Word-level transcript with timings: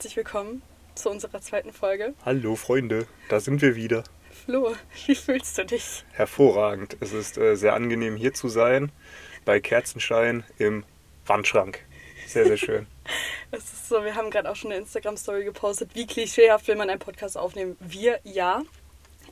herzlich 0.00 0.16
willkommen 0.16 0.62
zu 0.94 1.10
unserer 1.10 1.42
zweiten 1.42 1.74
Folge. 1.74 2.14
Hallo 2.24 2.56
Freunde, 2.56 3.06
da 3.28 3.38
sind 3.38 3.60
wir 3.60 3.76
wieder. 3.76 4.02
Flo, 4.46 4.74
wie 5.06 5.14
fühlst 5.14 5.58
du 5.58 5.66
dich? 5.66 6.06
Hervorragend. 6.12 6.96
Es 7.00 7.12
ist 7.12 7.36
äh, 7.36 7.54
sehr 7.54 7.74
angenehm 7.74 8.16
hier 8.16 8.32
zu 8.32 8.48
sein, 8.48 8.92
bei 9.44 9.60
Kerzenschein 9.60 10.42
im 10.56 10.84
Wandschrank. 11.26 11.84
Sehr, 12.26 12.46
sehr 12.46 12.56
schön. 12.56 12.86
Es 13.50 13.64
ist 13.64 13.90
so, 13.90 14.02
wir 14.02 14.14
haben 14.14 14.30
gerade 14.30 14.50
auch 14.50 14.56
schon 14.56 14.70
eine 14.70 14.80
Instagram-Story 14.80 15.44
gepostet, 15.44 15.90
wie 15.92 16.06
klischeehaft 16.06 16.66
will 16.66 16.76
man 16.76 16.88
einen 16.88 16.98
Podcast 16.98 17.36
aufnehmen. 17.36 17.76
Wir 17.80 18.20
ja. 18.24 18.62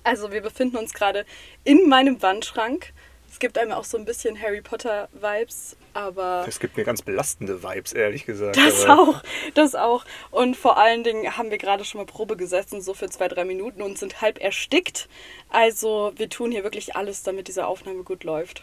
Also 0.05 0.33
wir 0.33 0.43
befinden 0.43 0.77
uns 0.77 0.93
gerade 0.93 1.25
in 1.65 1.89
meinem 1.89 2.21
Wandschrank. 2.21 2.93
Es 3.31 3.39
gibt 3.39 3.59
einem 3.59 3.73
auch 3.73 3.85
so 3.85 3.99
ein 3.99 4.05
bisschen 4.05 4.41
Harry 4.41 4.63
Potter-Vibes, 4.63 5.77
aber. 5.93 6.45
Es 6.49 6.59
gibt 6.59 6.77
mir 6.77 6.85
ganz 6.85 7.03
belastende 7.03 7.63
Vibes, 7.63 7.93
ehrlich 7.93 8.25
gesagt. 8.25 8.57
Das 8.57 8.85
aber 8.85 9.01
auch, 9.03 9.23
das 9.55 9.75
auch. 9.75 10.05
Und 10.31 10.57
vor 10.57 10.79
allen 10.79 11.05
Dingen 11.05 11.37
haben 11.37 11.51
wir 11.51 11.59
gerade 11.59 11.85
schon 11.85 12.01
mal 12.01 12.07
Probe 12.07 12.37
gesessen, 12.37 12.81
so 12.81 12.95
für 12.95 13.09
zwei, 13.11 13.29
drei 13.29 13.45
Minuten 13.45 13.83
und 13.83 13.99
sind 13.99 14.21
halb 14.23 14.39
erstickt. 14.39 15.09
Also 15.51 16.13
wir 16.17 16.29
tun 16.29 16.51
hier 16.51 16.65
wirklich 16.65 16.97
alles, 16.97 17.23
damit 17.23 17.49
diese 17.49 17.67
Aufnahme 17.67 18.03
gut 18.03 18.25
läuft. 18.25 18.63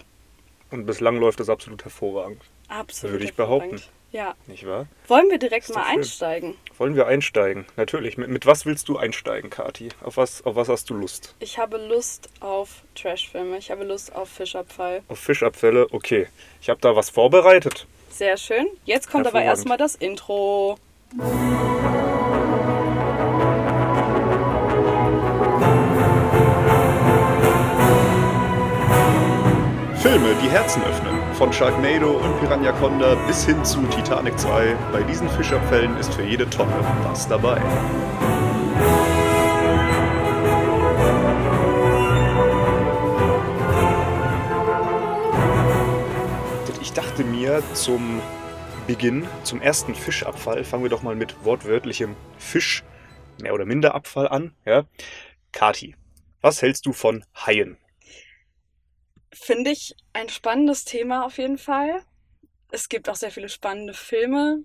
Und 0.71 0.85
bislang 0.85 1.17
läuft 1.17 1.39
das 1.39 1.49
absolut 1.49 1.83
hervorragend. 1.83 2.41
Absolut. 2.67 3.13
Würde 3.13 3.25
ich 3.25 3.35
behaupten. 3.35 3.81
Ja. 4.15 4.33
Nicht 4.47 4.65
wahr? 4.65 4.87
Wollen 5.09 5.29
wir 5.29 5.37
direkt 5.37 5.67
mal 5.75 5.83
schön. 5.83 5.97
einsteigen? 5.97 6.55
Wollen 6.77 6.95
wir 6.95 7.05
einsteigen? 7.05 7.65
Natürlich. 7.75 8.17
Mit, 8.17 8.29
mit 8.29 8.45
was 8.45 8.65
willst 8.65 8.87
du 8.87 8.97
einsteigen, 8.97 9.49
Kati? 9.49 9.89
Auf 10.01 10.15
was, 10.15 10.45
auf 10.45 10.55
was 10.55 10.69
hast 10.69 10.89
du 10.89 10.93
Lust? 10.93 11.35
Ich 11.39 11.57
habe 11.57 11.75
Lust 11.75 12.29
auf 12.39 12.83
Trashfilme. 12.95 13.57
Ich 13.57 13.71
habe 13.71 13.83
Lust 13.83 14.15
auf 14.15 14.29
Fischabfall. 14.29 15.03
Auf 15.09 15.19
Fischabfälle? 15.19 15.87
Okay. 15.91 16.27
Ich 16.61 16.69
habe 16.69 16.79
da 16.79 16.95
was 16.95 17.09
vorbereitet. 17.09 17.87
Sehr 18.09 18.37
schön. 18.37 18.67
Jetzt 18.85 19.11
kommt 19.11 19.27
aber 19.27 19.41
erstmal 19.41 19.77
das 19.77 19.95
Intro. 19.95 20.77
Filme, 30.05 30.35
die 30.35 30.49
Herzen 30.51 30.83
öffnen. 30.83 31.33
Von 31.33 31.51
Sharknado 31.51 32.11
und 32.11 32.39
Piranha 32.39 32.73
Conda 32.73 33.15
bis 33.25 33.43
hin 33.43 33.65
zu 33.65 33.81
Titanic 33.87 34.37
2. 34.37 34.75
Bei 34.91 35.01
diesen 35.01 35.27
Fischabfällen 35.27 35.97
ist 35.97 36.13
für 36.13 36.21
jede 36.21 36.47
Tonne 36.47 36.75
was 37.05 37.27
dabei. 37.27 37.59
Ich 46.83 46.93
dachte 46.93 47.23
mir 47.23 47.63
zum 47.73 48.21
Beginn, 48.85 49.27
zum 49.41 49.59
ersten 49.59 49.95
Fischabfall, 49.95 50.63
fangen 50.65 50.83
wir 50.83 50.91
doch 50.91 51.01
mal 51.01 51.15
mit 51.15 51.43
wortwörtlichem 51.43 52.15
Fisch, 52.37 52.83
mehr 53.41 53.55
oder 53.55 53.65
minder 53.65 53.95
Abfall 53.95 54.27
an. 54.27 54.53
Ja? 54.65 54.83
Kati, 55.51 55.95
was 56.41 56.61
hältst 56.61 56.85
du 56.85 56.93
von 56.93 57.25
Haien? 57.33 57.79
Finde 59.35 59.71
ich 59.71 59.95
ein 60.13 60.29
spannendes 60.29 60.85
Thema 60.85 61.25
auf 61.25 61.37
jeden 61.37 61.57
Fall. 61.57 62.01
Es 62.71 62.87
gibt 62.87 63.09
auch 63.09 63.15
sehr 63.15 63.31
viele 63.31 63.49
spannende 63.49 63.93
Filme, 63.93 64.63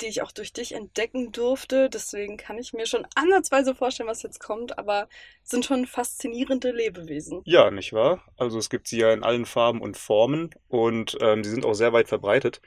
die 0.00 0.06
ich 0.06 0.22
auch 0.22 0.32
durch 0.32 0.54
dich 0.54 0.72
entdecken 0.72 1.32
durfte. 1.32 1.90
Deswegen 1.90 2.38
kann 2.38 2.58
ich 2.58 2.72
mir 2.72 2.86
schon 2.86 3.06
ansatzweise 3.14 3.74
vorstellen, 3.74 4.08
was 4.08 4.22
jetzt 4.22 4.40
kommt, 4.40 4.78
aber 4.78 5.08
es 5.44 5.50
sind 5.50 5.66
schon 5.66 5.86
faszinierende 5.86 6.70
Lebewesen. 6.70 7.42
Ja, 7.44 7.70
nicht 7.70 7.92
wahr? 7.92 8.24
Also 8.38 8.58
es 8.58 8.70
gibt 8.70 8.88
sie 8.88 8.98
ja 8.98 9.12
in 9.12 9.22
allen 9.22 9.44
Farben 9.44 9.82
und 9.82 9.98
Formen 9.98 10.50
und 10.68 11.18
ähm, 11.20 11.44
sie 11.44 11.50
sind 11.50 11.66
auch 11.66 11.74
sehr 11.74 11.92
weit 11.92 12.08
verbreitet. 12.08 12.62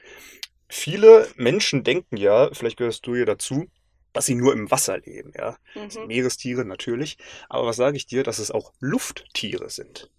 Viele 0.68 1.26
Menschen 1.34 1.82
denken 1.82 2.16
ja, 2.16 2.48
vielleicht 2.52 2.76
gehörst 2.76 3.06
du 3.08 3.16
ja 3.16 3.24
dazu, 3.24 3.66
dass 4.12 4.26
sie 4.26 4.36
nur 4.36 4.52
im 4.52 4.70
Wasser 4.70 4.98
leben, 4.98 5.32
ja. 5.36 5.56
Mhm. 5.74 6.06
Meerestiere 6.06 6.64
natürlich. 6.64 7.18
Aber 7.48 7.66
was 7.66 7.76
sage 7.76 7.96
ich 7.96 8.06
dir, 8.06 8.22
dass 8.22 8.38
es 8.38 8.52
auch 8.52 8.72
Lufttiere 8.78 9.68
sind? 9.68 10.10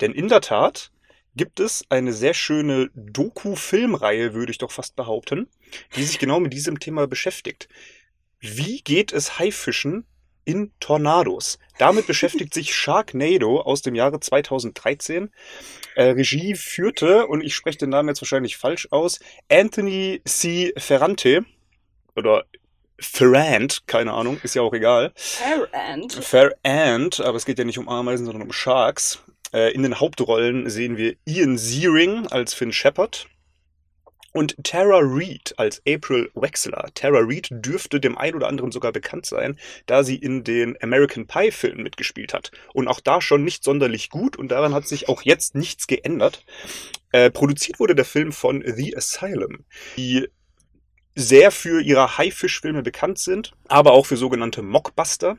Denn 0.00 0.12
in 0.12 0.28
der 0.28 0.40
Tat 0.40 0.90
gibt 1.38 1.60
es 1.60 1.84
eine 1.88 2.12
sehr 2.12 2.34
schöne 2.34 2.90
Doku-Filmreihe, 2.94 4.34
würde 4.34 4.50
ich 4.50 4.58
doch 4.58 4.72
fast 4.72 4.96
behaupten, 4.96 5.48
die 5.96 6.02
sich 6.02 6.18
genau 6.18 6.40
mit 6.40 6.52
diesem 6.52 6.80
Thema 6.80 7.06
beschäftigt. 7.06 7.68
Wie 8.40 8.82
geht 8.82 9.12
es 9.12 9.38
Haifischen 9.38 10.04
in 10.44 10.72
Tornados? 10.80 11.58
Damit 11.78 12.06
beschäftigt 12.06 12.54
sich 12.54 12.74
Sharknado 12.74 13.60
aus 13.60 13.82
dem 13.82 13.94
Jahre 13.94 14.20
2013. 14.20 15.30
Äh, 15.94 16.02
Regie 16.10 16.54
führte, 16.54 17.26
und 17.26 17.42
ich 17.42 17.54
spreche 17.54 17.78
den 17.78 17.90
Namen 17.90 18.08
jetzt 18.08 18.20
wahrscheinlich 18.20 18.56
falsch 18.56 18.88
aus, 18.90 19.20
Anthony 19.48 20.20
C. 20.24 20.72
Ferrante 20.76 21.44
oder 22.14 22.44
Ferrand, 23.00 23.86
keine 23.86 24.12
Ahnung, 24.12 24.40
ist 24.42 24.54
ja 24.54 24.62
auch 24.62 24.72
egal. 24.72 25.12
Farrand. 25.14 26.12
Ferrand, 26.12 27.20
aber 27.20 27.36
es 27.36 27.44
geht 27.44 27.58
ja 27.58 27.64
nicht 27.64 27.78
um 27.78 27.88
Ameisen, 27.88 28.26
sondern 28.26 28.42
um 28.42 28.52
Sharks. 28.52 29.22
Äh, 29.52 29.72
in 29.72 29.82
den 29.82 30.00
Hauptrollen 30.00 30.68
sehen 30.68 30.96
wir 30.96 31.16
Ian 31.24 31.58
Ziering 31.58 32.26
als 32.26 32.54
Finn 32.54 32.72
Shepard 32.72 33.28
und 34.32 34.56
Tara 34.62 35.00
Reid 35.00 35.54
als 35.56 35.82
April 35.88 36.30
Wexler. 36.34 36.90
Tara 36.94 37.20
Reid 37.22 37.48
dürfte 37.50 37.98
dem 37.98 38.16
einen 38.16 38.36
oder 38.36 38.48
anderen 38.48 38.70
sogar 38.70 38.92
bekannt 38.92 39.26
sein, 39.26 39.58
da 39.86 40.04
sie 40.04 40.16
in 40.16 40.44
den 40.44 40.76
American 40.82 41.26
Pie 41.26 41.50
Filmen 41.50 41.82
mitgespielt 41.82 42.34
hat. 42.34 42.50
Und 42.74 42.88
auch 42.88 43.00
da 43.00 43.20
schon 43.20 43.42
nicht 43.42 43.64
sonderlich 43.64 44.10
gut 44.10 44.36
und 44.36 44.48
daran 44.48 44.74
hat 44.74 44.86
sich 44.86 45.08
auch 45.08 45.22
jetzt 45.22 45.54
nichts 45.54 45.86
geändert. 45.86 46.44
Äh, 47.10 47.30
produziert 47.30 47.80
wurde 47.80 47.94
der 47.94 48.04
Film 48.04 48.32
von 48.32 48.62
The 48.64 48.96
Asylum, 48.96 49.64
die 49.96 50.28
sehr 51.14 51.50
für 51.50 51.80
ihre 51.82 52.16
Haifischfilme 52.18 52.82
bekannt 52.82 53.18
sind, 53.18 53.52
aber 53.66 53.92
auch 53.92 54.06
für 54.06 54.16
sogenannte 54.16 54.62
Mockbuster. 54.62 55.36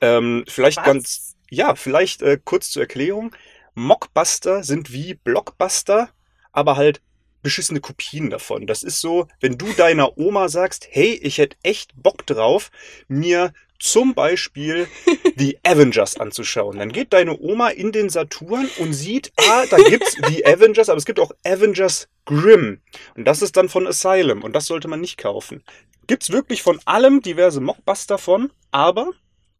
Ähm, 0.00 0.44
vielleicht 0.48 0.78
Was? 0.78 0.84
ganz, 0.84 1.33
ja, 1.54 1.74
vielleicht 1.74 2.22
äh, 2.22 2.38
kurz 2.42 2.70
zur 2.70 2.82
Erklärung. 2.82 3.34
Mockbuster 3.74 4.62
sind 4.62 4.92
wie 4.92 5.14
Blockbuster, 5.14 6.10
aber 6.52 6.76
halt 6.76 7.00
beschissene 7.42 7.80
Kopien 7.80 8.30
davon. 8.30 8.66
Das 8.66 8.82
ist 8.82 9.00
so, 9.00 9.28
wenn 9.40 9.58
du 9.58 9.72
deiner 9.72 10.16
Oma 10.18 10.48
sagst, 10.48 10.88
hey, 10.90 11.12
ich 11.22 11.38
hätte 11.38 11.56
echt 11.62 11.92
Bock 11.94 12.26
drauf, 12.26 12.70
mir 13.06 13.52
zum 13.78 14.14
Beispiel 14.14 14.88
die 15.36 15.58
Avengers 15.62 16.18
anzuschauen. 16.18 16.78
Dann 16.78 16.90
geht 16.90 17.12
deine 17.12 17.38
Oma 17.38 17.68
in 17.68 17.92
den 17.92 18.08
Saturn 18.08 18.68
und 18.78 18.94
sieht, 18.94 19.32
ah, 19.36 19.64
da 19.70 19.76
gibt's 19.76 20.16
die 20.28 20.44
Avengers, 20.46 20.88
aber 20.88 20.98
es 20.98 21.04
gibt 21.04 21.20
auch 21.20 21.32
Avengers 21.44 22.08
Grimm. 22.24 22.80
Und 23.14 23.26
das 23.26 23.42
ist 23.42 23.56
dann 23.56 23.68
von 23.68 23.86
Asylum 23.86 24.42
und 24.42 24.54
das 24.54 24.66
sollte 24.66 24.88
man 24.88 25.00
nicht 25.00 25.18
kaufen. 25.18 25.62
Gibt's 26.06 26.30
wirklich 26.30 26.62
von 26.62 26.80
allem 26.86 27.20
diverse 27.20 27.60
Mockbuster 27.60 28.18
von, 28.18 28.50
aber 28.70 29.12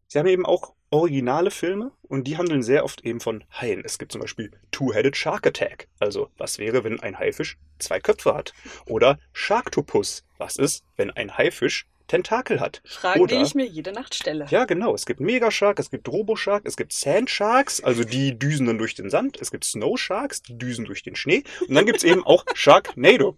sie 0.07 0.19
haben 0.19 0.27
eben 0.27 0.45
auch 0.45 0.73
originale 0.95 1.51
Filme 1.51 1.91
und 2.03 2.25
die 2.25 2.37
handeln 2.37 2.63
sehr 2.63 2.83
oft 2.85 3.01
eben 3.05 3.19
von 3.19 3.43
Haien. 3.51 3.83
Es 3.85 3.97
gibt 3.97 4.11
zum 4.11 4.21
Beispiel 4.21 4.51
Two-Headed 4.71 5.15
Shark 5.17 5.45
Attack. 5.45 5.87
Also, 5.99 6.29
was 6.37 6.57
wäre, 6.57 6.83
wenn 6.83 6.99
ein 6.99 7.19
Haifisch 7.19 7.57
zwei 7.79 7.99
Köpfe 7.99 8.33
hat? 8.33 8.53
Oder 8.85 9.19
Sharktopus. 9.33 10.23
Was 10.37 10.55
ist, 10.57 10.83
wenn 10.97 11.11
ein 11.11 11.37
Haifisch 11.37 11.85
Tentakel 12.07 12.59
hat? 12.59 12.81
Fragen, 12.85 13.27
die 13.27 13.35
Oder- 13.35 13.41
ich 13.43 13.55
mir 13.55 13.65
jede 13.65 13.91
Nacht 13.91 14.13
stelle. 14.15 14.45
Ja, 14.49 14.65
genau. 14.65 14.93
Es 14.93 15.05
gibt 15.05 15.19
Megashark, 15.19 15.79
es 15.79 15.89
gibt 15.89 16.07
Roboshark, 16.07 16.63
es 16.65 16.77
gibt 16.77 16.93
Sandsharks, 16.93 17.83
also 17.83 18.03
die 18.03 18.37
düsen 18.37 18.67
dann 18.67 18.77
durch 18.77 18.93
den 18.95 19.09
Sand. 19.09 19.37
Es 19.41 19.51
gibt 19.51 19.63
Snow 19.63 19.97
Sharks, 19.99 20.41
die 20.41 20.57
düsen 20.57 20.85
durch 20.85 21.03
den 21.03 21.15
Schnee. 21.15 21.43
Und 21.67 21.73
dann 21.75 21.85
gibt 21.85 21.97
es 21.97 22.03
eben 22.03 22.23
auch 22.25 22.45
Sharknado. 22.55 23.35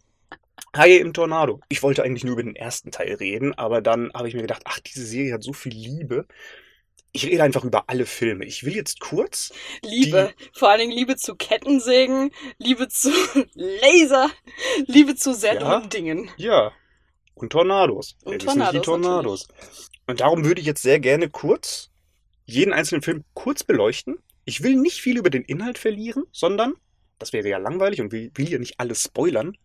Haie 0.75 0.97
im 0.97 1.13
Tornado. 1.13 1.61
Ich 1.69 1.81
wollte 1.81 2.03
eigentlich 2.03 2.23
nur 2.23 2.33
über 2.33 2.43
den 2.43 2.55
ersten 2.55 2.91
Teil 2.91 3.13
reden, 3.15 3.53
aber 3.53 3.81
dann 3.81 4.11
habe 4.13 4.27
ich 4.27 4.33
mir 4.35 4.41
gedacht, 4.41 4.63
ach, 4.65 4.79
diese 4.79 5.05
Serie 5.05 5.33
hat 5.33 5.43
so 5.43 5.53
viel 5.53 5.73
Liebe. 5.73 6.25
Ich 7.17 7.25
rede 7.25 7.41
einfach 7.41 7.63
über 7.63 7.85
alle 7.89 8.05
Filme. 8.05 8.45
Ich 8.45 8.63
will 8.63 8.75
jetzt 8.75 8.99
kurz. 8.99 9.51
Liebe. 9.81 10.35
Vor 10.53 10.69
allen 10.69 10.81
Dingen 10.81 10.91
Liebe 10.91 11.15
zu 11.15 11.35
Kettensägen, 11.35 12.29
Liebe 12.59 12.89
zu 12.89 13.09
Laser, 13.55 14.29
Liebe 14.85 15.15
zu 15.15 15.33
sehr 15.33 15.59
Ja. 15.59 15.79
Dingen. 15.79 16.29
Ja. 16.37 16.73
Und 17.33 17.51
Tornados. 17.51 18.15
Und 18.23 18.43
ist 18.43 18.55
nicht 18.55 18.71
die 18.71 18.79
Tornados, 18.81 18.85
Tornados. 18.85 19.47
Und 20.05 20.19
darum 20.19 20.45
würde 20.45 20.61
ich 20.61 20.67
jetzt 20.67 20.83
sehr 20.83 20.99
gerne 20.99 21.27
kurz 21.27 21.89
jeden 22.45 22.71
einzelnen 22.71 23.01
Film 23.01 23.23
kurz 23.33 23.63
beleuchten. 23.63 24.19
Ich 24.45 24.61
will 24.61 24.75
nicht 24.75 25.01
viel 25.01 25.17
über 25.17 25.31
den 25.31 25.41
Inhalt 25.43 25.79
verlieren, 25.79 26.23
sondern, 26.31 26.75
das 27.17 27.33
wäre 27.33 27.49
ja 27.49 27.57
langweilig 27.57 27.99
und 27.99 28.11
will, 28.11 28.29
will 28.35 28.47
ja 28.47 28.59
nicht 28.59 28.79
alles 28.79 29.01
spoilern. 29.01 29.57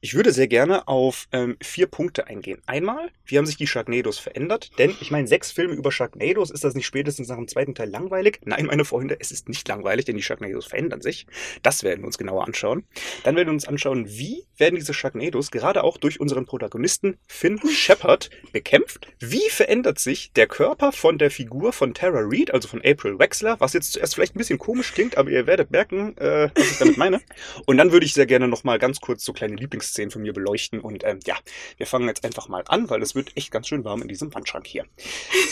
Ich 0.00 0.14
würde 0.14 0.32
sehr 0.32 0.48
gerne 0.48 0.86
auf 0.88 1.26
ähm, 1.32 1.56
vier 1.62 1.86
Punkte 1.86 2.26
eingehen. 2.26 2.62
Einmal, 2.66 3.10
wie 3.24 3.38
haben 3.38 3.46
sich 3.46 3.56
die 3.56 3.66
Sharknados 3.66 4.18
verändert? 4.18 4.70
Denn 4.78 4.94
ich 5.00 5.10
meine, 5.10 5.26
sechs 5.26 5.50
Filme 5.50 5.74
über 5.74 5.90
Sharknados, 5.90 6.50
ist 6.50 6.64
das 6.64 6.74
nicht 6.74 6.86
spätestens 6.86 7.28
nach 7.28 7.36
dem 7.36 7.48
zweiten 7.48 7.74
Teil 7.74 7.88
langweilig? 7.88 8.40
Nein, 8.44 8.66
meine 8.66 8.84
Freunde, 8.84 9.16
es 9.18 9.30
ist 9.30 9.48
nicht 9.48 9.66
langweilig, 9.68 10.04
denn 10.04 10.16
die 10.16 10.22
Sharknados 10.22 10.66
verändern 10.66 11.00
sich. 11.00 11.26
Das 11.62 11.82
werden 11.82 12.02
wir 12.02 12.06
uns 12.06 12.18
genauer 12.18 12.46
anschauen. 12.46 12.84
Dann 13.24 13.36
werden 13.36 13.48
wir 13.48 13.54
uns 13.54 13.66
anschauen, 13.66 14.06
wie 14.08 14.44
werden 14.56 14.76
diese 14.76 14.94
Sharknados 14.94 15.50
gerade 15.50 15.82
auch 15.84 15.96
durch 15.96 16.20
unseren 16.20 16.46
Protagonisten 16.46 17.18
Finn 17.26 17.58
Shepard 17.68 18.30
bekämpft? 18.52 19.08
Wie 19.18 19.48
verändert 19.48 19.98
sich 19.98 20.32
der 20.32 20.46
Körper 20.46 20.92
von 20.92 21.18
der 21.18 21.30
Figur 21.30 21.72
von 21.72 21.94
Tara 21.94 22.20
Reid, 22.22 22.52
also 22.52 22.68
von 22.68 22.82
April 22.84 23.18
Wexler, 23.18 23.58
was 23.60 23.72
jetzt 23.72 23.92
zuerst 23.92 24.14
vielleicht 24.14 24.34
ein 24.34 24.38
bisschen 24.38 24.58
komisch 24.58 24.92
klingt, 24.92 25.16
aber 25.16 25.30
ihr 25.30 25.46
werdet 25.46 25.70
merken, 25.70 26.16
äh, 26.18 26.50
was 26.54 26.70
ich 26.72 26.78
damit 26.78 26.96
meine. 26.96 27.20
Und 27.66 27.78
dann 27.78 27.92
würde 27.92 28.06
ich 28.06 28.14
sehr 28.14 28.26
gerne 28.26 28.48
nochmal 28.48 28.78
ganz 28.78 29.00
kurz 29.00 29.24
so 29.24 29.32
kleine 29.32 29.45
kleine 29.46 29.56
Lieblingsszenen 29.56 30.10
von 30.10 30.22
mir 30.22 30.32
beleuchten. 30.32 30.80
Und 30.80 31.04
ähm, 31.04 31.20
ja, 31.24 31.36
wir 31.76 31.86
fangen 31.86 32.08
jetzt 32.08 32.24
einfach 32.24 32.48
mal 32.48 32.64
an, 32.68 32.90
weil 32.90 33.02
es 33.02 33.14
wird 33.14 33.36
echt 33.36 33.50
ganz 33.50 33.68
schön 33.68 33.84
warm 33.84 34.02
in 34.02 34.08
diesem 34.08 34.34
Wandschrank 34.34 34.66
hier. 34.66 34.84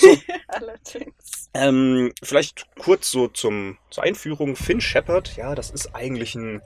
So. 0.00 0.17
Allerdings. 0.49 1.50
Ähm, 1.55 2.12
vielleicht 2.23 2.67
kurz 2.79 3.11
so 3.11 3.29
zum, 3.29 3.79
zur 3.91 4.05
Einführung. 4.05 4.56
Finn 4.56 4.81
Shepard, 4.81 5.37
ja, 5.37 5.55
das 5.55 5.70
ist 5.70 5.94
eigentlich 5.94 6.35
ein, 6.35 6.62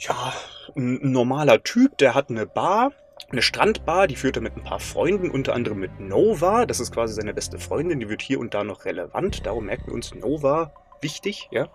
ja, 0.00 0.32
ein 0.74 1.12
normaler 1.12 1.62
Typ, 1.62 1.98
der 1.98 2.14
hat 2.14 2.30
eine 2.30 2.46
Bar 2.46 2.92
eine 3.30 3.40
Strandbar, 3.40 4.08
die 4.08 4.16
führt 4.16 4.36
er 4.36 4.42
mit 4.42 4.56
ein 4.56 4.64
paar 4.64 4.80
Freunden, 4.80 5.30
unter 5.30 5.54
anderem 5.54 5.78
mit 5.78 6.00
Nova. 6.00 6.66
Das 6.66 6.80
ist 6.80 6.92
quasi 6.92 7.14
seine 7.14 7.32
beste 7.32 7.58
Freundin, 7.58 8.00
die 8.00 8.10
wird 8.10 8.20
hier 8.20 8.38
und 8.38 8.52
da 8.52 8.62
noch 8.62 8.84
relevant. 8.84 9.46
Darum 9.46 9.66
merken 9.66 9.86
wir 9.86 9.94
uns 9.94 10.14
Nova 10.14 10.74
wichtig, 11.00 11.48
ja. 11.50 11.68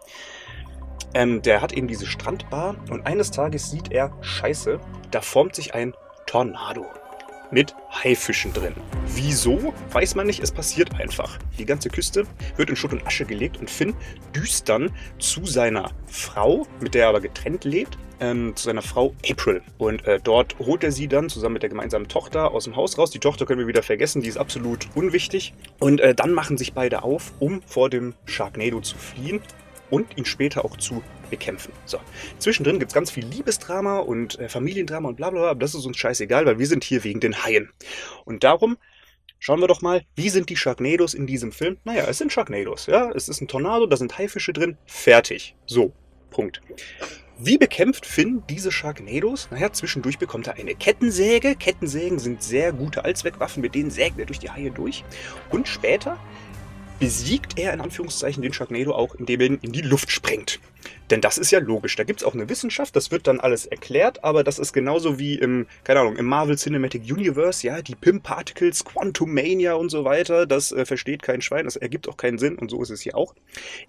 Ähm, 1.13 1.41
der 1.41 1.61
hat 1.61 1.73
eben 1.73 1.87
diese 1.87 2.05
Strandbar 2.05 2.75
und 2.89 3.05
eines 3.05 3.31
Tages 3.31 3.71
sieht 3.71 3.91
er, 3.91 4.11
scheiße, 4.21 4.79
da 5.11 5.21
formt 5.21 5.55
sich 5.55 5.73
ein 5.73 5.93
Tornado 6.25 6.85
mit 7.51 7.75
Haifischen 8.03 8.53
drin. 8.53 8.73
Wieso? 9.07 9.73
Weiß 9.91 10.15
man 10.15 10.27
nicht, 10.27 10.41
es 10.41 10.51
passiert 10.51 10.99
einfach. 10.99 11.37
Die 11.57 11.65
ganze 11.65 11.89
Küste 11.89 12.25
wird 12.55 12.69
in 12.69 12.75
Schutt 12.75 12.91
und 12.91 13.05
Asche 13.05 13.25
gelegt 13.25 13.57
und 13.57 13.69
Finn 13.69 13.95
düst 14.35 14.69
dann 14.69 14.91
zu 15.19 15.45
seiner 15.45 15.91
Frau, 16.07 16.67
mit 16.79 16.93
der 16.93 17.03
er 17.03 17.09
aber 17.09 17.21
getrennt 17.21 17.63
lebt, 17.63 17.97
ähm, 18.19 18.55
zu 18.55 18.65
seiner 18.65 18.81
Frau 18.81 19.13
April. 19.29 19.61
Und 19.77 20.05
äh, 20.05 20.19
dort 20.21 20.57
holt 20.59 20.83
er 20.83 20.91
sie 20.91 21.07
dann 21.07 21.29
zusammen 21.29 21.53
mit 21.53 21.63
der 21.63 21.69
gemeinsamen 21.69 22.07
Tochter 22.07 22.51
aus 22.51 22.65
dem 22.65 22.75
Haus 22.75 22.97
raus. 22.97 23.11
Die 23.11 23.19
Tochter 23.19 23.45
können 23.45 23.59
wir 23.59 23.67
wieder 23.67 23.83
vergessen, 23.83 24.21
die 24.21 24.29
ist 24.29 24.37
absolut 24.37 24.87
unwichtig. 24.95 25.53
Und 25.79 26.01
äh, 26.01 26.13
dann 26.13 26.33
machen 26.33 26.57
sich 26.57 26.73
beide 26.73 27.03
auf, 27.03 27.31
um 27.39 27.61
vor 27.65 27.89
dem 27.89 28.13
Sharknado 28.25 28.81
zu 28.81 28.97
fliehen 28.97 29.41
und 29.89 30.17
ihn 30.17 30.25
später 30.25 30.65
auch 30.65 30.77
zu 30.77 31.03
bekämpfen. 31.29 31.71
So. 31.85 31.99
Zwischendrin 32.39 32.79
gibt 32.79 32.91
es 32.91 32.95
ganz 32.95 33.11
viel 33.11 33.25
Liebesdrama 33.25 33.99
und 33.99 34.39
äh, 34.39 34.49
Familiendrama 34.49 35.09
und 35.09 35.15
bla 35.15 35.29
bla 35.29 35.41
bla, 35.41 35.49
aber 35.51 35.59
das 35.59 35.75
ist 35.75 35.85
uns 35.85 35.97
scheißegal, 35.97 36.45
weil 36.45 36.59
wir 36.59 36.67
sind 36.67 36.83
hier 36.83 37.03
wegen 37.03 37.19
den 37.19 37.43
Haien. 37.43 37.69
Und 38.25 38.43
darum 38.43 38.77
schauen 39.39 39.59
wir 39.59 39.67
doch 39.67 39.81
mal, 39.81 40.03
wie 40.15 40.29
sind 40.29 40.49
die 40.49 40.57
Sharknados 40.57 41.13
in 41.13 41.27
diesem 41.27 41.51
Film? 41.51 41.77
Naja, 41.83 42.05
es 42.07 42.17
sind 42.17 42.31
Sharknados, 42.31 42.87
ja. 42.87 43.11
Es 43.11 43.29
ist 43.29 43.41
ein 43.41 43.47
Tornado, 43.47 43.85
da 43.85 43.97
sind 43.97 44.17
Haifische 44.17 44.53
drin, 44.53 44.77
fertig. 44.85 45.55
So, 45.65 45.93
Punkt. 46.29 46.61
Wie 47.39 47.59
bekämpft 47.59 48.07
Finn 48.07 48.41
diese 48.49 48.71
Sharknados? 48.71 49.47
Naja, 49.51 49.71
zwischendurch 49.71 50.17
bekommt 50.17 50.47
er 50.47 50.55
eine 50.55 50.73
Kettensäge. 50.73 51.55
Kettensägen 51.55 52.17
sind 52.17 52.41
sehr 52.41 52.73
gute 52.73 53.05
Allzweckwaffen, 53.05 53.61
mit 53.61 53.75
denen 53.75 53.91
sägt 53.91 54.17
er 54.17 54.25
durch 54.25 54.39
die 54.39 54.49
Haie 54.49 54.71
durch. 54.71 55.03
Und 55.51 55.67
später 55.67 56.17
besiegt 56.99 57.59
er 57.59 57.73
in 57.73 57.81
Anführungszeichen 57.81 58.41
den 58.41 58.53
Sharknado 58.53 58.93
auch, 58.93 59.15
indem 59.15 59.41
er 59.41 59.47
ihn 59.47 59.59
in 59.61 59.71
die 59.71 59.81
Luft 59.81 60.11
sprengt. 60.11 60.59
Denn 61.09 61.21
das 61.21 61.37
ist 61.37 61.51
ja 61.51 61.59
logisch. 61.59 61.95
Da 61.95 62.03
gibt 62.03 62.21
es 62.21 62.25
auch 62.25 62.33
eine 62.33 62.49
Wissenschaft, 62.49 62.95
das 62.95 63.11
wird 63.11 63.27
dann 63.27 63.39
alles 63.39 63.65
erklärt, 63.65 64.23
aber 64.23 64.43
das 64.43 64.59
ist 64.59 64.73
genauso 64.73 65.19
wie 65.19 65.35
im, 65.35 65.67
keine 65.83 66.01
Ahnung, 66.01 66.17
im 66.17 66.25
Marvel 66.25 66.57
Cinematic 66.57 67.03
Universe, 67.03 67.65
ja, 67.65 67.81
die 67.81 67.95
Pim 67.95 68.21
Particles, 68.21 68.83
Quantum 68.83 69.33
Mania 69.33 69.73
und 69.73 69.89
so 69.89 70.03
weiter, 70.03 70.45
das 70.45 70.71
äh, 70.71 70.85
versteht 70.85 71.23
kein 71.23 71.41
Schwein, 71.41 71.65
das 71.65 71.75
ergibt 71.75 72.09
auch 72.09 72.17
keinen 72.17 72.37
Sinn 72.37 72.57
und 72.57 72.69
so 72.69 72.81
ist 72.81 72.89
es 72.89 73.01
hier 73.01 73.15
auch. 73.15 73.35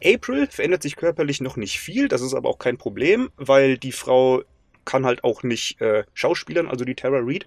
April 0.05 0.47
verändert 0.49 0.83
sich 0.83 0.97
körperlich 0.97 1.41
noch 1.41 1.57
nicht 1.57 1.81
viel, 1.81 2.09
das 2.09 2.21
ist 2.21 2.35
aber 2.35 2.49
auch 2.49 2.59
kein 2.59 2.79
Problem, 2.79 3.31
weil 3.37 3.79
die 3.79 3.93
Frau 3.93 4.43
kann 4.85 5.05
halt 5.05 5.23
auch 5.25 5.43
nicht 5.43 5.81
äh, 5.81 6.05
schauspielern, 6.15 6.69
also 6.69 6.85
die 6.85 6.95
Tara 6.95 7.21
Reid. 7.21 7.47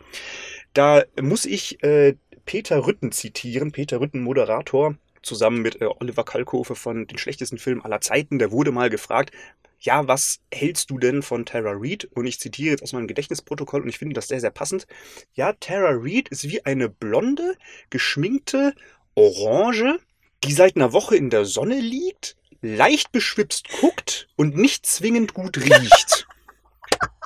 Da 0.74 1.04
muss 1.20 1.46
ich 1.46 1.82
äh, 1.84 2.16
Peter 2.46 2.86
Rütten 2.86 3.12
zitieren, 3.12 3.72
Peter 3.72 4.00
Rütten, 4.00 4.22
Moderator, 4.22 4.96
zusammen 5.22 5.62
mit 5.62 5.82
äh, 5.82 5.86
Oliver 5.86 6.24
Kalkofe 6.24 6.76
von 6.76 7.08
den 7.08 7.18
schlechtesten 7.18 7.58
Filmen 7.58 7.84
aller 7.84 8.02
Zeiten. 8.02 8.40
Der 8.40 8.52
wurde 8.52 8.72
mal 8.72 8.90
gefragt, 8.90 9.32
ja, 9.80 10.08
was 10.08 10.40
hältst 10.54 10.92
du 10.92 11.00
denn 11.00 11.24
von 11.24 11.46
Tara 11.46 11.74
Reid? 11.74 12.08
Und 12.14 12.28
ich 12.28 12.40
zitiere 12.40 12.72
jetzt 12.72 12.84
aus 12.84 12.94
meinem 12.94 13.08
Gedächtnisprotokoll 13.08 13.82
und 13.82 13.90
ich 13.90 13.98
finde 13.98 14.14
das 14.14 14.28
sehr, 14.28 14.40
sehr 14.40 14.52
passend. 14.52 14.86
Ja, 15.34 15.54
Tara 15.54 15.92
Reid 15.94 16.30
ist 16.30 16.44
wie 16.44 16.64
eine 16.66 16.88
blonde, 16.88 17.58
geschminkte 17.90 18.76
Orange, 19.16 20.00
die 20.44 20.54
seit 20.54 20.76
einer 20.76 20.94
Woche 20.94 21.16
in 21.16 21.30
der 21.30 21.46
Sonne 21.46 21.80
liegt, 21.80 22.36
leicht 22.62 23.12
beschwipst 23.12 23.70
guckt 23.80 24.28
und 24.36 24.56
nicht 24.56 24.86
zwingend 24.86 25.34
gut 25.34 25.58
riecht. 25.58 26.28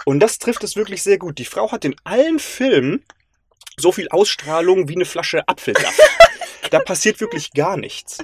Und 0.06 0.20
das 0.20 0.38
trifft 0.38 0.64
es 0.64 0.76
wirklich 0.76 1.02
sehr 1.02 1.18
gut. 1.18 1.40
Die 1.40 1.46
Frau 1.46 1.72
hat 1.72 1.84
in 1.84 1.96
allen 2.04 2.38
Filmen 2.38 3.04
so 3.76 3.92
viel 3.92 4.08
Ausstrahlung 4.10 4.88
wie 4.88 4.94
eine 4.94 5.06
Flasche 5.06 5.48
Apfelsaft. 5.48 6.00
Da 6.72 6.80
passiert 6.80 7.20
wirklich 7.22 7.52
gar 7.54 7.78
nichts. 7.78 8.20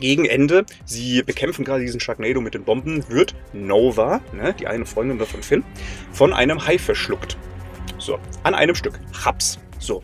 Gegen 0.00 0.24
Ende, 0.24 0.64
sie 0.86 1.22
bekämpfen 1.22 1.64
gerade 1.64 1.82
diesen 1.82 2.00
Sharknado 2.00 2.40
mit 2.40 2.54
den 2.54 2.64
Bomben, 2.64 3.04
wird 3.10 3.34
Nova, 3.52 4.20
ne, 4.32 4.54
die 4.58 4.66
eine 4.66 4.86
Freundin 4.86 5.18
davon 5.18 5.42
Finn, 5.42 5.64
von 6.12 6.32
einem 6.32 6.66
Hai 6.66 6.78
verschluckt. 6.78 7.36
So, 7.98 8.18
an 8.42 8.54
einem 8.54 8.74
Stück. 8.74 8.98
Haps. 9.24 9.58
So. 9.78 10.02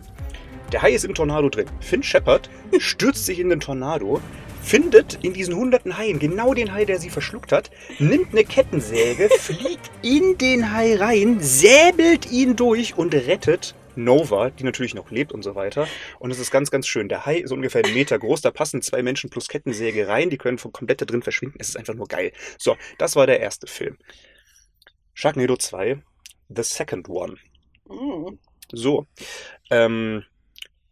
Der 0.73 0.83
Hai 0.83 0.93
ist 0.93 1.05
im 1.05 1.15
Tornado 1.15 1.49
drin. 1.49 1.67
Finn 1.81 2.03
Shepard 2.03 2.51
stürzt 2.79 3.25
sich 3.25 3.39
in 3.39 3.49
den 3.49 3.61
Tornado, 3.61 4.21
findet 4.63 5.19
in 5.23 5.33
diesen 5.33 5.57
hunderten 5.57 5.97
Haien 5.97 6.19
genau 6.19 6.53
den 6.53 6.75
Hai, 6.75 6.85
der 6.85 6.99
sie 6.99 7.09
verschluckt 7.09 7.53
hat, 7.53 7.71
nimmt 7.99 8.33
eine 8.33 8.45
Kettensäge, 8.45 9.31
fliegt 9.39 9.91
in 10.03 10.37
den 10.37 10.73
Hai 10.73 10.97
rein, 10.97 11.39
säbelt 11.41 12.31
ihn 12.31 12.55
durch 12.57 12.99
und 12.99 13.15
rettet 13.15 13.75
Nova, 13.99 14.51
die 14.51 14.65
natürlich 14.65 14.95
noch 14.95 15.11
lebt 15.11 15.33
und 15.33 15.43
so 15.43 15.55
weiter. 15.55 15.87
Und 16.19 16.31
es 16.31 16.39
ist 16.39 16.51
ganz, 16.51 16.71
ganz 16.71 16.87
schön. 16.87 17.09
Der 17.09 17.27
Hai 17.27 17.39
ist 17.39 17.53
ungefähr 17.53 17.85
einen 17.85 17.95
Meter 17.95 18.19
groß, 18.19 18.41
da 18.41 18.51
passen 18.51 18.83
zwei 18.83 19.03
Menschen 19.03 19.31
plus 19.31 19.49
Kettensäge 19.49 20.09
rein, 20.09 20.31
die 20.31 20.39
können 20.39 20.59
komplett 20.59 21.01
da 21.01 21.05
drin 21.05 21.23
verschwinden. 21.23 21.59
Es 21.61 21.71
ist 21.71 21.77
einfach 21.77 21.95
nur 21.95 22.09
geil. 22.09 22.33
So, 22.59 22.77
das 22.99 23.17
war 23.17 23.27
der 23.27 23.41
erste 23.41 23.67
Film. 23.67 23.99
Sharknado 25.15 25.57
2, 25.57 26.03
The 26.49 26.63
Second 26.63 27.09
One. 27.09 27.37
Mm. 27.89 28.39
So, 28.73 29.07
ähm, 29.71 30.25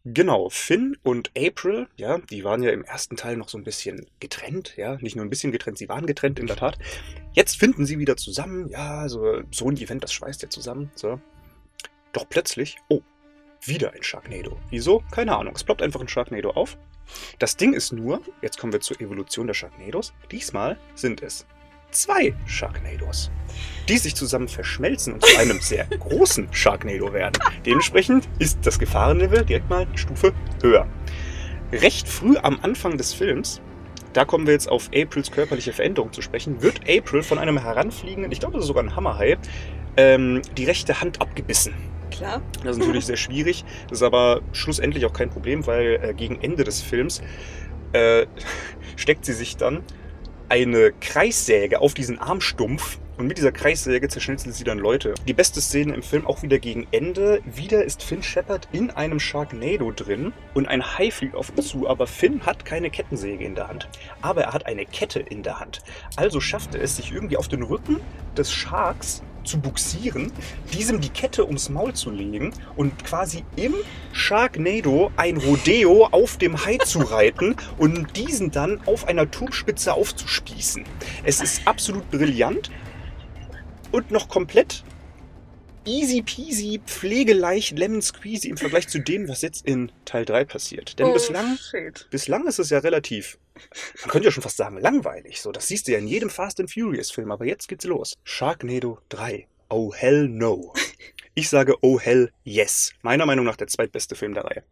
Genau, 0.09 0.51
Finn 0.51 0.97
und 1.03 1.33
April, 1.37 1.89
ja, 1.97 2.19
die 2.19 2.45
waren 2.45 2.63
ja 2.63 2.71
im 2.71 2.85
ersten 2.85 3.17
Teil 3.17 3.37
noch 3.37 3.49
so 3.49 3.59
ein 3.59 3.65
bisschen 3.65 4.07
getrennt, 4.21 4.77
ja, 4.77 4.95
nicht 5.01 5.17
nur 5.17 5.25
ein 5.25 5.31
bisschen 5.31 5.51
getrennt, 5.51 5.79
sie 5.79 5.89
waren 5.89 6.07
getrennt 6.07 6.39
in 6.39 6.47
der 6.47 6.55
Tat. 6.55 6.79
Jetzt 7.33 7.59
finden 7.59 7.87
sie 7.87 7.99
wieder 7.99 8.17
zusammen, 8.17 8.69
ja, 8.69 9.09
so, 9.09 9.43
so 9.51 9.69
ein 9.69 9.77
Event, 9.77 10.05
das 10.05 10.13
schweißt 10.13 10.43
ja 10.43 10.49
zusammen, 10.49 10.93
so. 10.95 11.21
Doch 12.17 12.27
plötzlich, 12.27 12.79
oh, 12.89 13.03
wieder 13.67 13.93
ein 13.93 14.03
Sharknado. 14.03 14.59
Wieso? 14.71 15.05
Keine 15.11 15.37
Ahnung. 15.37 15.53
Es 15.55 15.63
ploppt 15.63 15.83
einfach 15.83 16.01
ein 16.01 16.09
Sharknado 16.09 16.49
auf. 16.53 16.79
Das 17.39 17.59
Ding 17.59 17.75
ist 17.75 17.93
nur, 17.93 18.23
jetzt 18.41 18.59
kommen 18.59 18.73
wir 18.73 18.81
zur 18.81 18.99
Evolution 19.03 19.47
der 19.47 19.53
Sharknados. 19.53 20.15
Diesmal 20.31 20.79
sind 20.95 21.21
es 21.21 21.45
zwei 21.91 22.35
Sharknados, 22.47 23.31
die 23.87 23.99
sich 23.99 24.15
zusammen 24.15 24.49
verschmelzen 24.49 25.13
und 25.13 25.27
zu 25.27 25.39
einem 25.39 25.61
sehr 25.61 25.85
großen 25.99 26.51
Sharknado 26.55 27.13
werden. 27.13 27.39
Dementsprechend 27.67 28.31
ist 28.39 28.61
das 28.63 28.79
Gefahrenlevel 28.79 29.45
direkt 29.45 29.69
mal 29.69 29.83
eine 29.83 29.99
Stufe 29.99 30.33
höher. 30.63 30.89
Recht 31.71 32.09
früh 32.09 32.39
am 32.39 32.59
Anfang 32.63 32.97
des 32.97 33.13
Films, 33.13 33.61
da 34.15 34.25
kommen 34.25 34.47
wir 34.47 34.55
jetzt 34.55 34.71
auf 34.71 34.89
Aprils 34.95 35.31
körperliche 35.31 35.75
Veränderung 35.75 36.15
zu 36.15 36.23
sprechen, 36.23 36.63
wird 36.63 36.81
April 36.89 37.23
von 37.23 37.37
einem 37.37 37.59
heranfliegenden, 37.59 38.33
ich 38.33 38.41
glaube, 38.41 38.55
das 38.55 38.63
ist 38.63 38.69
sogar 38.69 38.85
ein 38.85 38.97
Hammerhai, 38.97 39.37
ähm, 39.99 40.41
die 40.57 40.65
rechte 40.65 41.03
Hand 41.03 41.21
abgebissen. 41.21 41.75
Klar. 42.17 42.43
Das 42.63 42.77
ist 42.77 42.79
natürlich 42.79 43.07
sehr 43.07 43.17
schwierig. 43.17 43.65
Das 43.89 43.99
ist 43.99 44.03
aber 44.03 44.41
schlussendlich 44.53 45.05
auch 45.07 45.13
kein 45.13 45.31
Problem, 45.31 45.67
weil 45.67 46.01
äh, 46.03 46.15
gegen 46.15 46.41
Ende 46.41 46.65
des 46.65 46.81
Films 46.83 47.23
äh, 47.93 48.27
steckt 48.97 49.25
sie 49.25 49.35
sich 49.35 49.57
dann 49.57 49.83
eine 50.49 50.93
Kreissäge 50.93 51.81
auf 51.81 51.95
diesen 51.95 52.19
Armstumpf 52.19 52.99
und 53.19 53.27
mit 53.27 53.39
dieser 53.39 53.53
Kreissäge 53.53 54.09
zerschnitzelt 54.09 54.55
sie 54.55 54.65
dann 54.65 54.79
Leute. 54.79 55.15
Die 55.27 55.33
beste 55.33 55.61
Szene 55.61 55.95
im 55.95 56.03
Film 56.03 56.27
auch 56.27 56.43
wieder 56.43 56.59
gegen 56.59 56.87
Ende. 56.91 57.41
Wieder 57.47 57.83
ist 57.83 58.03
Finn 58.03 58.23
Shepard 58.23 58.69
in 58.73 58.91
einem 58.91 59.19
Sharknado 59.19 59.91
drin 59.91 60.35
und 60.53 60.69
ein 60.69 60.99
Hai 60.99 61.11
fliegt 61.11 61.35
auf 61.35 61.51
ihn 61.57 61.63
zu, 61.63 61.89
aber 61.89 62.07
Finn 62.07 62.45
hat 62.45 62.67
keine 62.67 62.91
Kettensäge 62.91 63.43
in 63.43 63.55
der 63.55 63.69
Hand. 63.69 63.89
Aber 64.21 64.43
er 64.43 64.53
hat 64.53 64.67
eine 64.67 64.85
Kette 64.85 65.21
in 65.21 65.43
der 65.43 65.61
Hand. 65.61 65.81
Also 66.17 66.41
schafft 66.41 66.75
er 66.75 66.83
es, 66.83 66.97
sich 66.97 67.11
irgendwie 67.11 67.39
auf 67.39 67.49
den 67.49 67.63
Rücken 67.63 68.01
des 68.37 68.53
Sharks 68.53 69.23
zu 69.47 69.59
buxieren, 69.59 70.33
diesem 70.73 71.01
die 71.01 71.09
Kette 71.09 71.47
ums 71.47 71.69
Maul 71.69 71.95
zu 71.95 72.11
legen 72.11 72.53
und 72.77 73.05
quasi 73.05 73.45
im 73.57 73.75
Sharknado 74.13 75.11
ein 75.17 75.37
Rodeo 75.37 76.07
auf 76.07 76.37
dem 76.37 76.65
Hai 76.65 76.79
zu 76.79 76.99
reiten 77.01 77.57
und 77.79 78.17
diesen 78.17 78.51
dann 78.51 78.81
auf 78.87 79.09
einer 79.09 79.31
Turmspitze 79.31 79.95
aufzuspießen. 79.95 80.85
Es 81.25 81.41
ist 81.41 81.67
absolut 81.67 82.11
brillant 82.11 82.71
und 83.93 84.11
noch 84.11 84.29
komplett 84.29 84.85
easy 85.87 86.23
peasy, 86.23 86.81
pflegeleicht, 86.85 87.79
lemon 87.79 88.03
squeezy 88.03 88.49
im 88.49 88.57
Vergleich 88.57 88.89
zu 88.89 88.99
dem, 88.99 89.29
was 89.29 89.43
jetzt 89.43 89.67
in 89.67 89.93
Teil 90.05 90.25
3 90.25 90.45
passiert. 90.45 90.99
Denn 90.99 91.07
oh, 91.07 91.13
bislang, 91.13 91.57
bislang 92.11 92.47
ist 92.47 92.59
es 92.59 92.71
ja 92.71 92.79
relativ, 92.79 93.39
man 94.01 94.11
könnte 94.11 94.27
ja 94.27 94.33
schon 94.33 94.43
fast 94.43 94.57
sagen, 94.57 94.79
langweilig. 94.79 95.41
So, 95.41 95.53
das 95.53 95.69
siehst 95.69 95.89
du 95.89 95.93
ja 95.93 95.99
in 95.99 96.07
jedem 96.07 96.31
Fast 96.31 96.61
and 96.61 96.73
Furious 96.73 97.11
Film, 97.11 97.31
aber 97.31 97.45
jetzt 97.45 97.69
geht's 97.69 97.85
los. 97.85 98.15
Sharknado 98.25 98.99
3. 99.09 99.47
Oh 99.69 99.93
hell 99.95 100.29
no. 100.29 100.73
Ich 101.39 101.51
sage 101.51 101.75
oh 101.83 102.01
hell 102.01 102.31
yes. 102.45 102.95
Meiner 103.03 103.27
Meinung 103.27 103.45
nach 103.45 103.59
der 103.59 103.67
zweitbeste 103.67 104.15
Film 104.15 104.33
der 104.33 104.47
Reihe. 104.47 104.63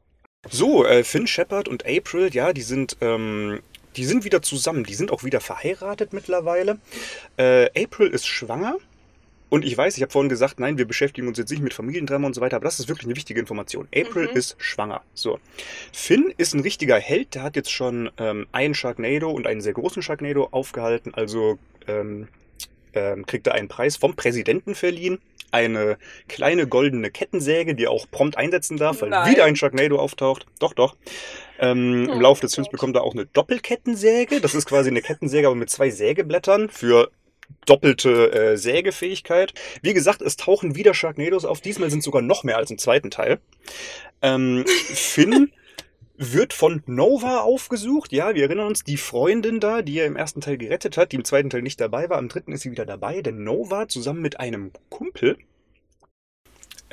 So, 0.48 0.86
äh, 0.86 1.04
Finn 1.04 1.26
Shepard 1.26 1.68
und 1.68 1.84
April, 1.84 2.34
ja, 2.34 2.54
die 2.54 2.62
sind, 2.62 2.96
ähm, 3.02 3.60
die 3.96 4.06
sind 4.06 4.24
wieder 4.24 4.40
zusammen. 4.40 4.84
Die 4.84 4.94
sind 4.94 5.10
auch 5.10 5.24
wieder 5.24 5.42
verheiratet 5.42 6.14
mittlerweile. 6.14 6.78
Äh, 7.36 7.68
April 7.78 8.08
ist 8.08 8.26
schwanger 8.26 8.78
Und 9.54 9.64
ich 9.64 9.78
weiß, 9.78 9.96
ich 9.96 10.02
habe 10.02 10.10
vorhin 10.10 10.28
gesagt, 10.28 10.58
nein, 10.58 10.78
wir 10.78 10.84
beschäftigen 10.84 11.28
uns 11.28 11.38
jetzt 11.38 11.50
nicht 11.50 11.62
mit 11.62 11.72
Familiendrama 11.74 12.26
und 12.26 12.34
so 12.34 12.40
weiter, 12.40 12.56
aber 12.56 12.64
das 12.64 12.80
ist 12.80 12.88
wirklich 12.88 13.06
eine 13.06 13.14
wichtige 13.14 13.38
Information. 13.38 13.86
April 13.94 14.28
Mhm. 14.28 14.36
ist 14.36 14.56
schwanger. 14.58 15.00
So. 15.14 15.38
Finn 15.92 16.34
ist 16.38 16.54
ein 16.54 16.60
richtiger 16.60 16.98
Held, 16.98 17.36
der 17.36 17.44
hat 17.44 17.54
jetzt 17.54 17.70
schon 17.70 18.10
ähm, 18.18 18.48
einen 18.50 18.74
Sharknado 18.74 19.30
und 19.30 19.46
einen 19.46 19.60
sehr 19.60 19.72
großen 19.74 20.02
Sharknado 20.02 20.48
aufgehalten, 20.50 21.14
also 21.14 21.60
ähm, 21.86 22.26
ähm, 22.94 23.26
kriegt 23.26 23.46
er 23.46 23.54
einen 23.54 23.68
Preis 23.68 23.96
vom 23.96 24.16
Präsidenten 24.16 24.74
verliehen. 24.74 25.20
Eine 25.52 25.98
kleine 26.26 26.66
goldene 26.66 27.12
Kettensäge, 27.12 27.76
die 27.76 27.84
er 27.84 27.92
auch 27.92 28.10
prompt 28.10 28.36
einsetzen 28.36 28.76
darf, 28.76 29.02
weil 29.02 29.10
Nein. 29.10 29.30
wieder 29.30 29.44
ein 29.44 29.54
Sharknado 29.54 30.00
auftaucht. 30.00 30.46
Doch, 30.58 30.74
doch. 30.74 30.96
Ähm, 31.60 32.06
Im 32.10 32.10
Oh 32.10 32.20
Laufe 32.20 32.40
des. 32.40 32.56
Films 32.56 32.70
bekommt 32.70 32.96
er 32.96 33.04
auch 33.04 33.12
eine 33.12 33.26
Doppelkettensäge. 33.26 34.40
Das 34.40 34.56
ist 34.56 34.66
quasi 34.66 34.90
eine 34.90 35.00
Kettensäge, 35.00 35.46
aber 35.46 35.54
mit 35.54 35.70
zwei 35.70 35.90
Sägeblättern 35.90 36.70
für 36.70 37.12
doppelte 37.66 38.32
äh, 38.32 38.56
Sägefähigkeit. 38.56 39.54
Wie 39.82 39.94
gesagt, 39.94 40.22
es 40.22 40.36
tauchen 40.36 40.74
wieder 40.74 40.94
Sharknados 40.94 41.44
auf. 41.44 41.60
Diesmal 41.60 41.90
sind 41.90 42.00
es 42.00 42.04
sogar 42.04 42.22
noch 42.22 42.44
mehr 42.44 42.56
als 42.56 42.70
im 42.70 42.78
zweiten 42.78 43.10
Teil. 43.10 43.38
Ähm, 44.22 44.64
Finn 44.94 45.50
wird 46.16 46.52
von 46.52 46.82
Nova 46.86 47.40
aufgesucht. 47.40 48.12
Ja, 48.12 48.34
wir 48.34 48.44
erinnern 48.44 48.68
uns, 48.68 48.84
die 48.84 48.96
Freundin 48.96 49.60
da, 49.60 49.82
die 49.82 49.98
er 49.98 50.06
im 50.06 50.16
ersten 50.16 50.40
Teil 50.40 50.58
gerettet 50.58 50.96
hat, 50.96 51.12
die 51.12 51.16
im 51.16 51.24
zweiten 51.24 51.50
Teil 51.50 51.62
nicht 51.62 51.80
dabei 51.80 52.08
war. 52.08 52.18
Im 52.18 52.28
dritten 52.28 52.52
ist 52.52 52.62
sie 52.62 52.70
wieder 52.70 52.86
dabei, 52.86 53.20
denn 53.20 53.42
Nova 53.42 53.88
zusammen 53.88 54.22
mit 54.22 54.38
einem 54.38 54.70
Kumpel. 54.90 55.36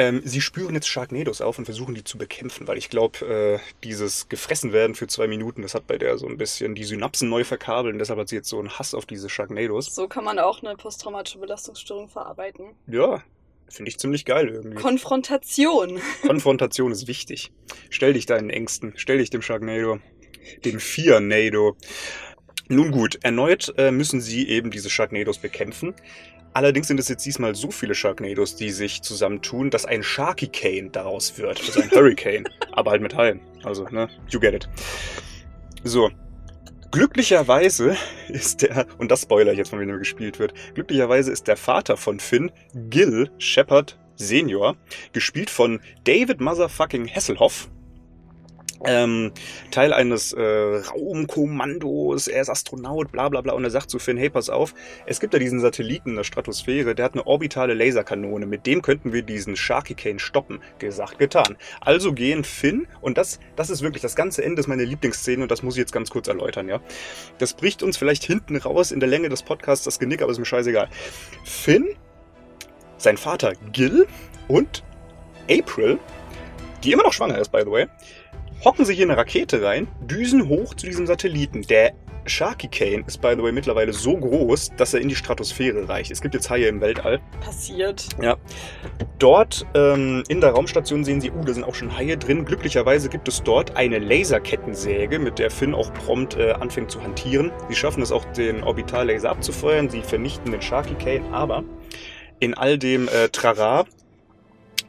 Ähm, 0.02 0.24
sie 0.26 0.42
spüren 0.42 0.74
jetzt 0.74 0.88
Sharknados 0.88 1.42
auf 1.42 1.60
und 1.60 1.66
versuchen 1.66 1.94
die 1.94 2.04
zu 2.04 2.18
bekämpfen, 2.18 2.68
weil 2.68 2.80
ich 2.80 2.90
glaube, 2.90 3.24
äh, 3.24 3.60
dieses 3.84 4.30
gefressen 4.30 4.74
werden 4.74 4.96
für 4.96 5.06
zwei 5.06 5.28
Minuten, 5.28 5.62
das 5.62 5.76
hat 5.76 5.86
bei 5.86 6.00
der 6.00 6.18
so 6.18 6.26
ein 6.26 6.38
bisschen 6.38 6.74
die 6.74 6.86
Synapsen 6.86 7.30
neu 7.30 7.44
verkabelt 7.44 7.94
und 7.94 8.00
deshalb 8.00 8.20
hat 8.20 8.28
sie 8.28 8.36
jetzt 8.36 8.50
so 8.50 8.58
einen 8.58 8.80
Hass 8.80 8.96
auf 8.96 9.06
diese 9.06 9.30
Sharknados. 9.30 9.94
So 9.94 10.08
kann 10.08 10.24
man 10.24 10.40
auch 10.40 10.64
eine 10.64 10.76
posttraumatische 10.76 11.38
Belastungsstörung 11.38 12.10
verarbeiten. 12.10 12.74
Ja, 12.88 13.22
finde 13.70 13.90
ich 13.90 14.00
ziemlich 14.00 14.26
geil 14.26 14.50
irgendwie. 14.50 14.82
Konfrontation. 14.82 16.02
Konfrontation 16.26 16.92
ist 16.92 17.06
wichtig. 17.06 17.52
Stell 17.92 18.14
dich 18.14 18.26
deinen 18.26 18.50
Ängsten, 18.50 18.94
stell 18.96 19.20
dich 19.20 19.30
dem 19.30 19.44
Sharknado, 19.44 20.00
dem 20.66 20.80
Fear-Nado. 20.80 21.78
Nun 22.70 22.90
gut, 22.90 23.20
erneut 23.22 23.72
äh, 23.78 23.92
müssen 23.92 24.20
sie 24.20 24.48
eben 24.48 24.72
diese 24.72 24.90
Sharknados 24.90 25.38
bekämpfen. 25.38 25.94
Allerdings 26.54 26.88
sind 26.88 27.00
es 27.00 27.08
jetzt 27.08 27.26
diesmal 27.26 27.56
so 27.56 27.72
viele 27.72 27.96
Sharknados, 27.96 28.56
die 28.56 28.72
sich 28.72 29.02
zusammentun, 29.02 29.70
dass 29.70 29.86
ein 29.86 30.04
Sharkicane 30.04 30.92
daraus 30.92 31.38
wird. 31.38 31.62
Also 31.62 31.82
ein 31.82 31.92
Hurricane, 31.96 32.44
aber 32.74 32.92
halt 32.92 33.02
mit 33.02 33.16
Haien. 33.16 33.40
Also, 33.64 33.86
ne, 33.90 34.10
you 34.30 34.40
get 34.40 34.54
it. 34.54 34.70
So. 35.84 36.10
Glücklicherweise 36.92 37.96
ist 38.28 38.64
der, 38.64 38.86
und 38.98 39.10
das 39.12 39.22
spoiler 39.22 39.54
ich 39.54 39.58
jetzt, 39.58 39.70
von 39.70 39.80
wem 39.80 39.90
er 39.90 39.98
gespielt 39.98 40.40
wird, 40.40 40.54
glücklicherweise 40.74 41.32
ist 41.32 41.48
der 41.48 41.56
Vater 41.56 41.96
von 41.96 42.20
Finn, 42.20 42.52
Gil 42.90 43.32
Shepard 43.38 43.98
Senior, 44.18 44.76
gespielt 45.14 45.50
von 45.50 45.80
David 46.04 46.42
Motherfucking 46.42 47.08
Hasselhoff. 47.08 47.70
Ähm, 48.86 49.32
Teil 49.70 49.94
eines 49.94 50.34
äh, 50.34 50.42
Raumkommandos, 50.42 52.28
er 52.28 52.42
ist 52.42 52.50
Astronaut, 52.50 53.12
bla 53.12 53.30
bla 53.30 53.42
bla, 53.42 53.54
und 53.54 53.64
er 53.64 53.70
sagt 53.70 53.90
zu 53.90 54.00
Finn, 54.00 54.18
hey, 54.18 54.30
pass 54.30 54.50
auf, 54.50 54.74
es 55.06 55.20
gibt 55.20 55.34
ja 55.34 55.40
diesen 55.40 55.60
Satelliten 55.60 56.10
in 56.12 56.16
der 56.16 56.24
Stratosphäre, 56.24 56.96
der 56.96 57.06
hat 57.06 57.14
eine 57.14 57.28
orbitale 57.28 57.74
Laserkanone, 57.74 58.46
mit 58.46 58.66
dem 58.66 58.82
könnten 58.82 59.14
wir 59.14 59.22
diesen 59.22 59.56
Sharkicane 59.56 60.20
stoppen. 60.20 60.60
Gesagt, 60.80 61.20
getan. 61.20 61.58
Also 61.80 62.14
gehen 62.14 62.44
Finn, 62.44 62.88
und 63.02 63.18
das, 63.18 63.40
das 63.56 63.70
ist 63.70 63.82
wirklich, 63.84 64.02
das 64.02 64.16
ganze 64.16 64.44
Ende 64.44 64.60
ist 64.60 64.68
meine 64.68 64.84
Lieblingsszene, 64.86 65.44
und 65.44 65.52
das 65.52 65.62
muss 65.62 65.76
ich 65.76 65.80
jetzt 65.80 65.94
ganz 65.94 66.10
kurz 66.10 66.28
erläutern, 66.28 66.68
ja. 66.68 66.82
Das 67.38 67.54
bricht 67.54 67.84
uns 67.84 67.98
vielleicht 67.98 68.24
hinten 68.24 68.58
raus 68.58 68.92
in 68.92 69.00
der 69.00 69.10
Länge 69.10 69.30
des 69.30 69.44
Podcasts 69.44 69.86
das 69.86 70.00
Genick, 70.00 70.22
aber 70.22 70.32
ist 70.32 70.40
mir 70.40 70.46
scheißegal. 70.46 70.90
Finn, 71.44 71.88
sein 72.98 73.18
Vater 73.18 73.54
Gil 73.72 74.08
und 74.48 74.84
April, 75.50 76.00
die 76.84 76.92
immer 76.92 77.04
noch 77.04 77.14
schwanger 77.14 77.38
ist, 77.38 77.52
by 77.52 77.62
the 77.64 77.72
way, 77.72 77.88
hocken 78.64 78.86
sich 78.86 79.00
in 79.00 79.10
eine 79.10 79.18
Rakete 79.18 79.64
rein, 79.64 79.88
düsen 80.02 80.48
hoch 80.48 80.74
zu 80.76 80.86
diesem 80.86 81.08
Satelliten. 81.08 81.64
Der 81.64 81.94
Sharkicane 82.26 83.04
ist, 83.08 83.20
by 83.20 83.34
the 83.36 83.42
way, 83.42 83.52
mittlerweile 83.52 83.94
so 83.94 84.16
groß, 84.16 84.72
dass 84.78 84.94
er 84.94 85.02
in 85.02 85.10
die 85.10 85.16
Stratosphäre 85.16 85.90
reicht. 85.90 86.12
Es 86.12 86.22
gibt 86.22 86.36
jetzt 86.36 86.50
Haie 86.52 86.68
im 86.68 86.80
Weltall. 86.80 87.20
Passiert. 87.44 88.08
Ja. 88.22 88.38
Dort 89.18 89.66
ähm, 89.74 90.24
in 90.28 90.40
der 90.40 90.52
Raumstation 90.52 91.04
sehen 91.04 91.20
sie, 91.20 91.32
uh, 91.32 91.44
da 91.44 91.54
sind 91.54 91.64
auch 91.64 91.74
schon 91.74 91.98
Haie 91.98 92.18
drin. 92.18 92.46
Glücklicherweise 92.46 93.10
gibt 93.10 93.28
es 93.28 93.42
dort 93.42 93.76
eine 93.76 93.98
Laserkettensäge, 93.98 95.18
mit 95.18 95.40
der 95.40 95.50
Finn 95.50 95.74
auch 95.74 95.92
prompt 95.94 96.38
äh, 96.38 96.52
anfängt 96.52 96.92
zu 96.92 97.02
hantieren. 97.02 97.52
Sie 97.70 97.76
schaffen 97.76 98.04
es 98.04 98.12
auch, 98.12 98.26
den 98.34 98.64
Orbitallaser 98.64 99.32
abzufeuern. 99.32 99.90
Sie 99.90 100.04
vernichten 100.04 100.52
den 100.52 100.62
Sharkicane, 100.62 101.26
aber 101.34 101.64
in 102.40 102.54
all 102.54 102.78
dem 102.78 103.08
äh, 103.08 103.30
Trara 103.30 103.86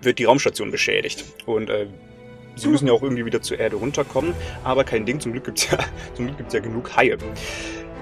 wird 0.02 0.18
die 0.18 0.24
Raumstation 0.24 0.70
beschädigt. 0.70 1.24
Und 1.46 1.70
äh, 1.70 1.86
sie 2.56 2.68
müssen 2.68 2.86
ja 2.86 2.92
auch 2.92 3.02
irgendwie 3.02 3.24
wieder 3.24 3.42
zur 3.42 3.58
Erde 3.58 3.76
runterkommen. 3.76 4.34
Aber 4.64 4.84
kein 4.84 5.04
Ding, 5.04 5.20
zum 5.20 5.32
Glück 5.32 5.44
gibt 5.44 5.58
es 5.58 5.70
ja, 5.70 5.78
zum 6.14 6.26
Glück 6.26 6.38
gibt's 6.38 6.54
ja 6.54 6.60
genug 6.60 6.96
Haie. 6.96 7.16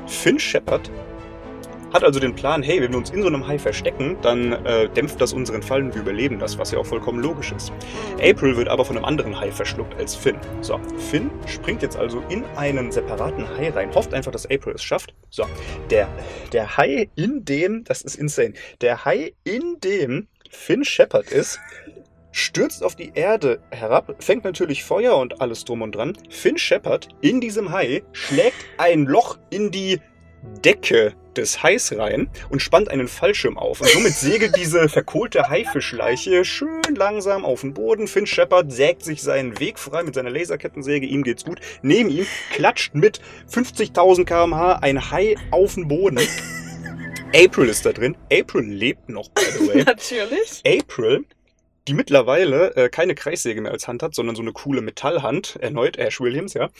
Finn 0.06 0.38
Shepard 0.38 0.90
hat 1.92 2.04
also 2.04 2.20
den 2.20 2.34
Plan, 2.34 2.62
hey, 2.62 2.80
wenn 2.80 2.92
wir 2.92 2.98
uns 2.98 3.10
in 3.10 3.22
so 3.22 3.28
einem 3.28 3.46
Hai 3.46 3.58
verstecken, 3.58 4.16
dann 4.22 4.52
äh, 4.64 4.88
dämpft 4.88 5.20
das 5.20 5.32
unseren 5.32 5.62
Fall 5.62 5.82
und 5.82 5.94
wir 5.94 6.02
überleben 6.02 6.38
das, 6.38 6.58
was 6.58 6.70
ja 6.70 6.78
auch 6.78 6.86
vollkommen 6.86 7.20
logisch 7.20 7.52
ist. 7.52 7.72
April 8.22 8.56
wird 8.56 8.68
aber 8.68 8.84
von 8.84 8.96
einem 8.96 9.04
anderen 9.04 9.38
Hai 9.38 9.50
verschluckt 9.50 9.94
als 9.98 10.14
Finn. 10.14 10.36
So, 10.60 10.78
Finn 11.10 11.30
springt 11.46 11.82
jetzt 11.82 11.96
also 11.96 12.22
in 12.28 12.44
einen 12.56 12.92
separaten 12.92 13.48
Hai 13.56 13.70
rein, 13.70 13.92
hofft 13.94 14.14
einfach, 14.14 14.32
dass 14.32 14.46
April 14.46 14.74
es 14.74 14.82
schafft. 14.82 15.14
So, 15.30 15.46
der, 15.90 16.08
der 16.52 16.76
Hai, 16.76 17.08
in 17.16 17.44
dem, 17.44 17.84
das 17.84 18.02
ist 18.02 18.14
insane, 18.14 18.54
der 18.80 19.04
Hai, 19.04 19.32
in 19.44 19.78
dem 19.82 20.28
Finn 20.50 20.84
Shepard 20.84 21.30
ist, 21.30 21.60
stürzt 22.32 22.82
auf 22.82 22.94
die 22.94 23.12
Erde 23.14 23.60
herab, 23.70 24.14
fängt 24.20 24.44
natürlich 24.44 24.84
Feuer 24.84 25.16
und 25.16 25.40
alles 25.40 25.64
drum 25.64 25.82
und 25.82 25.94
dran. 25.94 26.16
Finn 26.28 26.58
Shepard 26.58 27.08
in 27.20 27.40
diesem 27.40 27.72
Hai 27.72 28.02
schlägt 28.12 28.64
ein 28.78 29.04
Loch 29.04 29.38
in 29.50 29.70
die 29.70 30.00
Decke 30.64 31.14
des 31.36 31.62
Hais 31.62 31.96
rein 31.96 32.28
und 32.48 32.60
spannt 32.60 32.90
einen 32.90 33.08
Fallschirm 33.08 33.56
auf. 33.58 33.80
Und 33.80 33.88
somit 33.88 34.12
segelt 34.14 34.56
diese 34.56 34.88
verkohlte 34.88 35.48
Haifischleiche 35.48 36.44
schön 36.44 36.82
langsam 36.94 37.44
auf 37.44 37.60
den 37.60 37.74
Boden. 37.74 38.08
Finn 38.08 38.26
Shepard 38.26 38.72
sägt 38.72 39.04
sich 39.04 39.22
seinen 39.22 39.58
Weg 39.60 39.78
frei 39.78 40.02
mit 40.02 40.14
seiner 40.14 40.30
Laserkettensäge. 40.30 41.06
Ihm 41.06 41.22
geht's 41.22 41.44
gut. 41.44 41.60
Neben 41.82 42.10
ihm 42.10 42.26
klatscht 42.52 42.94
mit 42.94 43.20
50.000 43.50 44.24
km/h 44.24 44.78
ein 44.80 45.10
Hai 45.10 45.36
auf 45.50 45.74
den 45.74 45.88
Boden. 45.88 46.18
April 47.34 47.68
ist 47.68 47.86
da 47.86 47.92
drin. 47.92 48.16
April 48.32 48.64
lebt 48.64 49.08
noch, 49.08 49.28
by 49.30 49.42
the 49.56 49.68
way. 49.68 49.84
Natürlich. 49.84 50.62
April, 50.66 51.24
die 51.88 51.94
mittlerweile 51.94 52.74
äh, 52.76 52.88
keine 52.88 53.14
Kreissäge 53.14 53.60
mehr 53.60 53.72
als 53.72 53.88
Hand 53.88 54.02
hat, 54.02 54.14
sondern 54.14 54.36
so 54.36 54.42
eine 54.42 54.52
coole 54.52 54.82
Metallhand, 54.82 55.56
erneut 55.60 55.96
Ash 55.96 56.20
Williams, 56.20 56.54
ja, 56.54 56.70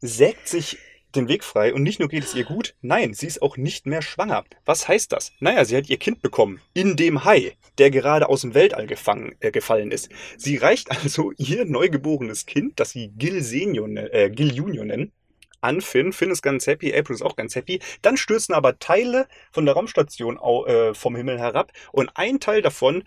sägt 0.00 0.48
sich 0.48 0.78
den 1.14 1.28
Weg 1.28 1.44
frei 1.44 1.74
und 1.74 1.82
nicht 1.82 2.00
nur 2.00 2.08
geht 2.08 2.24
es 2.24 2.34
ihr 2.34 2.44
gut, 2.44 2.74
nein, 2.80 3.14
sie 3.14 3.26
ist 3.26 3.42
auch 3.42 3.56
nicht 3.56 3.86
mehr 3.86 4.02
schwanger. 4.02 4.44
Was 4.64 4.88
heißt 4.88 5.12
das? 5.12 5.32
Naja, 5.40 5.64
sie 5.64 5.76
hat 5.76 5.88
ihr 5.88 5.98
Kind 5.98 6.22
bekommen 6.22 6.60
in 6.74 6.96
dem 6.96 7.24
Hai, 7.24 7.52
der 7.78 7.90
gerade 7.90 8.28
aus 8.28 8.40
dem 8.40 8.54
Weltall 8.54 8.86
gefangen, 8.86 9.34
äh, 9.40 9.50
gefallen 9.50 9.90
ist. 9.90 10.08
Sie 10.36 10.56
reicht 10.56 10.90
also 11.02 11.32
ihr 11.36 11.64
neugeborenes 11.64 12.46
Kind, 12.46 12.80
das 12.80 12.90
sie 12.90 13.08
Gil 13.08 13.42
Senior, 13.42 13.88
ne- 13.88 14.12
äh, 14.12 14.30
Gil 14.30 14.54
Junior 14.54 14.84
nennen, 14.84 15.12
an 15.60 15.80
Finn. 15.80 16.12
Finn 16.12 16.30
ist 16.30 16.42
ganz 16.42 16.66
happy, 16.66 16.92
April 16.94 17.14
ist 17.14 17.22
auch 17.22 17.36
ganz 17.36 17.54
happy. 17.54 17.80
Dann 18.02 18.16
stürzen 18.16 18.54
aber 18.54 18.78
Teile 18.78 19.28
von 19.52 19.64
der 19.64 19.74
Raumstation 19.74 20.38
au, 20.38 20.66
äh, 20.66 20.94
vom 20.94 21.16
Himmel 21.16 21.38
herab 21.38 21.72
und 21.92 22.10
ein 22.14 22.40
Teil 22.40 22.62
davon 22.62 23.04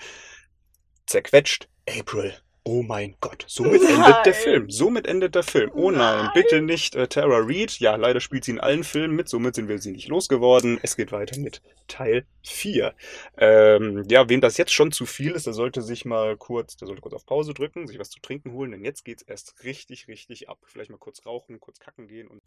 zerquetscht 1.05 1.67
April. 1.87 2.33
Oh 2.67 2.81
mein 2.81 3.15
Gott, 3.21 3.45
somit 3.47 3.83
Nein. 3.83 3.93
endet 3.93 4.25
der 4.25 4.33
Film. 4.33 4.71
Somit 4.71 5.05
endet 5.05 5.35
der 5.35 5.43
Film. 5.43 5.69
Oh 5.75 5.91
nein, 5.91 6.25
Nein. 6.25 6.31
bitte 6.33 6.61
nicht 6.63 6.95
äh, 6.95 7.07
Tara 7.07 7.37
Reid. 7.43 7.79
Ja, 7.79 7.95
leider 7.95 8.19
spielt 8.19 8.43
sie 8.43 8.53
in 8.53 8.59
allen 8.59 8.83
Filmen 8.83 9.15
mit, 9.15 9.29
somit 9.29 9.53
sind 9.53 9.67
wir 9.67 9.77
sie 9.77 9.91
nicht 9.91 10.07
losgeworden. 10.07 10.79
Es 10.81 10.97
geht 10.97 11.11
weiter 11.11 11.39
mit 11.39 11.61
Teil 11.87 12.25
4. 12.43 12.95
Ähm, 13.37 14.03
ja, 14.09 14.27
wem 14.29 14.41
das 14.41 14.57
jetzt 14.57 14.73
schon 14.73 14.91
zu 14.91 15.05
viel 15.05 15.33
ist, 15.33 15.45
der 15.45 15.53
sollte 15.53 15.83
sich 15.83 16.05
mal 16.05 16.37
kurz, 16.37 16.75
der 16.75 16.87
sollte 16.87 17.03
kurz 17.03 17.13
auf 17.13 17.27
Pause 17.27 17.53
drücken, 17.53 17.85
sich 17.85 17.99
was 17.99 18.09
zu 18.09 18.19
trinken 18.19 18.51
holen, 18.53 18.71
denn 18.71 18.83
jetzt 18.83 19.05
geht's 19.05 19.21
erst 19.21 19.63
richtig, 19.63 20.07
richtig 20.07 20.49
ab. 20.49 20.57
Vielleicht 20.65 20.89
mal 20.89 20.97
kurz 20.97 21.23
rauchen, 21.27 21.59
kurz 21.59 21.79
kacken 21.79 22.07
gehen 22.07 22.27
und. 22.27 22.41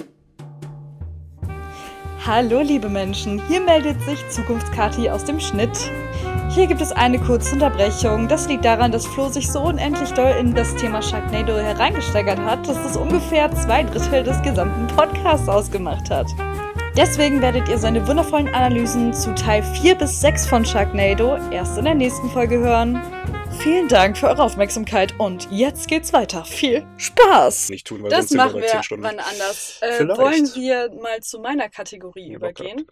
Hallo 2.28 2.61
liebe 2.61 2.90
Menschen, 2.90 3.40
hier 3.49 3.58
meldet 3.58 4.02
sich 4.02 4.18
Zukunftskati 4.28 5.08
aus 5.08 5.25
dem 5.25 5.40
Schnitt. 5.40 5.90
Hier 6.50 6.66
gibt 6.66 6.82
es 6.82 6.92
eine 6.92 7.18
kurze 7.18 7.54
Unterbrechung. 7.54 8.28
Das 8.28 8.47
liegt 8.49 8.66
daran, 8.66 8.92
dass 8.92 9.06
Flo 9.06 9.30
sich 9.30 9.50
so 9.50 9.62
unendlich 9.62 10.12
doll 10.12 10.35
in 10.38 10.52
das 10.52 10.76
Thema 10.76 11.00
Sharknado 11.00 11.56
hereingesteigert 11.56 12.38
hat, 12.38 12.68
dass 12.68 12.76
es 12.85 12.99
ungefähr 12.99 13.50
zwei 13.52 13.82
Drittel 13.82 14.25
des 14.25 14.42
gesamten 14.42 14.88
Podcasts 14.88 15.49
ausgemacht 15.49 16.11
hat. 16.11 16.26
Deswegen 16.99 17.40
werdet 17.40 17.66
ihr 17.66 17.78
seine 17.78 18.06
wundervollen 18.06 18.54
Analysen 18.54 19.14
zu 19.14 19.35
Teil 19.35 19.62
4 19.62 19.94
bis 19.94 20.20
6 20.20 20.49
von 20.49 20.66
Sharknado 20.66 21.38
erst 21.50 21.78
in 21.78 21.87
der 21.87 21.94
nächsten 21.94 22.28
Folge 22.28 22.58
hören. 22.58 23.00
Vielen 23.60 23.88
Dank 23.88 24.16
für 24.16 24.28
eure 24.28 24.42
Aufmerksamkeit 24.44 25.14
und 25.18 25.48
jetzt 25.50 25.88
geht's 25.88 26.12
weiter. 26.12 26.44
Viel 26.44 26.86
Spaß! 26.96 27.70
Nicht 27.70 27.86
tun, 27.86 28.02
weil 28.02 28.10
Das 28.10 28.20
sonst 28.20 28.28
sind 28.30 28.38
wir 28.38 28.44
machen 28.46 28.60
wir 28.60 28.68
10 28.68 28.82
Stunden. 28.82 29.04
wann 29.04 29.18
anders. 29.18 29.78
Äh, 29.82 30.06
wollen 30.08 30.46
wir 30.54 30.90
mal 31.02 31.20
zu 31.20 31.40
meiner 31.40 31.68
Kategorie 31.68 32.30
Ja, 32.30 32.36
übergehen? 32.36 32.86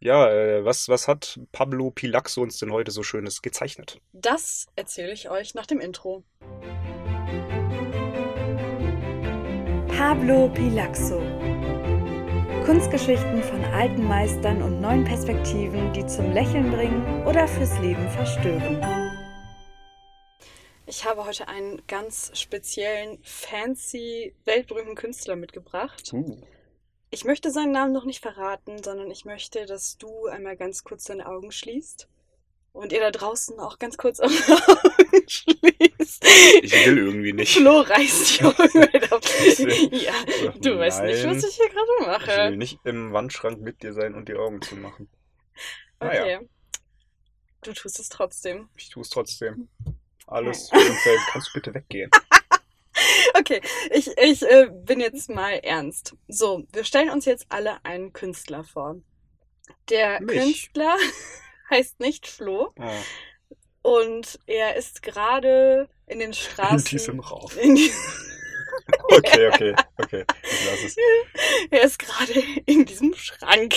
Ja, 0.00 0.28
äh, 0.30 0.64
was, 0.64 0.88
was 0.88 1.06
hat 1.06 1.38
Pablo 1.52 1.90
Pilaxo 1.90 2.42
uns 2.42 2.58
denn 2.58 2.72
heute 2.72 2.90
so 2.90 3.02
Schönes 3.02 3.42
gezeichnet? 3.42 4.00
Das 4.12 4.66
erzähle 4.74 5.12
ich 5.12 5.28
euch 5.30 5.54
nach 5.54 5.66
dem 5.66 5.80
Intro. 5.80 6.24
Pablo 9.88 10.48
Pilaxo. 10.48 11.20
Kunstgeschichten 12.64 13.42
von 13.44 13.64
alten 13.66 14.02
Meistern 14.04 14.62
und 14.62 14.80
neuen 14.80 15.04
Perspektiven, 15.04 15.92
die 15.92 16.04
zum 16.06 16.32
Lächeln 16.32 16.72
bringen 16.72 17.24
oder 17.26 17.46
fürs 17.46 17.78
Leben 17.80 18.08
verstören. 18.10 19.05
Ich 20.86 21.04
habe 21.04 21.24
heute 21.24 21.48
einen 21.48 21.84
ganz 21.88 22.30
speziellen, 22.38 23.18
fancy, 23.22 24.34
weltberühmten 24.44 24.94
Künstler 24.94 25.34
mitgebracht. 25.36 26.12
Uh. 26.12 26.40
Ich 27.10 27.24
möchte 27.24 27.50
seinen 27.50 27.72
Namen 27.72 27.92
noch 27.92 28.04
nicht 28.04 28.20
verraten, 28.22 28.82
sondern 28.82 29.10
ich 29.10 29.24
möchte, 29.24 29.66
dass 29.66 29.98
du 29.98 30.26
einmal 30.26 30.56
ganz 30.56 30.84
kurz 30.84 31.04
deine 31.04 31.26
Augen 31.26 31.50
schließt. 31.50 32.08
Und 32.72 32.92
ihr 32.92 33.00
da 33.00 33.10
draußen 33.10 33.58
auch 33.58 33.78
ganz 33.78 33.96
kurz 33.96 34.20
eure 34.20 34.30
Augen 34.32 35.28
schließt. 35.28 36.24
Ich 36.62 36.86
will 36.86 36.98
irgendwie 36.98 37.32
nicht. 37.32 37.56
Flo 37.56 37.80
reißt 37.80 38.38
die 38.40 38.44
Augen 38.44 38.58
auf. 39.12 39.22
will- 39.58 39.94
Ja, 39.94 40.12
Ach, 40.50 40.58
du 40.58 40.78
weißt 40.78 41.02
nicht, 41.02 41.24
was 41.24 41.36
nein. 41.36 41.44
ich 41.48 41.56
hier 41.56 41.68
gerade 41.70 41.86
Ich 41.98 42.06
will 42.28 42.36
mache. 42.46 42.56
nicht 42.56 42.78
im 42.84 43.12
Wandschrank 43.12 43.60
mit 43.60 43.82
dir 43.82 43.92
sein 43.92 44.14
und 44.14 44.28
die 44.28 44.34
Augen 44.34 44.60
zu 44.62 44.76
machen. 44.76 45.08
Naja. 46.00 46.38
Okay. 46.38 46.48
Du 47.62 47.72
tust 47.72 47.98
es 47.98 48.08
trotzdem. 48.08 48.68
Ich 48.76 48.90
tue 48.90 49.00
es 49.02 49.08
trotzdem. 49.08 49.68
Alles 50.26 50.68
den 50.68 50.80
Feld. 50.80 51.20
Kannst 51.30 51.48
du 51.48 51.52
bitte 51.54 51.74
weggehen? 51.74 52.10
Okay, 53.38 53.60
ich, 53.90 54.08
ich 54.16 54.42
äh, 54.42 54.68
bin 54.72 55.00
jetzt 55.00 55.28
mal 55.28 55.52
ernst. 55.62 56.14
So, 56.28 56.64
wir 56.72 56.84
stellen 56.84 57.10
uns 57.10 57.26
jetzt 57.26 57.44
alle 57.50 57.84
einen 57.84 58.14
Künstler 58.14 58.64
vor. 58.64 58.96
Der 59.90 60.20
Mich. 60.22 60.38
Künstler 60.38 60.96
heißt 61.70 62.00
nicht 62.00 62.26
Flo 62.26 62.72
Oh, 63.82 63.98
und 64.00 64.38
er 64.46 64.76
ist 64.76 65.02
gerade 65.02 65.88
in 66.06 66.18
den 66.20 66.32
Straßen. 66.34 66.78
in 66.78 66.84
diesem 66.84 67.20
Raum. 67.20 67.50
in 67.60 67.74
die- 67.74 67.92
Okay, 69.10 69.48
okay, 69.48 69.74
okay. 69.98 70.24
Ich 70.42 70.64
lasse 70.66 70.86
es. 70.86 70.96
er 71.70 71.82
ist 71.82 71.98
gerade 71.98 72.42
in 72.64 72.86
diesem 72.86 73.14
Schrank. 73.14 73.74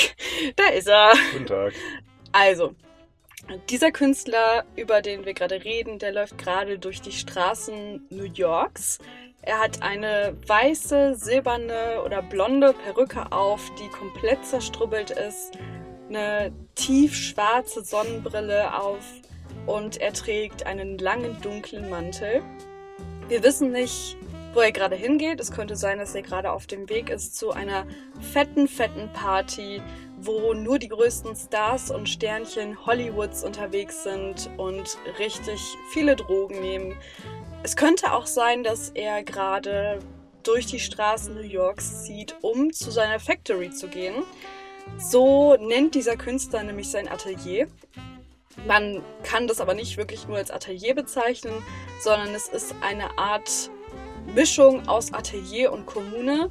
Da 0.56 0.68
ist 0.70 0.88
er. 0.88 1.14
Guten 1.34 1.46
Tag. 1.48 1.74
Also, 2.32 2.76
dieser 3.70 3.92
Künstler, 3.92 4.66
über 4.76 5.02
den 5.02 5.26
wir 5.26 5.34
gerade 5.34 5.64
reden, 5.64 6.00
der 6.00 6.12
läuft 6.12 6.38
gerade 6.38 6.78
durch 6.78 7.02
die 7.02 7.12
Straßen 7.12 8.08
New 8.10 8.26
Yorks. 8.26 9.00
Er 9.42 9.60
hat 9.60 9.82
eine 9.82 10.36
weiße, 10.46 11.16
silberne 11.16 12.04
oder 12.06 12.22
blonde 12.22 12.74
Perücke 12.74 13.32
auf, 13.32 13.62
die 13.76 13.88
komplett 13.90 14.46
zerstrubbelt 14.46 15.12
ist, 15.12 15.58
eine 16.10 16.52
tiefschwarze 16.76 17.84
Sonnenbrille 17.84 18.76
auf 18.76 19.06
und 19.66 19.98
er 19.98 20.14
trägt 20.14 20.66
einen 20.66 20.98
langen, 20.98 21.40
dunklen 21.42 21.90
Mantel. 21.90 22.42
Wir 23.28 23.44
wissen 23.44 23.72
nicht, 23.72 24.18
wo 24.54 24.62
er 24.62 24.72
gerade 24.72 24.96
hingeht. 24.96 25.40
Es 25.40 25.52
könnte 25.52 25.76
sein, 25.76 26.00
dass 26.00 26.16
er 26.16 26.22
gerade 26.22 26.52
auf 26.52 26.68
dem 26.68 26.90
Weg 26.90 27.10
ist 27.10 27.38
zu 27.38 27.52
einer 27.52 27.86
fetten, 28.34 28.68
fetten 28.68 29.10
Party, 29.14 29.82
wo 30.22 30.54
nur 30.54 30.80
die 30.80 30.90
größten 30.90 31.36
Stars 31.36 31.92
und 31.92 32.10
Sternchen 32.10 32.86
Hollywoods 32.86 33.44
unterwegs 33.44 34.04
sind 34.04 34.50
und 34.58 34.98
richtig 35.18 35.62
viele 35.92 36.16
Drogen 36.16 36.60
nehmen. 36.60 36.96
Es 37.64 37.76
könnte 37.76 38.14
auch 38.14 38.26
sein, 38.26 38.64
dass 38.64 38.90
er 38.90 39.24
gerade 39.24 40.00
durch 40.44 40.66
die 40.66 40.80
Straßen 40.80 41.36
New 41.36 41.42
Yorks 41.42 42.04
zieht, 42.04 42.36
um 42.42 42.72
zu 42.74 42.92
seiner 42.92 43.20
Factory 43.20 43.72
zu 43.72 43.88
gehen. 43.88 44.24
So 44.98 45.56
nennt 45.56 45.96
dieser 45.96 46.18
Künstler 46.18 46.64
nämlich 46.64 46.90
sein 46.90 47.08
Atelier. 47.08 47.68
Man 48.68 49.02
kann 49.24 49.48
das 49.48 49.62
aber 49.62 49.74
nicht 49.74 49.98
wirklich 49.98 50.28
nur 50.28 50.38
als 50.38 50.52
Atelier 50.52 50.96
bezeichnen, 50.96 51.54
sondern 52.02 52.34
es 52.34 52.48
ist 52.48 52.76
eine 52.82 53.18
Art 53.18 53.70
Mischung 54.34 54.88
aus 54.88 55.14
Atelier 55.14 55.72
und 55.72 55.86
Kommune, 55.86 56.50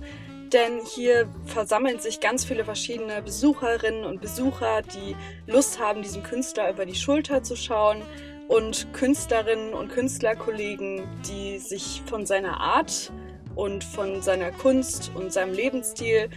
denn 0.53 0.81
hier 0.85 1.29
versammeln 1.47 1.99
sich 1.99 2.21
ganz 2.21 2.45
viele 2.45 2.65
verschiedene 2.65 3.23
Besucherinnen 3.23 4.05
und 4.05 4.21
Besucher, 4.21 4.83
die 4.83 5.17
Lust 5.47 5.81
haben, 5.81 6.03
diesem 6.03 6.23
Künstler 6.23 6.71
über 6.71 6.87
die 6.87 6.95
Schulter 6.95 7.43
zu 7.43 7.57
schauen 7.57 8.03
und 8.49 8.93
Künstlerinnen 8.93 9.75
und 9.75 9.89
Künstlerkollegen, 9.89 11.07
die 11.29 11.59
sich 11.59 12.03
von 12.07 12.27
seiner 12.27 12.61
Art 12.61 13.13
und 13.55 13.85
von 13.85 14.23
seiner 14.23 14.53
Kunst 14.53 15.11
und 15.15 15.33
seinem 15.33 15.53
Lebensstil, 15.53 16.31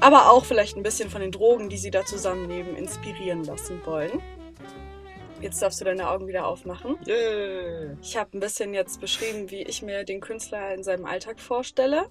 aber 0.00 0.30
auch 0.30 0.44
vielleicht 0.44 0.76
ein 0.76 0.82
bisschen 0.82 1.08
von 1.08 1.20
den 1.20 1.32
Drogen, 1.32 1.68
die 1.68 1.78
sie 1.78 1.90
da 1.90 2.04
zusammennehmen, 2.04 2.76
inspirieren 2.76 3.44
lassen 3.44 3.80
wollen. 3.84 4.20
Jetzt 5.40 5.62
darfst 5.62 5.80
du 5.80 5.84
deine 5.84 6.10
Augen 6.10 6.26
wieder 6.26 6.46
aufmachen. 6.46 6.96
Yeah. 7.06 7.96
Ich 8.02 8.16
habe 8.16 8.36
ein 8.36 8.40
bisschen 8.40 8.74
jetzt 8.74 9.00
beschrieben, 9.00 9.50
wie 9.50 9.62
ich 9.62 9.82
mir 9.82 10.04
den 10.04 10.20
Künstler 10.20 10.74
in 10.74 10.82
seinem 10.82 11.06
Alltag 11.06 11.38
vorstelle. 11.38 12.08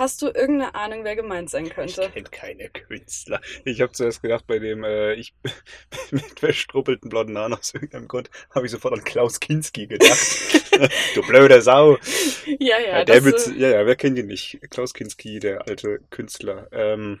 Hast 0.00 0.22
du 0.22 0.28
irgendeine 0.28 0.74
Ahnung, 0.74 1.04
wer 1.04 1.14
gemeint 1.14 1.50
sein 1.50 1.66
Ich 1.66 1.74
könnte? 1.74 2.08
kenne 2.08 2.24
keine 2.30 2.70
Künstler. 2.70 3.38
Ich 3.66 3.82
habe 3.82 3.92
zuerst 3.92 4.22
gedacht, 4.22 4.46
bei 4.46 4.58
dem 4.58 4.82
äh, 4.82 5.12
ich 5.12 5.34
mit 6.10 6.40
verstruppelten 6.40 7.10
blonden 7.10 7.36
Haaren 7.36 7.52
aus 7.52 7.74
irgendeinem 7.74 8.08
Grund, 8.08 8.30
habe 8.54 8.64
ich 8.64 8.72
sofort 8.72 8.94
an 8.94 9.04
Klaus 9.04 9.40
Kinski 9.40 9.88
gedacht. 9.88 10.18
du 11.14 11.20
blöde 11.26 11.60
Sau. 11.60 11.98
Ja, 12.46 12.78
ja, 12.78 12.98
Ja, 13.00 13.04
der 13.04 13.20
das, 13.20 13.24
mit, 13.24 13.46
äh, 13.48 13.60
ja, 13.60 13.68
ja, 13.68 13.84
wer 13.84 13.94
kennt 13.94 14.16
ihn 14.16 14.28
nicht? 14.28 14.58
Klaus 14.70 14.94
Kinski, 14.94 15.38
der 15.38 15.68
alte 15.68 16.00
Künstler. 16.08 16.68
Ähm, 16.72 17.20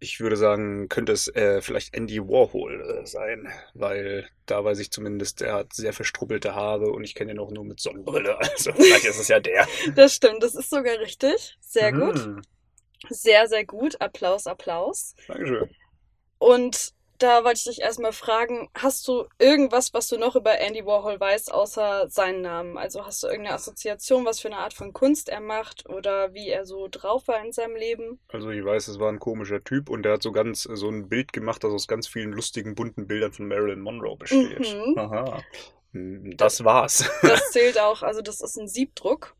ich 0.00 0.18
würde 0.18 0.36
sagen, 0.36 0.88
könnte 0.88 1.12
es 1.12 1.28
äh, 1.28 1.60
vielleicht 1.60 1.94
Andy 1.94 2.20
Warhol 2.20 2.80
äh, 2.80 3.06
sein, 3.06 3.48
weil 3.74 4.26
da 4.46 4.64
weiß 4.64 4.78
ich 4.78 4.90
zumindest, 4.90 5.42
der 5.42 5.52
hat 5.52 5.74
sehr 5.74 5.92
verstrubbelte 5.92 6.54
Haare 6.54 6.90
und 6.90 7.04
ich 7.04 7.14
kenne 7.14 7.32
ihn 7.32 7.38
auch 7.38 7.50
nur 7.50 7.64
mit 7.64 7.80
Sonnenbrille. 7.80 8.38
Also 8.50 8.72
vielleicht 8.72 9.04
ist 9.04 9.20
es 9.20 9.28
ja 9.28 9.38
der. 9.38 9.68
das 9.94 10.14
stimmt, 10.14 10.42
das 10.42 10.54
ist 10.54 10.70
sogar 10.70 10.98
richtig. 10.98 11.56
Sehr 11.60 11.92
gut. 11.92 12.26
Mhm. 12.26 12.42
Sehr, 13.08 13.46
sehr 13.46 13.64
gut. 13.64 14.00
Applaus, 14.00 14.46
Applaus. 14.46 15.14
Dankeschön. 15.28 15.70
Und 16.38 16.94
da 17.20 17.44
wollte 17.44 17.58
ich 17.58 17.64
dich 17.64 17.80
erstmal 17.80 18.12
fragen, 18.12 18.68
hast 18.74 19.06
du 19.06 19.26
irgendwas, 19.38 19.94
was 19.94 20.08
du 20.08 20.18
noch 20.18 20.34
über 20.36 20.58
Andy 20.58 20.84
Warhol 20.84 21.20
weißt, 21.20 21.52
außer 21.52 22.08
seinen 22.08 22.42
Namen? 22.42 22.76
Also 22.78 23.06
hast 23.06 23.22
du 23.22 23.28
irgendeine 23.28 23.54
Assoziation, 23.54 24.24
was 24.24 24.40
für 24.40 24.48
eine 24.48 24.58
Art 24.58 24.74
von 24.74 24.92
Kunst 24.92 25.28
er 25.28 25.40
macht 25.40 25.88
oder 25.88 26.34
wie 26.34 26.48
er 26.48 26.64
so 26.64 26.88
drauf 26.90 27.28
war 27.28 27.44
in 27.44 27.52
seinem 27.52 27.76
Leben? 27.76 28.18
Also 28.28 28.50
ich 28.50 28.64
weiß, 28.64 28.88
es 28.88 28.98
war 28.98 29.10
ein 29.10 29.18
komischer 29.20 29.62
Typ 29.62 29.88
und 29.90 30.02
der 30.02 30.14
hat 30.14 30.22
so 30.22 30.32
ganz 30.32 30.62
so 30.62 30.88
ein 30.88 31.08
Bild 31.08 31.32
gemacht, 31.32 31.62
das 31.62 31.72
aus 31.72 31.86
ganz 31.86 32.08
vielen 32.08 32.32
lustigen, 32.32 32.74
bunten 32.74 33.06
Bildern 33.06 33.32
von 33.32 33.46
Marilyn 33.48 33.80
Monroe 33.80 34.16
besteht. 34.16 34.60
Mhm. 34.60 34.98
Aha. 34.98 35.42
Hm, 35.92 36.36
Das 36.36 36.64
war's. 36.64 37.08
Das 37.22 37.40
zählt 37.50 37.78
auch, 37.78 38.02
also 38.02 38.22
das 38.22 38.40
ist 38.40 38.56
ein 38.56 38.68
Siebdruck, 38.68 39.34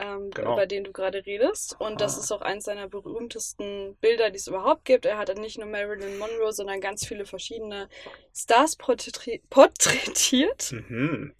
ähm, 0.00 0.30
Genau. 0.30 0.54
über 0.54 0.66
den 0.66 0.84
du 0.84 0.92
gerade 0.92 1.24
redest. 1.26 1.76
Und 1.78 2.00
das 2.00 2.16
Ah. 2.16 2.20
ist 2.20 2.32
auch 2.32 2.40
eins 2.42 2.64
seiner 2.64 2.88
berühmtesten 2.88 3.96
Bilder, 4.00 4.30
die 4.30 4.36
es 4.38 4.46
überhaupt 4.46 4.84
gibt. 4.84 5.04
Er 5.06 5.18
hat 5.18 5.28
dann 5.28 5.40
nicht 5.40 5.58
nur 5.58 5.66
Marilyn 5.68 6.18
Monroe, 6.18 6.52
sondern 6.52 6.80
ganz 6.80 7.06
viele 7.06 7.26
verschiedene 7.26 7.88
Stars 8.34 8.76
porträtiert. 8.76 9.42
porträtiert. 9.50 10.72
Mhm. 10.72 11.34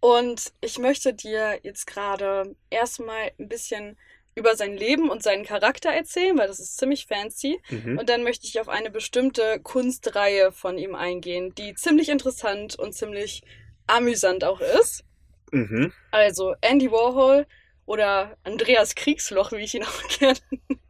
Und 0.00 0.52
ich 0.60 0.78
möchte 0.78 1.14
dir 1.14 1.58
jetzt 1.62 1.86
gerade 1.86 2.54
erstmal 2.70 3.30
ein 3.38 3.48
bisschen 3.48 3.96
über 4.34 4.56
sein 4.56 4.76
Leben 4.76 5.10
und 5.10 5.22
seinen 5.22 5.44
Charakter 5.44 5.90
erzählen, 5.90 6.36
weil 6.36 6.48
das 6.48 6.58
ist 6.58 6.76
ziemlich 6.76 7.06
fancy. 7.06 7.60
Mhm. 7.70 7.98
Und 7.98 8.08
dann 8.08 8.24
möchte 8.24 8.46
ich 8.46 8.60
auf 8.60 8.68
eine 8.68 8.90
bestimmte 8.90 9.60
Kunstreihe 9.62 10.50
von 10.50 10.76
ihm 10.76 10.94
eingehen, 10.96 11.54
die 11.54 11.74
ziemlich 11.74 12.08
interessant 12.08 12.76
und 12.76 12.92
ziemlich 12.94 13.42
amüsant 13.86 14.42
auch 14.44 14.60
ist. 14.60 15.04
Mhm. 15.52 15.92
Also 16.10 16.54
Andy 16.60 16.90
Warhol 16.90 17.46
oder 17.86 18.36
Andreas 18.44 18.94
Kriegsloch, 18.94 19.52
wie 19.52 19.64
ich 19.64 19.74
ihn 19.74 19.84
auch 19.84 20.02
gerne 20.18 20.38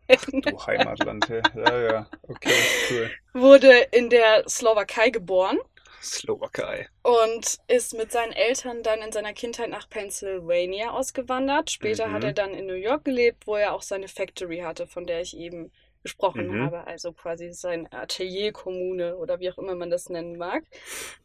nenne, 0.08 0.20
Du 0.42 0.58
Heimatland. 0.66 1.28
ja. 1.28 1.80
ja. 1.80 2.10
Okay, 2.22 2.68
cool. 2.90 3.10
wurde 3.32 3.72
in 3.92 4.10
der 4.10 4.48
Slowakei 4.48 5.10
geboren 5.10 5.58
Slowakei. 6.02 6.88
und 7.02 7.58
ist 7.66 7.94
mit 7.94 8.12
seinen 8.12 8.32
Eltern 8.32 8.82
dann 8.82 9.00
in 9.00 9.12
seiner 9.12 9.32
Kindheit 9.32 9.70
nach 9.70 9.88
Pennsylvania 9.88 10.90
ausgewandert. 10.90 11.70
Später 11.70 12.08
Mhm. 12.08 12.12
hat 12.12 12.24
er 12.24 12.32
dann 12.34 12.54
in 12.54 12.66
New 12.66 12.74
York 12.74 13.04
gelebt, 13.04 13.46
wo 13.46 13.56
er 13.56 13.72
auch 13.74 13.82
seine 13.82 14.08
Factory 14.08 14.58
hatte, 14.60 14.86
von 14.86 15.06
der 15.06 15.20
ich 15.22 15.36
eben 15.36 15.72
gesprochen 16.02 16.48
Mhm. 16.48 16.60
habe. 16.60 16.86
Also 16.86 17.12
quasi 17.14 17.52
seine 17.54 17.90
Atelierkommune 17.92 19.16
oder 19.16 19.40
wie 19.40 19.50
auch 19.50 19.56
immer 19.58 19.74
man 19.74 19.88
das 19.90 20.10
nennen 20.10 20.36
mag. 20.36 20.64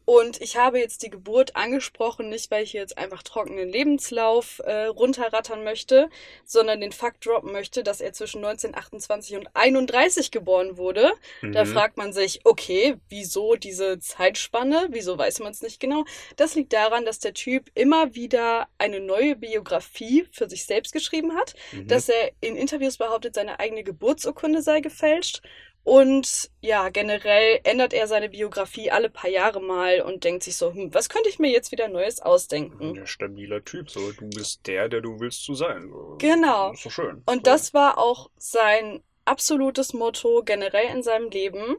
Und 0.10 0.42
ich 0.42 0.58
habe 0.58 0.80
jetzt 0.80 1.04
die 1.04 1.12
Geburt 1.12 1.56
angesprochen, 1.56 2.30
nicht 2.30 2.50
weil 2.50 2.64
ich 2.64 2.74
jetzt 2.74 2.98
einfach 2.98 3.22
trockenen 3.22 3.70
Lebenslauf 3.70 4.58
äh, 4.66 4.86
runterrattern 4.86 5.64
möchte, 5.64 6.10
sondern 6.46 6.82
den 6.82 6.92
Fakt 6.92 7.28
droppen 7.28 7.52
möchte, 7.52 7.84
dass 7.84 8.02
er 8.02 8.12
zwischen 8.12 8.44
1928 8.44 9.36
und 9.38 9.56
31 9.56 10.32
geboren 10.32 10.78
wurde. 10.78 11.12
Da 11.44 11.64
Mhm. 11.64 11.68
fragt 11.68 11.98
man 11.98 12.12
sich, 12.12 12.40
okay, 12.44 12.96
wieso 13.08 13.54
diese 13.54 14.00
Zeitspanne? 14.00 14.88
Wieso 14.90 15.16
weiß 15.16 15.42
man 15.42 15.52
es 15.52 15.62
nicht 15.62 15.80
genau? 15.80 16.06
Das 16.38 16.56
liegt 16.56 16.74
daran, 16.74 17.06
dass 17.06 17.20
der 17.20 17.36
Typ 17.36 17.70
immer 17.76 18.16
wieder 18.16 18.68
eine 18.80 19.00
neue 19.02 19.36
Biografie 19.36 20.26
für 20.32 20.50
sich 20.50 20.66
selbst 20.66 20.92
geschrieben 20.92 21.36
hat, 21.36 21.54
Mhm. 21.72 21.88
dass 21.88 22.10
er 22.10 22.32
in 22.42 22.56
Interviews 22.56 22.98
behauptet, 22.98 23.36
seine 23.36 23.60
eigene 23.60 23.84
Geburtsurkunde 23.84 24.64
sei 24.64 24.80
gefälscht 24.80 25.44
Und 25.84 26.52
ja, 26.62 26.90
generell 26.90 27.62
ändert 27.64 27.94
er 27.94 28.08
seine 28.08 28.30
Biografie 28.30 28.92
alle 28.92 29.10
paar 29.10 29.30
Jahre 29.30 29.62
mal 29.62 30.02
und 30.02 30.24
denkt 30.24 30.44
sich 30.44 30.56
so, 30.56 30.74
hm, 30.74 30.94
was 30.94 31.10
könnte 31.10 31.30
ich 31.30 31.40
mir 31.40 31.50
jetzt 31.50 31.72
wieder 31.72 31.88
Neues 31.88 32.22
ausdenken? 32.22 33.00
Ein 33.00 33.08
stabiler 33.08 33.64
Typ, 33.64 33.90
so 33.90 34.12
du 34.12 34.30
bist 34.30 34.68
der, 34.68 34.90
der 34.90 35.02
du 35.02 35.20
willst 35.20 35.44
zu 35.44 35.56
sein. 35.56 35.90
So. 35.90 36.16
Genau. 36.20 36.74
Ist 36.74 36.86
doch 36.86 36.92
schön. 36.92 37.24
Und 37.26 37.48
das 37.48 37.74
war 37.74 37.98
auch 37.98 38.30
sein 38.38 39.02
absolutes 39.26 39.94
Motto 39.94 40.44
generell 40.44 40.94
in 40.94 41.02
seinem 41.02 41.30
Leben. 41.30 41.78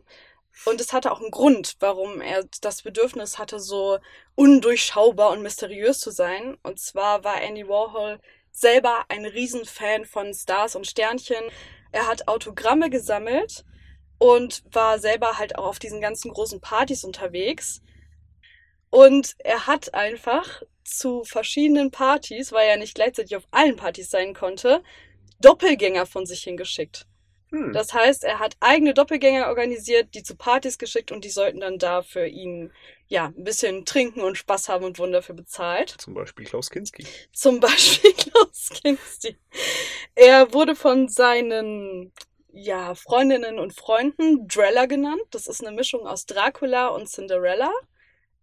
Und 0.67 0.81
es 0.81 0.93
hatte 0.93 1.13
auch 1.13 1.21
einen 1.21 1.31
Grund, 1.31 1.77
warum 1.81 2.21
er 2.21 2.45
das 2.61 2.83
Bedürfnis 2.83 3.39
hatte, 3.39 3.61
so 3.61 3.99
undurchschaubar 4.35 5.31
und 5.31 5.43
mysteriös 5.43 6.01
zu 6.01 6.11
sein. 6.11 6.57
Und 6.63 6.81
zwar 6.81 7.23
war 7.25 7.41
Andy 7.41 7.69
Warhol 7.69 8.19
selber 8.51 9.05
ein 9.09 9.25
Riesenfan 9.25 10.05
von 10.05 10.35
Stars 10.35 10.75
und 10.75 10.87
Sternchen. 10.87 11.45
Er 11.93 12.07
hat 12.07 12.29
Autogramme 12.29 12.91
gesammelt 12.91 13.65
und 14.21 14.63
war 14.71 14.99
selber 14.99 15.39
halt 15.39 15.57
auch 15.57 15.65
auf 15.65 15.79
diesen 15.79 16.01
ganzen 16.01 16.31
großen 16.31 16.61
Partys 16.61 17.05
unterwegs. 17.05 17.81
Und 18.91 19.35
er 19.39 19.67
hat 19.67 19.95
einfach 19.95 20.63
zu 20.85 21.25
verschiedenen 21.25 21.91
Partys, 21.91 22.53
weil 22.53 22.69
er 22.69 22.77
nicht 22.77 22.95
gleichzeitig 22.95 23.35
auf 23.35 23.49
allen 23.51 23.77
Partys 23.77 24.11
sein 24.11 24.35
konnte, 24.35 24.83
Doppelgänger 25.41 26.05
von 26.05 26.27
sich 26.27 26.43
hingeschickt. 26.43 27.07
Hm. 27.51 27.73
Das 27.73 27.95
heißt, 27.95 28.25
er 28.25 28.41
hat 28.41 28.57
eigene 28.61 28.93
Doppelgänger 28.93 29.49
organisiert, 29.49 30.15
die 30.15 30.23
zu 30.23 30.37
Partys 30.37 30.77
geschickt 30.77 31.13
und 31.13 31.25
die 31.25 31.31
sollten 31.31 31.61
dann 31.61 31.79
da 31.79 32.03
für 32.03 32.27
ihn 32.27 32.73
ja 33.09 33.33
ein 33.35 33.45
bisschen 33.45 33.87
trinken 33.87 34.21
und 34.21 34.37
Spaß 34.37 34.69
haben 34.69 34.85
und 34.85 34.99
wurden 34.99 35.13
dafür 35.13 35.35
bezahlt. 35.35 35.95
Zum 35.99 36.13
Beispiel 36.13 36.45
Klaus 36.45 36.69
Kinski. 36.69 37.07
Zum 37.33 37.59
Beispiel 37.59 38.13
Klaus 38.19 38.69
Kinski. 38.69 39.39
Er 40.15 40.53
wurde 40.53 40.77
von 40.77 41.09
seinen 41.09 42.13
ja, 42.53 42.95
Freundinnen 42.95 43.59
und 43.59 43.75
Freunden 43.75 44.47
Drella 44.49 44.87
genannt. 44.87 45.23
Das 45.31 45.47
ist 45.47 45.65
eine 45.65 45.75
Mischung 45.75 46.07
aus 46.07 46.27
Dracula 46.27 46.89
und 46.89 47.09
Cinderella, 47.09 47.71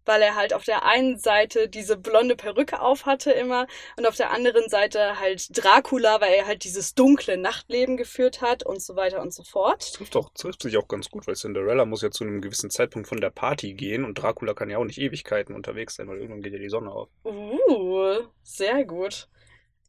weil 0.04 0.22
er 0.22 0.34
halt 0.36 0.54
auf 0.54 0.64
der 0.64 0.84
einen 0.84 1.18
Seite 1.18 1.68
diese 1.68 1.96
blonde 1.98 2.34
Perücke 2.34 2.80
auf 2.80 3.04
hatte 3.04 3.30
immer 3.30 3.66
und 3.96 4.06
auf 4.06 4.16
der 4.16 4.30
anderen 4.30 4.68
Seite 4.70 5.20
halt 5.20 5.46
Dracula, 5.56 6.20
weil 6.20 6.32
er 6.32 6.46
halt 6.46 6.64
dieses 6.64 6.94
dunkle 6.94 7.36
Nachtleben 7.36 7.96
geführt 7.98 8.40
hat 8.40 8.64
und 8.64 8.80
so 8.82 8.96
weiter 8.96 9.20
und 9.20 9.34
so 9.34 9.42
Das 9.42 9.50
fort. 9.50 9.92
trifft, 9.94 10.14
doch, 10.14 10.30
trifft 10.34 10.62
sich 10.62 10.78
auch 10.78 10.88
ganz 10.88 11.10
gut, 11.10 11.26
weil 11.26 11.36
Cinderella 11.36 11.84
muss 11.84 12.02
ja 12.02 12.10
zu 12.10 12.24
einem 12.24 12.40
gewissen 12.40 12.70
Zeitpunkt 12.70 13.08
von 13.08 13.20
der 13.20 13.30
Party 13.30 13.74
gehen 13.74 14.04
und 14.04 14.14
Dracula 14.14 14.54
kann 14.54 14.70
ja 14.70 14.78
auch 14.78 14.84
nicht 14.84 14.98
Ewigkeiten 14.98 15.54
unterwegs 15.54 15.96
sein, 15.96 16.08
weil 16.08 16.16
irgendwann 16.16 16.42
geht 16.42 16.54
ja 16.54 16.58
die 16.58 16.70
Sonne 16.70 16.90
auf. 16.90 17.10
Uh, 17.24 18.20
sehr 18.42 18.84
gut. 18.84 19.28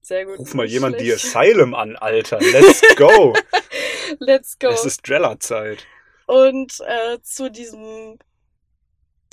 Sehr 0.01 0.25
gut. 0.25 0.39
Ruf 0.39 0.53
mal 0.53 0.65
jemand 0.65 0.99
die 0.99 1.07
schlecht. 1.07 1.35
Asylum 1.35 1.75
an, 1.75 1.95
Alter. 1.95 2.39
Let's 2.39 2.81
go. 2.95 3.33
Let's 4.19 4.57
go. 4.57 4.69
es 4.69 4.85
ist 4.85 5.07
Drella-Zeit. 5.07 5.85
Und 6.25 6.79
äh, 6.85 7.19
zu 7.21 7.49
diesem 7.51 8.17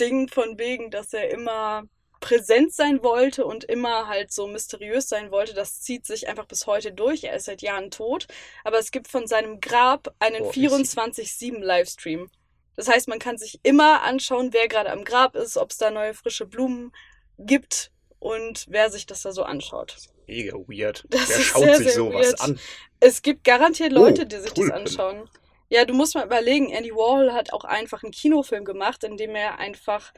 Ding 0.01 0.29
von 0.29 0.59
wegen, 0.59 0.91
dass 0.91 1.13
er 1.13 1.31
immer 1.31 1.85
präsent 2.21 2.73
sein 2.75 3.03
wollte 3.03 3.45
und 3.45 3.65
immer 3.65 4.09
halt 4.09 4.33
so 4.33 4.47
mysteriös 4.47 5.09
sein 5.09 5.31
wollte, 5.31 5.55
das 5.55 5.81
zieht 5.83 6.07
sich 6.07 6.29
einfach 6.29 6.47
bis 6.47 6.67
heute 6.67 6.93
durch. 6.93 7.25
Er 7.25 7.35
ist 7.37 7.45
seit 7.45 7.63
Jahren 7.63 7.91
tot, 7.91 8.27
aber 8.65 8.79
es 8.79 8.91
gibt 8.91 9.09
von 9.09 9.27
seinem 9.27 9.61
Grab 9.61 10.15
einen 10.19 10.39
Boah, 10.43 10.49
ist- 10.51 10.97
24-7 10.99 11.61
Livestream. 11.61 12.31
Das 12.75 12.89
heißt, 12.89 13.09
man 13.09 13.19
kann 13.19 13.39
sich 13.39 13.61
immer 13.63 14.03
anschauen, 14.03 14.53
wer 14.53 14.69
gerade 14.69 14.91
am 14.91 15.05
Grab 15.05 15.35
ist, 15.35 15.57
ob 15.57 15.71
es 15.71 15.79
da 15.79 15.91
neue 15.91 16.15
frische 16.15 16.47
Blumen 16.47 16.93
gibt 17.39 17.91
und 18.19 18.67
wer 18.69 18.91
sich 18.91 19.07
das 19.07 19.23
da 19.23 19.33
so 19.33 19.43
anschaut. 19.43 19.97
Mega 20.27 20.57
weird. 20.57 21.05
Das 21.11 21.29
Wer 21.29 21.41
schaut 21.41 21.63
sehr, 21.63 21.77
sich 21.77 21.87
sehr 21.89 21.97
sowas 21.97 22.27
weird. 22.27 22.41
an? 22.41 22.59
Es 23.01 23.23
gibt 23.23 23.45
garantiert 23.45 23.93
Leute, 23.93 24.23
Oh, 24.23 24.25
die 24.25 24.37
sich 24.39 24.53
Tulpen. 24.53 24.71
das 24.71 24.81
anschauen. 24.99 25.31
Ja, 25.69 25.85
du 25.85 25.95
musst 25.95 26.15
mal 26.15 26.25
überlegen, 26.27 26.71
Andy 26.71 26.91
Warhol 26.93 27.33
hat 27.33 27.53
auch 27.53 27.65
einfach 27.65 28.03
einen 28.03 28.13
Kinofilm 28.13 28.65
gemacht, 28.65 29.05
in 29.05 29.17
dem 29.17 29.35
er 29.35 29.59
einfach 29.59 30.13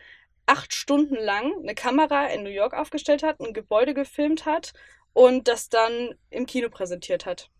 acht 0.47 0.73
Stunden 0.75 1.17
lang 1.17 1.53
eine 1.63 1.75
Kamera 1.75 2.27
in 2.29 2.43
New 2.43 2.51
York 2.51 2.73
aufgestellt 2.75 3.23
hat, 3.23 3.41
ein 3.41 3.53
Gebäude 3.53 3.93
gefilmt 3.95 4.47
hat 4.47 4.73
und 5.13 5.49
das 5.49 5.69
dann 5.69 6.15
im 6.31 6.47
Kino 6.47 6.69
präsentiert 6.71 7.27
hat. 7.27 7.51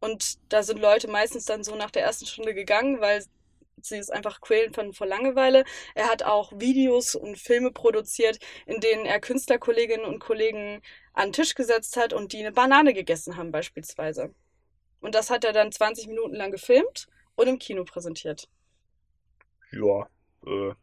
Und 0.00 0.38
da 0.52 0.62
sind 0.62 0.80
Leute 0.80 1.08
meistens 1.08 1.44
dann 1.44 1.62
so 1.62 1.74
nach 1.76 1.90
der 1.90 2.02
ersten 2.04 2.26
Stunde 2.26 2.54
gegangen, 2.54 3.00
weil 3.00 3.24
sie 3.86 3.98
es 3.98 4.10
einfach 4.10 4.40
quälen 4.40 4.72
fanden 4.72 4.92
vor 4.94 5.06
Langeweile. 5.06 5.64
Er 5.94 6.08
hat 6.08 6.22
auch 6.22 6.52
Videos 6.56 7.14
und 7.14 7.38
Filme 7.38 7.70
produziert, 7.72 8.38
in 8.66 8.80
denen 8.80 9.06
er 9.06 9.20
Künstlerkolleginnen 9.20 10.06
und 10.06 10.18
Kollegen 10.20 10.80
an 11.14 11.28
den 11.28 11.32
Tisch 11.32 11.54
gesetzt 11.54 11.96
hat 11.96 12.12
und 12.12 12.32
die 12.32 12.38
eine 12.40 12.52
Banane 12.52 12.94
gegessen 12.94 13.36
haben 13.36 13.52
beispielsweise. 13.52 14.34
Und 15.00 15.14
das 15.14 15.30
hat 15.30 15.44
er 15.44 15.52
dann 15.52 15.72
20 15.72 16.08
Minuten 16.08 16.34
lang 16.36 16.50
gefilmt 16.52 17.06
und 17.36 17.48
im 17.48 17.58
Kino 17.58 17.84
präsentiert. 17.84 18.48
Ja, 19.72 20.06
äh, 20.46 20.74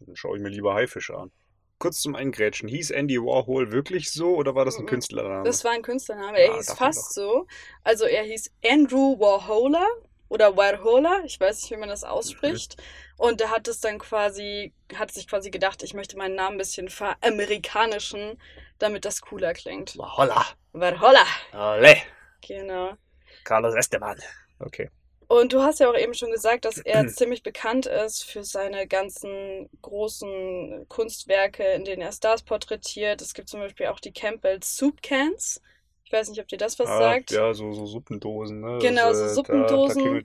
dann 0.00 0.16
schaue 0.16 0.36
ich 0.38 0.42
mir 0.42 0.50
lieber 0.50 0.74
Haifische 0.74 1.16
an. 1.16 1.32
Kurz 1.78 2.00
zum 2.00 2.14
Eingrätschen. 2.16 2.68
Hieß 2.68 2.90
Andy 2.90 3.18
Warhol 3.20 3.72
wirklich 3.72 4.10
so 4.10 4.36
oder 4.36 4.54
war 4.54 4.64
das 4.64 4.78
ein 4.78 4.84
Mhm. 4.84 4.86
Künstlername? 4.86 5.44
Das 5.44 5.64
war 5.64 5.72
ein 5.72 5.82
Künstlername. 5.82 6.38
Er 6.38 6.52
Ah, 6.52 6.56
hieß 6.56 6.72
fast 6.74 7.14
so. 7.14 7.46
Also 7.84 8.04
er 8.04 8.24
hieß 8.24 8.50
Andrew 8.64 9.18
Warhola 9.18 9.86
oder 10.28 10.56
Warhola. 10.56 11.22
Ich 11.24 11.40
weiß 11.40 11.62
nicht, 11.62 11.70
wie 11.70 11.76
man 11.76 11.88
das 11.88 12.04
ausspricht. 12.04 12.76
Und 13.16 13.40
er 13.40 13.50
hat 13.50 13.68
es 13.68 13.80
dann 13.80 13.98
quasi, 13.98 14.72
hat 14.94 15.12
sich 15.12 15.26
quasi 15.28 15.50
gedacht, 15.50 15.82
ich 15.82 15.94
möchte 15.94 16.16
meinen 16.16 16.34
Namen 16.34 16.54
ein 16.54 16.58
bisschen 16.58 16.88
veramerikanischen, 16.88 18.40
damit 18.78 19.04
das 19.04 19.20
cooler 19.20 19.54
klingt. 19.54 19.96
Holla. 19.98 20.46
Warhola. 20.72 21.24
Ole. 21.52 21.96
Genau. 22.46 22.92
Carlos 23.44 23.74
Esteban. 23.74 24.18
Okay. 24.60 24.90
Und 25.28 25.52
du 25.52 25.62
hast 25.62 25.78
ja 25.78 25.90
auch 25.90 25.96
eben 25.96 26.14
schon 26.14 26.30
gesagt, 26.30 26.64
dass 26.64 26.78
er 26.78 27.06
ziemlich 27.08 27.42
bekannt 27.42 27.86
ist 27.86 28.24
für 28.24 28.44
seine 28.44 28.86
ganzen 28.86 29.68
großen 29.82 30.86
Kunstwerke, 30.88 31.64
in 31.72 31.84
denen 31.84 32.02
er 32.02 32.12
Stars 32.12 32.42
porträtiert. 32.42 33.20
Es 33.20 33.34
gibt 33.34 33.48
zum 33.48 33.60
Beispiel 33.60 33.86
auch 33.86 34.00
die 34.00 34.12
Campbell 34.12 34.62
Soup 34.62 35.02
Cans. 35.02 35.60
Ich 36.08 36.12
weiß 36.12 36.30
nicht, 36.30 36.40
ob 36.40 36.48
dir 36.48 36.56
das 36.56 36.78
was 36.78 36.88
Ah, 36.88 36.98
sagt. 36.98 37.32
Ja, 37.32 37.52
so, 37.52 37.70
so 37.72 37.84
Suppendosen, 37.84 38.60
ne? 38.60 38.78
Genau, 38.80 39.12
so 39.12 39.18
äh, 39.18 39.22
Da, 39.24 39.26
da 39.26 39.34
Suppendosen. 39.34 40.22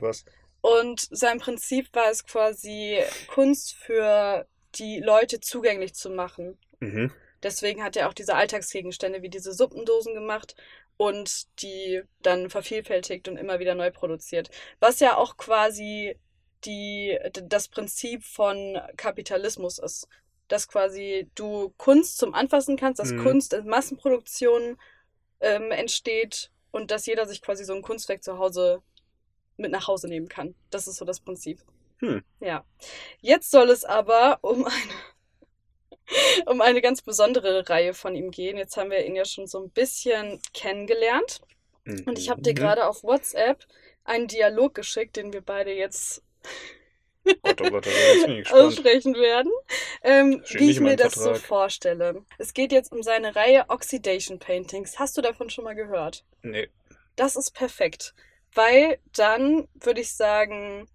Und 0.62 1.02
sein 1.12 1.40
Prinzip 1.40 1.94
war 1.94 2.10
es 2.10 2.24
quasi, 2.24 3.04
Kunst 3.28 3.74
für 3.76 4.48
die 4.76 5.02
Leute 5.02 5.42
zugänglich 5.42 5.94
zu 5.94 6.10
machen. 6.10 6.58
Mhm. 6.80 7.12
Deswegen 7.44 7.84
hat 7.84 7.98
er 7.98 8.08
auch 8.08 8.14
diese 8.14 8.36
Alltagsgegenstände 8.36 9.22
wie 9.24 9.30
diese 9.30 9.52
Suppendosen 9.52 10.14
gemacht 10.14 10.56
und 10.96 11.48
die 11.62 12.02
dann 12.22 12.50
vervielfältigt 12.50 13.28
und 13.28 13.36
immer 13.36 13.60
wieder 13.60 13.76
neu 13.76 13.92
produziert. 13.92 14.52
Was 14.80 15.02
ja 15.02 15.18
auch 15.18 15.36
quasi 15.36 16.16
die, 16.64 17.20
das 17.44 17.68
Prinzip 17.68 18.24
von 18.24 18.80
Kapitalismus 18.96 19.80
ist. 19.80 20.08
Dass 20.48 20.70
quasi 20.70 21.30
du 21.36 21.74
Kunst 21.78 22.18
zum 22.20 22.34
Anfassen 22.34 22.78
kannst, 22.78 23.00
dass 23.00 23.12
Mhm. 23.12 23.18
Kunst 23.18 23.52
in 23.54 23.66
Massenproduktion 23.66 24.78
ähm, 25.44 25.72
entsteht 25.72 26.50
und 26.72 26.90
dass 26.92 27.06
jeder 27.06 27.28
sich 27.28 27.42
quasi 27.42 27.64
so 27.64 27.74
ein 27.74 27.82
Kunstwerk 27.84 28.24
zu 28.24 28.38
Hause 28.40 28.82
mit 29.58 29.72
nach 29.72 29.88
Hause 29.88 30.08
nehmen 30.08 30.28
kann. 30.30 30.56
Das 30.72 30.88
ist 30.88 30.96
so 30.98 31.06
das 31.06 31.20
Prinzip. 31.20 31.60
Hm. 32.00 32.24
Ja. 32.40 32.66
Jetzt 33.22 33.52
soll 33.52 33.70
es 33.70 33.86
aber 33.86 34.40
um 34.42 34.66
eine 34.66 34.94
um 36.46 36.62
eine 36.62 36.82
ganz 36.82 37.02
besondere 37.02 37.70
Reihe 37.70 37.94
von 37.94 38.16
ihm 38.16 38.32
gehen. 38.32 38.58
Jetzt 38.58 38.76
haben 38.78 38.92
wir 38.92 39.06
ihn 39.06 39.16
ja 39.16 39.26
schon 39.26 39.48
so 39.48 39.64
ein 39.64 39.70
bisschen 39.70 40.42
kennengelernt. 40.54 41.42
Und 41.86 42.18
ich 42.18 42.30
habe 42.30 42.42
dir 42.42 42.52
Mhm. 42.52 42.56
gerade 42.56 42.88
auf 42.88 43.04
WhatsApp 43.04 43.66
einen 44.04 44.28
Dialog 44.28 44.74
geschickt, 44.74 45.16
den 45.18 45.34
wir 45.34 45.42
beide 45.42 45.74
jetzt 45.74 46.24
Gott, 47.24 47.62
oh 47.62 47.70
Gott, 47.70 47.88
oh 47.88 48.54
aussprechen 48.56 49.16
werden, 49.16 49.52
ähm, 50.04 50.44
wie 50.50 50.72
ich 50.72 50.80
mir 50.80 50.96
das 50.96 51.14
so 51.14 51.34
vorstelle. 51.36 52.24
Es 52.38 52.54
geht 52.54 52.72
jetzt 52.72 52.92
um 52.92 53.04
seine 53.04 53.36
Reihe 53.36 53.66
Oxidation 53.70 54.40
Paintings. 54.40 55.00
Hast 55.00 55.18
du 55.18 55.22
davon 55.22 55.50
schon 55.50 55.64
mal 55.64 55.76
gehört? 55.76 56.26
Nee. 56.42 56.70
Das 57.16 57.36
ist 57.36 57.52
perfekt, 57.52 58.14
weil 58.54 59.00
dann 59.16 59.68
würde 59.76 60.02
ich 60.02 60.14
sagen, 60.14 60.88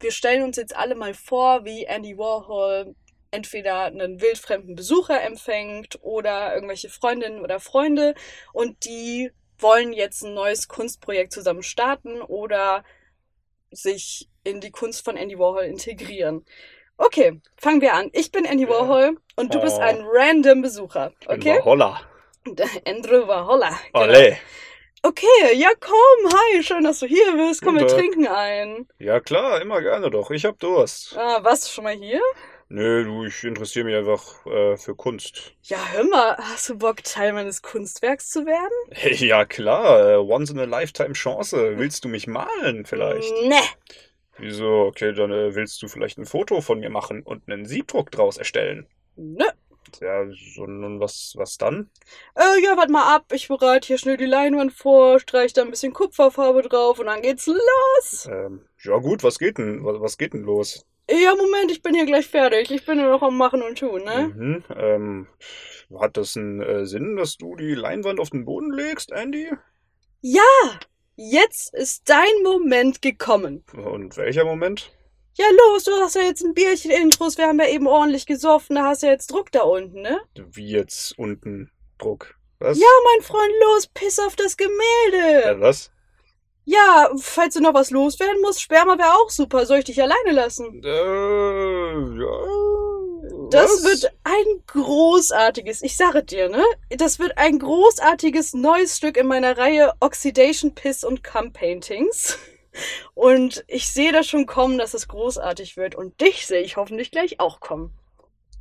wir 0.00 0.12
stellen 0.12 0.42
uns 0.42 0.56
jetzt 0.56 0.76
alle 0.76 0.94
mal 0.94 1.14
vor, 1.14 1.64
wie 1.64 1.84
Andy 1.84 2.18
Warhol 2.18 2.94
entweder 3.30 3.84
einen 3.84 4.20
wildfremden 4.20 4.74
Besucher 4.74 5.22
empfängt 5.22 5.98
oder 6.02 6.54
irgendwelche 6.54 6.88
Freundinnen 6.88 7.40
oder 7.40 7.60
Freunde 7.60 8.14
und 8.52 8.84
die 8.84 9.30
wollen 9.58 9.92
jetzt 9.92 10.22
ein 10.22 10.34
neues 10.34 10.68
Kunstprojekt 10.68 11.32
zusammen 11.32 11.62
starten 11.62 12.22
oder 12.22 12.84
sich 13.70 14.28
in 14.44 14.60
die 14.60 14.70
Kunst 14.70 15.04
von 15.04 15.16
Andy 15.16 15.38
Warhol 15.38 15.64
integrieren. 15.64 16.44
Okay, 16.96 17.40
fangen 17.56 17.80
wir 17.80 17.94
an. 17.94 18.10
Ich 18.12 18.32
bin 18.32 18.44
Andy. 18.44 18.68
Warhol 18.68 19.18
und 19.36 19.54
du 19.54 19.60
bist 19.60 19.76
Oh. 19.78 19.82
ein 19.82 20.02
random 20.04 20.62
Besucher. 20.62 21.12
Ich 21.22 21.28
Okay? 21.28 21.60
Holla. 21.64 22.00
Andrew 22.86 23.26
Warhola. 23.28 23.70
genau. 23.92 24.04
Ole. 24.04 24.38
Okay, 25.02 25.54
ja 25.54 25.68
komm, 25.78 26.32
hi, 26.32 26.62
schön, 26.62 26.82
dass 26.82 26.98
du 26.98 27.06
hier 27.06 27.32
bist. 27.36 27.62
Komm, 27.62 27.76
wir 27.78 27.86
Tag. 27.86 27.96
trinken 27.98 28.26
ein. 28.26 28.88
Ja 28.98 29.20
klar, 29.20 29.60
immer 29.62 29.80
gerne 29.80 30.10
doch. 30.10 30.30
Ich 30.32 30.44
hab 30.44 30.58
Durst. 30.58 31.16
Ah, 31.16 31.38
warst 31.44 31.66
du 31.68 31.70
schon 31.72 31.84
mal 31.84 31.94
hier? 31.94 32.20
Nö, 32.70 33.04
du, 33.04 33.24
ich 33.24 33.44
interessiere 33.44 33.86
mich 33.86 33.96
einfach 33.96 34.44
äh, 34.46 34.76
für 34.76 34.94
Kunst. 34.94 35.54
Ja, 35.62 35.78
hör 35.92 36.04
mal, 36.04 36.36
hast 36.36 36.68
du 36.68 36.76
Bock, 36.76 37.02
Teil 37.02 37.32
meines 37.32 37.62
Kunstwerks 37.62 38.28
zu 38.28 38.44
werden? 38.44 38.68
Ja 39.26 39.46
klar, 39.46 40.10
äh, 40.10 40.16
once 40.16 40.50
in 40.50 40.58
a 40.58 40.64
lifetime 40.64 41.14
Chance. 41.14 41.78
Willst 41.78 42.04
du 42.04 42.08
mich 42.08 42.26
malen 42.26 42.84
vielleicht? 42.84 43.32
Ne. 43.46 43.60
Wieso? 44.36 44.86
Okay, 44.86 45.14
dann 45.14 45.32
äh, 45.32 45.54
willst 45.54 45.80
du 45.82 45.88
vielleicht 45.88 46.18
ein 46.18 46.26
Foto 46.26 46.60
von 46.60 46.80
mir 46.80 46.90
machen 46.90 47.22
und 47.22 47.48
einen 47.50 47.64
Siebdruck 47.64 48.10
draus 48.10 48.36
erstellen. 48.36 48.86
Nö. 49.16 49.46
Ja, 50.02 50.26
so, 50.54 50.66
nun 50.66 51.00
was, 51.00 51.32
was 51.36 51.56
dann? 51.56 51.88
Äh, 52.34 52.62
ja, 52.62 52.76
warte 52.76 52.92
mal 52.92 53.14
ab. 53.14 53.32
Ich 53.32 53.48
bereite 53.48 53.86
hier 53.86 53.96
schnell 53.96 54.18
die 54.18 54.26
Leinwand 54.26 54.74
vor, 54.74 55.18
streich 55.18 55.54
da 55.54 55.62
ein 55.62 55.70
bisschen 55.70 55.94
Kupferfarbe 55.94 56.60
drauf 56.62 56.98
und 56.98 57.06
dann 57.06 57.22
geht's 57.22 57.46
los. 57.46 58.28
Ähm, 58.30 58.66
ja 58.82 58.98
gut, 58.98 59.22
was 59.22 59.38
geht 59.38 59.56
denn, 59.56 59.82
was, 59.84 59.98
was 60.00 60.18
geht 60.18 60.34
denn 60.34 60.42
los? 60.42 60.84
Ja, 61.10 61.34
Moment, 61.34 61.70
ich 61.70 61.82
bin 61.82 61.94
hier 61.94 62.04
gleich 62.04 62.26
fertig. 62.26 62.70
Ich 62.70 62.84
bin 62.84 62.98
ja 62.98 63.08
noch 63.08 63.22
am 63.22 63.36
Machen 63.36 63.62
und 63.62 63.78
Tun, 63.78 64.04
ne? 64.04 64.32
Mhm, 64.34 64.64
ähm, 64.76 65.26
hat 65.98 66.16
das 66.16 66.36
einen 66.36 66.60
äh, 66.60 66.86
Sinn, 66.86 67.16
dass 67.16 67.36
du 67.36 67.56
die 67.56 67.74
Leinwand 67.74 68.20
auf 68.20 68.30
den 68.30 68.44
Boden 68.44 68.72
legst, 68.72 69.10
Andy? 69.10 69.50
Ja, 70.20 70.42
jetzt 71.16 71.74
ist 71.74 72.08
dein 72.08 72.42
Moment 72.42 73.00
gekommen. 73.00 73.64
Und 73.72 74.16
welcher 74.18 74.44
Moment? 74.44 74.92
Ja, 75.38 75.46
los, 75.50 75.84
du 75.84 75.92
hast 75.92 76.16
ja 76.16 76.22
jetzt 76.22 76.44
ein 76.44 76.52
Bierchen 76.52 76.90
Intros, 76.90 77.38
wir 77.38 77.46
haben 77.46 77.60
ja 77.60 77.68
eben 77.68 77.86
ordentlich 77.86 78.26
gesoffen, 78.26 78.74
da 78.74 78.86
hast 78.86 79.02
du 79.02 79.06
ja 79.06 79.12
jetzt 79.12 79.30
Druck 79.30 79.52
da 79.52 79.62
unten, 79.62 80.02
ne? 80.02 80.20
Wie 80.34 80.68
jetzt 80.68 81.16
unten 81.16 81.70
Druck? 81.96 82.34
Was? 82.58 82.76
Ja, 82.76 82.86
mein 83.04 83.24
Freund, 83.24 83.52
los, 83.62 83.86
piss 83.86 84.18
auf 84.18 84.34
das 84.34 84.56
Gemälde. 84.56 85.44
Äh, 85.44 85.60
was? 85.60 85.92
Ja, 86.70 87.10
falls 87.16 87.54
du 87.54 87.62
noch 87.62 87.72
was 87.72 87.90
loswerden 87.90 88.42
musst, 88.42 88.60
Sperma 88.60 88.98
wäre 88.98 89.14
auch 89.14 89.30
super. 89.30 89.64
Soll 89.64 89.78
ich 89.78 89.86
dich 89.86 90.02
alleine 90.02 90.32
lassen? 90.32 90.82
Äh, 90.84 92.20
ja. 92.20 93.48
Das 93.50 93.70
was? 93.70 93.84
wird 93.84 94.12
ein 94.24 94.62
großartiges, 94.66 95.80
ich 95.80 95.96
sage 95.96 96.22
dir, 96.22 96.50
ne? 96.50 96.62
Das 96.90 97.18
wird 97.18 97.38
ein 97.38 97.58
großartiges 97.58 98.52
neues 98.52 98.98
Stück 98.98 99.16
in 99.16 99.26
meiner 99.26 99.56
Reihe 99.56 99.94
Oxidation 100.00 100.74
Piss 100.74 101.04
und 101.04 101.24
Cum 101.24 101.54
Paintings. 101.54 102.38
Und 103.14 103.64
ich 103.66 103.90
sehe 103.90 104.12
das 104.12 104.26
schon 104.26 104.44
kommen, 104.44 104.76
dass 104.76 104.92
es 104.92 105.08
großartig 105.08 105.78
wird. 105.78 105.94
Und 105.94 106.20
dich 106.20 106.46
sehe 106.46 106.60
ich 106.60 106.76
hoffentlich 106.76 107.10
gleich 107.10 107.40
auch 107.40 107.60
kommen. 107.60 107.94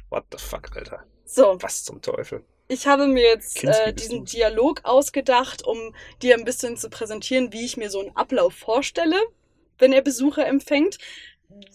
What 0.10 0.24
the 0.32 0.38
fuck, 0.38 0.76
Alter? 0.78 1.04
So, 1.26 1.58
Was 1.60 1.84
zum 1.84 2.02
Teufel? 2.02 2.46
Ich 2.68 2.88
habe 2.88 3.08
mir 3.08 3.24
jetzt 3.24 3.64
äh, 3.64 3.94
diesen. 3.94 4.26
Dialog 4.26 4.82
ausgedacht, 4.84 5.64
um 5.66 5.94
dir 6.22 6.36
ein 6.36 6.46
bisschen 6.46 6.78
zu 6.78 6.90
präsentieren, 6.90 7.54
wie 7.54 7.66
ich 7.66 7.78
mir 7.78 7.90
so 7.90 8.00
einen 8.00 8.16
Ablauf 8.16 8.54
vorstelle, 8.54 9.18
wenn 9.78 9.94
er 9.94 10.02
Besucher 10.02 10.46
empfängt. 10.46 10.98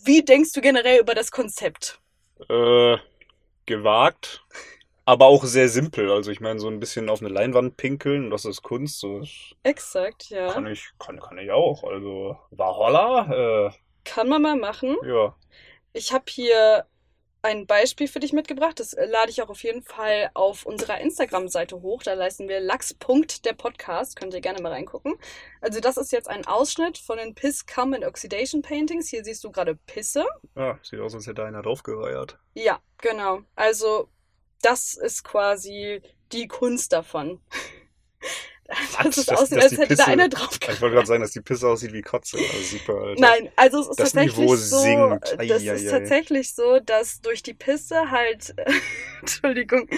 Wie 0.05 0.22
denkst 0.22 0.52
du 0.52 0.61
generell 0.61 1.00
über 1.00 1.14
das 1.14 1.31
Konzept? 1.31 2.00
Äh, 2.48 2.98
gewagt, 3.66 4.44
aber 5.05 5.26
auch 5.26 5.44
sehr 5.44 5.68
simpel. 5.68 6.11
Also 6.11 6.31
ich 6.31 6.40
meine, 6.40 6.61
so 6.61 6.68
ein 6.68 6.81
bisschen 6.81 7.09
auf 7.09 7.20
eine 7.20 7.31
Leinwand 7.31 7.76
pinkeln, 7.76 8.31
das 8.31 8.44
ist 8.44 8.62
Kunst, 8.62 9.00
so 9.00 9.20
das 9.20 9.55
Exakt, 9.62 10.31
ja. 10.31 10.52
kann 10.52 10.66
ich, 10.66 10.90
kann, 10.98 11.20
kann 11.20 11.38
ich 11.38 11.50
auch. 11.50 11.85
Also 11.85 12.37
Valhalla, 12.50 13.68
äh, 13.68 13.72
Kann 14.05 14.28
man 14.28 14.42
mal 14.42 14.57
machen. 14.57 14.96
ja. 15.07 15.37
Ich 15.94 16.12
habe 16.12 16.24
hier 16.28 16.87
ein 17.42 17.66
Beispiel 17.66 18.07
für 18.07 18.20
dich 18.20 18.33
mitgebracht. 18.33 18.78
Das 18.78 18.94
äh, 18.94 19.05
lade 19.07 19.31
ich 19.31 19.42
auch 19.42 19.50
auf 19.50 19.62
jeden 19.64 19.83
Fall 19.83 20.31
auf 20.35 20.64
unserer 20.64 21.00
Instagram-Seite 21.00 21.83
hoch. 21.83 22.02
Da 22.02 22.14
leisten 22.14 22.48
wir 22.48 22.61
Lachs. 22.61 22.96
der 23.44 23.52
Podcast. 23.52 24.16
Könnt 24.16 24.33
ihr 24.33 24.40
gerne 24.40 24.62
mal 24.62 24.72
reingucken. 24.72 25.16
Also 25.61 25.81
das 25.81 25.96
ist 25.96 26.12
jetzt 26.12 26.28
ein 26.28 26.46
Ausschnitt 26.46 26.98
von 26.98 27.18
den 27.18 27.35
Piss, 27.35 27.66
Cum 27.66 27.94
and 27.94 28.05
Oxidation 28.05 28.62
Paintings. 28.62 29.09
Hier 29.09 29.24
siehst 29.24 29.42
du 29.44 29.50
gerade 29.50 29.74
Pisse. 29.74 30.24
Ja, 30.57 30.78
sieht 30.83 31.00
aus, 31.00 31.14
als 31.14 31.26
hätte 31.26 31.44
einer 31.44 31.62
draufgereiert. 31.62 32.38
Ja, 32.55 32.81
genau. 32.98 33.40
Also 33.57 34.09
das 34.62 34.94
ist 34.94 35.24
quasi 35.24 36.00
die 36.31 36.46
Kunst 36.46 36.92
davon. 36.92 37.40
Dass 39.02 39.16
es 39.16 39.26
Dass- 39.26 39.38
aussieht, 39.40 39.58
dass 39.58 39.64
als 39.64 39.72
hätte 39.72 39.80
da 39.80 40.04
Pisse- 40.04 40.06
einer 40.06 40.28
drauf 40.28 40.50
Ich 40.62 40.80
wollte 40.80 40.94
gerade 40.94 41.06
sagen, 41.06 41.22
dass 41.22 41.32
die 41.32 41.40
Pisse 41.40 41.68
aussieht 41.68 41.92
wie 41.92 42.02
Kotze. 42.02 42.38
Also 42.38 42.78
super, 42.78 42.94
Alter. 42.94 43.20
Nein, 43.20 43.50
also 43.56 43.80
es 43.80 43.88
ist 43.88 44.00
Das 44.00 44.12
tatsächlich 44.12 44.38
Niveau 44.38 44.56
so, 44.56 44.78
sinkt. 44.78 45.37
das 45.50 45.62
ist 45.62 45.90
tatsächlich 45.90 46.54
so, 46.54 46.80
dass 46.80 47.20
durch 47.20 47.42
die 47.42 47.54
Pisse 47.54 48.11
halt, 48.11 48.54
Entschuldigung, 49.20 49.88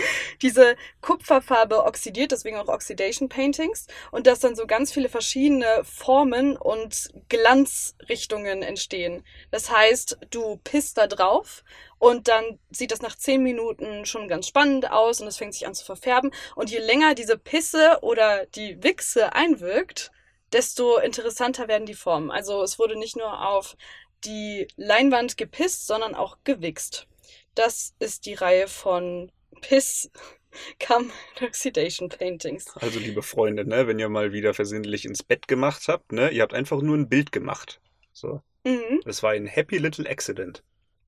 diese 0.42 0.76
Kupferfarbe 1.00 1.84
oxidiert, 1.84 2.32
deswegen 2.32 2.56
auch 2.56 2.68
Oxidation 2.68 3.28
Paintings 3.28 3.86
und 4.10 4.26
dass 4.26 4.40
dann 4.40 4.54
so 4.56 4.66
ganz 4.66 4.92
viele 4.92 5.08
verschiedene 5.08 5.66
Formen 5.84 6.56
und 6.56 7.10
Glanzrichtungen 7.28 8.62
entstehen. 8.62 9.24
Das 9.50 9.70
heißt, 9.70 10.18
du 10.30 10.60
pisst 10.64 10.98
da 10.98 11.06
drauf 11.06 11.62
und 12.04 12.28
dann 12.28 12.58
sieht 12.70 12.92
das 12.92 13.00
nach 13.00 13.16
zehn 13.16 13.42
Minuten 13.42 14.04
schon 14.04 14.28
ganz 14.28 14.46
spannend 14.46 14.90
aus 14.90 15.22
und 15.22 15.26
es 15.26 15.38
fängt 15.38 15.54
sich 15.54 15.66
an 15.66 15.72
zu 15.74 15.86
verfärben 15.86 16.32
und 16.54 16.70
je 16.70 16.76
länger 16.76 17.14
diese 17.14 17.38
Pisse 17.38 18.00
oder 18.02 18.44
die 18.44 18.82
Wichse 18.82 19.32
einwirkt, 19.32 20.10
desto 20.52 20.98
interessanter 20.98 21.66
werden 21.66 21.86
die 21.86 21.94
Formen. 21.94 22.30
Also 22.30 22.62
es 22.62 22.78
wurde 22.78 22.98
nicht 22.98 23.16
nur 23.16 23.48
auf 23.48 23.78
die 24.22 24.68
Leinwand 24.76 25.38
gepisst, 25.38 25.86
sondern 25.86 26.14
auch 26.14 26.36
gewichst. 26.44 27.08
Das 27.54 27.94
ist 28.00 28.26
die 28.26 28.34
Reihe 28.34 28.68
von 28.68 29.32
Piss 29.62 30.10
Cum 30.86 31.10
Oxidation 31.40 32.10
Paintings. 32.10 32.66
Also, 32.76 32.98
liebe 32.98 33.22
Freunde, 33.22 33.66
ne, 33.66 33.86
wenn 33.88 33.98
ihr 33.98 34.10
mal 34.10 34.34
wieder 34.34 34.52
versehentlich 34.52 35.06
ins 35.06 35.22
Bett 35.22 35.48
gemacht 35.48 35.88
habt, 35.88 36.12
ne, 36.12 36.30
ihr 36.30 36.42
habt 36.42 36.52
einfach 36.52 36.82
nur 36.82 36.98
ein 36.98 37.08
Bild 37.08 37.32
gemacht. 37.32 37.80
So. 38.12 38.42
Mhm. 38.64 39.00
Das 39.06 39.22
war 39.22 39.30
ein 39.30 39.46
happy 39.46 39.78
little 39.78 40.08
accident. 40.08 40.62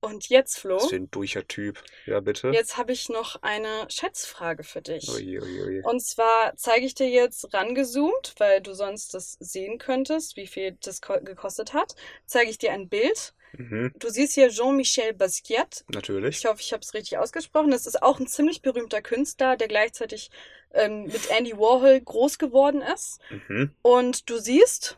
Und 0.07 0.29
jetzt, 0.29 0.59
Flo, 0.59 0.77
Was 0.77 0.87
für 0.89 0.95
ein 0.95 1.11
durcher 1.11 1.47
Typ. 1.47 1.83
Ja, 2.05 2.19
bitte. 2.19 2.49
jetzt 2.49 2.77
habe 2.77 2.91
ich 2.93 3.09
noch 3.09 3.41
eine 3.41 3.85
Schätzfrage 3.89 4.63
für 4.63 4.81
dich. 4.81 5.07
Ui, 5.09 5.39
ui, 5.39 5.61
ui. 5.63 5.81
Und 5.83 6.01
zwar 6.01 6.55
zeige 6.55 6.85
ich 6.85 6.95
dir 6.95 7.09
jetzt 7.09 7.53
rangezoomt, 7.53 8.35
weil 8.37 8.61
du 8.61 8.73
sonst 8.73 9.13
das 9.13 9.37
sehen 9.39 9.77
könntest, 9.77 10.35
wie 10.37 10.47
viel 10.47 10.77
das 10.81 11.01
ko- 11.01 11.19
gekostet 11.21 11.73
hat. 11.73 11.95
Zeige 12.25 12.49
ich 12.49 12.57
dir 12.57 12.71
ein 12.71 12.89
Bild. 12.89 13.33
Mhm, 13.53 13.93
Du 13.97 14.09
siehst 14.09 14.33
hier 14.33 14.49
Jean-Michel 14.49 15.13
Basquiat. 15.13 15.85
natürlich. 15.89 16.37
Ich 16.39 16.45
hoffe, 16.45 16.61
ich 16.61 16.73
habe 16.73 16.81
es 16.83 16.93
richtig 16.93 17.17
ausgesprochen. 17.17 17.71
Das 17.71 17.85
ist 17.87 18.01
auch 18.03 18.19
ein 18.19 18.27
ziemlich 18.27 18.61
berühmter 18.61 19.01
Künstler, 19.01 19.55
der 19.57 19.67
gleichzeitig 19.69 20.29
ähm, 20.73 21.03
mit 21.05 21.29
Andy 21.31 21.57
Warhol 21.57 21.99
groß 22.01 22.37
geworden 22.39 22.81
ist. 22.81 23.19
Mhm. 23.29 23.71
Und 23.81 24.29
du 24.29 24.37
siehst, 24.37 24.97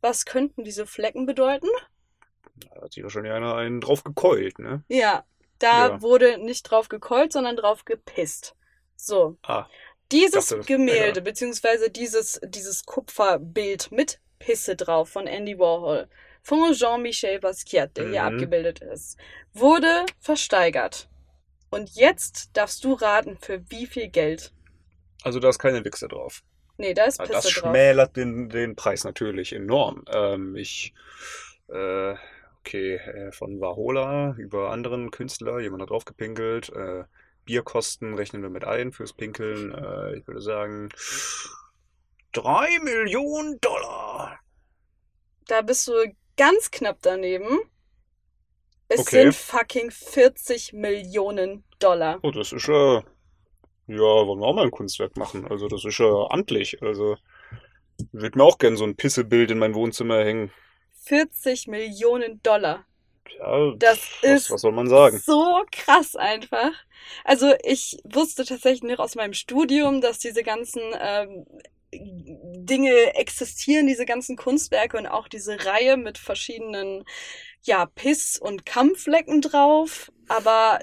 was 0.00 0.24
könnten 0.26 0.64
diese 0.64 0.86
Flecken 0.86 1.24
bedeuten? 1.24 1.68
Da 2.56 2.82
hat 2.82 2.92
sich 2.92 3.02
wahrscheinlich 3.02 3.32
einer 3.32 3.54
einen 3.56 3.80
drauf 3.80 4.04
gekeult, 4.04 4.58
ne? 4.58 4.82
Ja, 4.88 5.24
da 5.58 5.88
Ja. 5.88 6.02
wurde 6.02 6.38
nicht 6.38 6.62
drauf 6.70 6.88
gekeult, 6.88 7.32
sondern 7.32 7.56
drauf 7.56 7.84
gepisst. 7.84 8.54
So, 8.96 9.36
Ah, 9.42 9.66
dieses 10.12 10.46
dachte, 10.48 10.58
das- 10.58 10.66
Gemälde, 10.66 11.20
ja. 11.20 11.24
beziehungsweise 11.24 11.90
dieses, 11.90 12.40
dieses 12.44 12.84
Kupferbild 12.86 13.90
mit 13.92 14.20
Pisse 14.38 14.76
drauf 14.76 15.08
von 15.10 15.26
Andy 15.26 15.58
Warhol, 15.58 16.08
von 16.42 16.72
Jean-Michel 16.74 17.40
Basquiat, 17.40 17.96
der 17.96 18.08
hier 18.10 18.22
Mhm. 18.22 18.34
abgebildet 18.34 18.80
ist, 18.80 19.18
wurde 19.52 20.04
versteigert. 20.20 21.08
Und 21.70 21.90
jetzt 21.96 22.50
darfst 22.56 22.84
du 22.84 22.92
raten, 22.92 23.36
für 23.40 23.62
wie 23.70 23.86
viel 23.86 24.08
Geld. 24.08 24.52
also 25.22 25.40
da 25.40 25.48
ist 25.48 25.58
keine 25.58 25.82
Wichse 25.84 26.06
drauf. 26.06 26.42
Nee, 26.76 26.92
da 26.92 27.04
ist 27.04 27.18
Ah, 27.18 27.22
Pisse 27.24 27.32
Das 27.34 27.44
drauf. 27.44 27.52
schmälert 27.70 28.14
den, 28.16 28.48
den 28.50 28.76
Preis 28.76 29.04
natürlich 29.04 29.52
enorm. 29.54 30.04
Ähm, 30.12 30.54
ich, 30.54 30.92
äh, 31.68 32.14
okay, 32.66 32.96
äh, 32.96 33.32
von 33.32 33.60
Vahola 33.60 34.34
über 34.38 34.70
anderen 34.70 35.10
Künstler, 35.10 35.60
jemand 35.60 35.82
hat 35.82 35.90
draufgepinkelt. 35.90 36.70
Äh, 36.70 37.04
Bierkosten 37.44 38.14
rechnen 38.14 38.42
wir 38.42 38.50
mit 38.50 38.64
ein 38.64 38.92
fürs 38.92 39.12
Pinkeln. 39.12 39.72
Äh, 39.72 40.16
ich 40.18 40.26
würde 40.26 40.40
sagen, 40.40 40.88
drei 42.32 42.78
Millionen 42.80 43.58
Dollar. 43.62 44.38
Da 45.46 45.62
bist 45.62 45.88
du 45.88 45.92
ganz 46.36 46.70
knapp 46.70 46.98
daneben. 47.00 47.58
Es 48.88 49.00
Okay. 49.00 49.16
sind 49.22 49.34
fucking 49.34 49.90
40 49.90 50.72
Millionen 50.72 51.64
Dollar. 51.78 52.22
Oh, 52.22 52.30
das 52.30 52.52
ist 52.52 52.66
ja, 52.68 53.02
ja, 53.88 53.98
wollen 53.98 54.40
wir 54.40 54.46
auch 54.46 54.54
mal 54.54 54.64
ein 54.64 54.70
Kunstwerk 54.70 55.16
machen. 55.16 55.46
Also 55.46 55.68
das 55.68 55.84
ist 55.84 55.98
ja 55.98 56.26
amtlich. 56.30 56.82
Also 56.82 57.16
ich 57.98 58.06
würde 58.12 58.38
mir 58.38 58.44
auch 58.44 58.58
gern 58.58 58.76
so 58.76 58.84
ein 58.84 58.96
Pissebild 58.96 59.50
in 59.50 59.58
mein 59.58 59.74
Wohnzimmer 59.74 60.24
hängen. 60.24 60.50
40 61.04 61.66
Millionen 61.68 62.42
Dollar. 62.42 62.86
Ja, 63.38 63.72
Das 63.72 63.98
was, 64.22 64.48
ist 64.48 64.50
was 64.50 64.60
soll 64.62 64.72
man 64.72 64.88
sagen? 64.88 65.22
so 65.26 65.64
krass 65.72 66.16
einfach. 66.16 66.72
Also 67.24 67.54
ich 67.64 67.98
wusste 68.04 68.44
tatsächlich 68.44 68.82
noch 68.90 68.98
aus 69.04 69.14
meinem 69.16 69.34
Studium, 69.34 70.00
dass 70.00 70.18
diese 70.18 70.42
ganzen 70.42 70.82
ähm, 71.00 71.46
Dinge 71.92 73.14
existieren, 73.16 73.86
diese 73.86 74.06
ganzen 74.06 74.36
Kunstwerke 74.36 74.96
und 74.98 75.06
auch 75.06 75.28
diese 75.28 75.64
Reihe 75.64 75.96
mit 75.96 76.18
verschiedenen, 76.18 77.04
ja, 77.62 77.86
Piss- 77.86 78.38
und 78.38 78.66
Kampfflecken 78.66 79.40
drauf. 79.40 80.12
Aber 80.28 80.80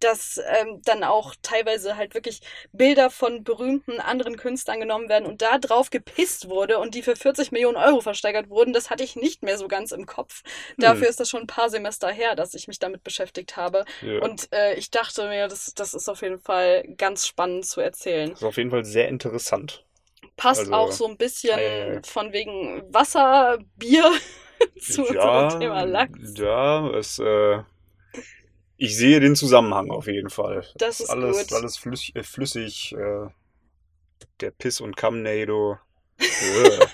dass 0.00 0.40
ähm, 0.60 0.80
dann 0.84 1.04
auch 1.04 1.34
teilweise 1.42 1.96
halt 1.96 2.14
wirklich 2.14 2.40
Bilder 2.72 3.10
von 3.10 3.44
berühmten 3.44 4.00
anderen 4.00 4.36
Künstlern 4.36 4.80
genommen 4.80 5.08
werden 5.08 5.26
und 5.26 5.42
da 5.42 5.58
drauf 5.58 5.90
gepisst 5.90 6.48
wurde 6.48 6.78
und 6.78 6.94
die 6.94 7.02
für 7.02 7.16
40 7.16 7.52
Millionen 7.52 7.76
Euro 7.76 8.00
versteigert 8.00 8.50
wurden, 8.50 8.72
das 8.72 8.90
hatte 8.90 9.04
ich 9.04 9.16
nicht 9.16 9.42
mehr 9.42 9.58
so 9.58 9.68
ganz 9.68 9.92
im 9.92 10.06
Kopf. 10.06 10.42
Dafür 10.78 11.08
ist 11.08 11.20
das 11.20 11.30
schon 11.30 11.42
ein 11.42 11.46
paar 11.46 11.70
Semester 11.70 12.10
her, 12.10 12.34
dass 12.34 12.54
ich 12.54 12.68
mich 12.68 12.78
damit 12.78 13.04
beschäftigt 13.04 13.56
habe. 13.56 13.84
Ja. 14.02 14.20
Und 14.20 14.52
äh, 14.52 14.74
ich 14.74 14.90
dachte 14.90 15.28
mir, 15.28 15.48
das, 15.48 15.72
das 15.74 15.94
ist 15.94 16.08
auf 16.08 16.22
jeden 16.22 16.40
Fall 16.40 16.84
ganz 16.96 17.26
spannend 17.26 17.66
zu 17.66 17.80
erzählen. 17.80 18.30
Das 18.30 18.40
ist 18.40 18.44
auf 18.46 18.56
jeden 18.56 18.70
Fall 18.70 18.84
sehr 18.84 19.08
interessant. 19.08 19.84
Passt 20.36 20.60
Also, 20.60 20.72
auch 20.74 20.92
so 20.92 21.06
ein 21.06 21.16
bisschen 21.16 21.58
äh, 21.58 22.02
von 22.04 22.32
wegen 22.32 22.82
Wasser, 22.92 23.58
Bier 23.76 24.10
zu 24.80 25.10
ja, 25.12 25.44
unserem 25.44 25.60
Thema 25.60 25.82
Lachs. 25.84 26.34
Ja, 26.36 26.90
es, 26.90 27.18
äh, 27.18 27.62
ich 28.76 28.96
sehe 28.96 29.20
den 29.20 29.36
Zusammenhang 29.36 29.90
auf 29.90 30.06
jeden 30.06 30.30
Fall. 30.30 30.66
Das 30.76 31.00
ist 31.00 31.10
alles, 31.10 31.48
gut. 31.48 31.52
alles 31.52 31.76
flüssig, 31.76 32.14
äh, 32.16 32.22
flüssig 32.22 32.92
äh, 32.94 33.28
der 34.40 34.50
Piss- 34.50 34.80
und 34.80 34.96
Kamnado. 34.96 35.78
Äh, 36.18 36.86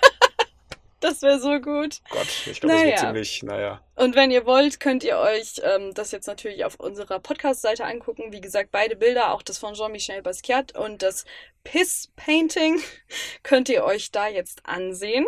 Das 1.01 1.21
wäre 1.23 1.41
so 1.41 1.59
gut. 1.61 2.01
Gott, 2.11 2.29
ich 2.47 2.61
glaube, 2.61 2.75
das 2.75 2.83
Naja. 2.83 2.87
wird 2.87 2.99
ziemlich, 3.01 3.43
naja. 3.43 3.85
Und 3.97 4.15
wenn 4.15 4.31
ihr 4.31 4.47
wollt, 4.47 4.79
könnt 4.79 5.03
ihr 5.03 5.19
euch 5.19 5.61
ähm, 5.65 5.93
das 5.95 6.13
jetzt 6.13 6.27
natürlich 6.29 6.65
auf 6.65 6.77
unserer 6.77 7.19
Podcast-Seite 7.19 7.85
angucken. 7.85 8.31
Wie 8.33 8.41
gesagt, 8.41 8.71
beide 8.71 8.95
Bilder, 8.95 9.33
auch 9.33 9.43
das 9.43 9.59
von 9.59 9.75
Jean-Michel 9.75 10.23
Basquiat 10.23 10.77
und 10.79 11.03
das 11.03 11.25
Piss-Painting, 11.65 12.79
könnt 13.43 13.69
ihr 13.69 13.83
euch 13.85 14.13
da 14.13 14.29
jetzt 14.29 14.65
ansehen. 14.65 15.27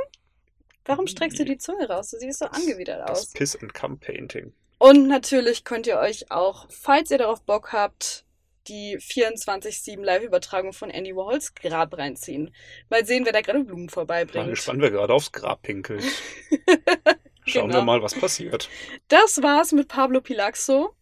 Warum 0.85 1.09
streckst 1.09 1.39
du 1.41 1.45
die 1.45 1.59
Zunge 1.59 1.89
raus? 1.89 2.11
Du 2.11 2.19
siehst 2.19 2.39
so 2.39 2.45
angewidert 2.47 3.01
Das 3.09 3.19
aus. 3.23 3.31
Piss 3.33 3.57
and 3.61 3.75
Cum 3.75 3.99
Painting. 3.99 4.53
Und 4.85 5.09
natürlich 5.09 5.65
könnt 5.65 5.87
ihr 5.87 5.97
euch 5.97 6.31
auch, 6.31 6.67
falls 6.69 7.11
ihr 7.11 7.17
darauf 7.17 7.43
Bock 7.43 7.73
habt, 7.73 8.27
die 8.69 8.99
24-7 8.99 10.05
Live-Übertragung 10.05 10.75
von 10.75 10.91
Andy 10.91 11.17
Warhols 11.17 11.55
Grab 11.55 11.97
reinziehen. 11.97 12.55
Mal 12.91 13.07
sehen, 13.07 13.25
wer 13.25 13.33
da 13.33 13.41
gerade 13.41 13.65
Blumen 13.65 13.89
vorbeibringt. 13.89 14.51
gespannt, 14.51 14.83
wer 14.83 14.91
gerade 14.91 15.15
aufs 15.15 15.33
Grab 15.33 15.63
pinkelt. 15.63 16.05
Schauen 17.47 17.69
Genau. 17.71 17.81
wir 17.81 17.83
mal, 17.83 18.03
was 18.03 18.13
passiert. 18.15 18.69
Das 19.09 19.43
war's 19.43 19.73
mit 19.73 19.89
Pablo 19.89 20.21
Pilaxo. 20.21 20.95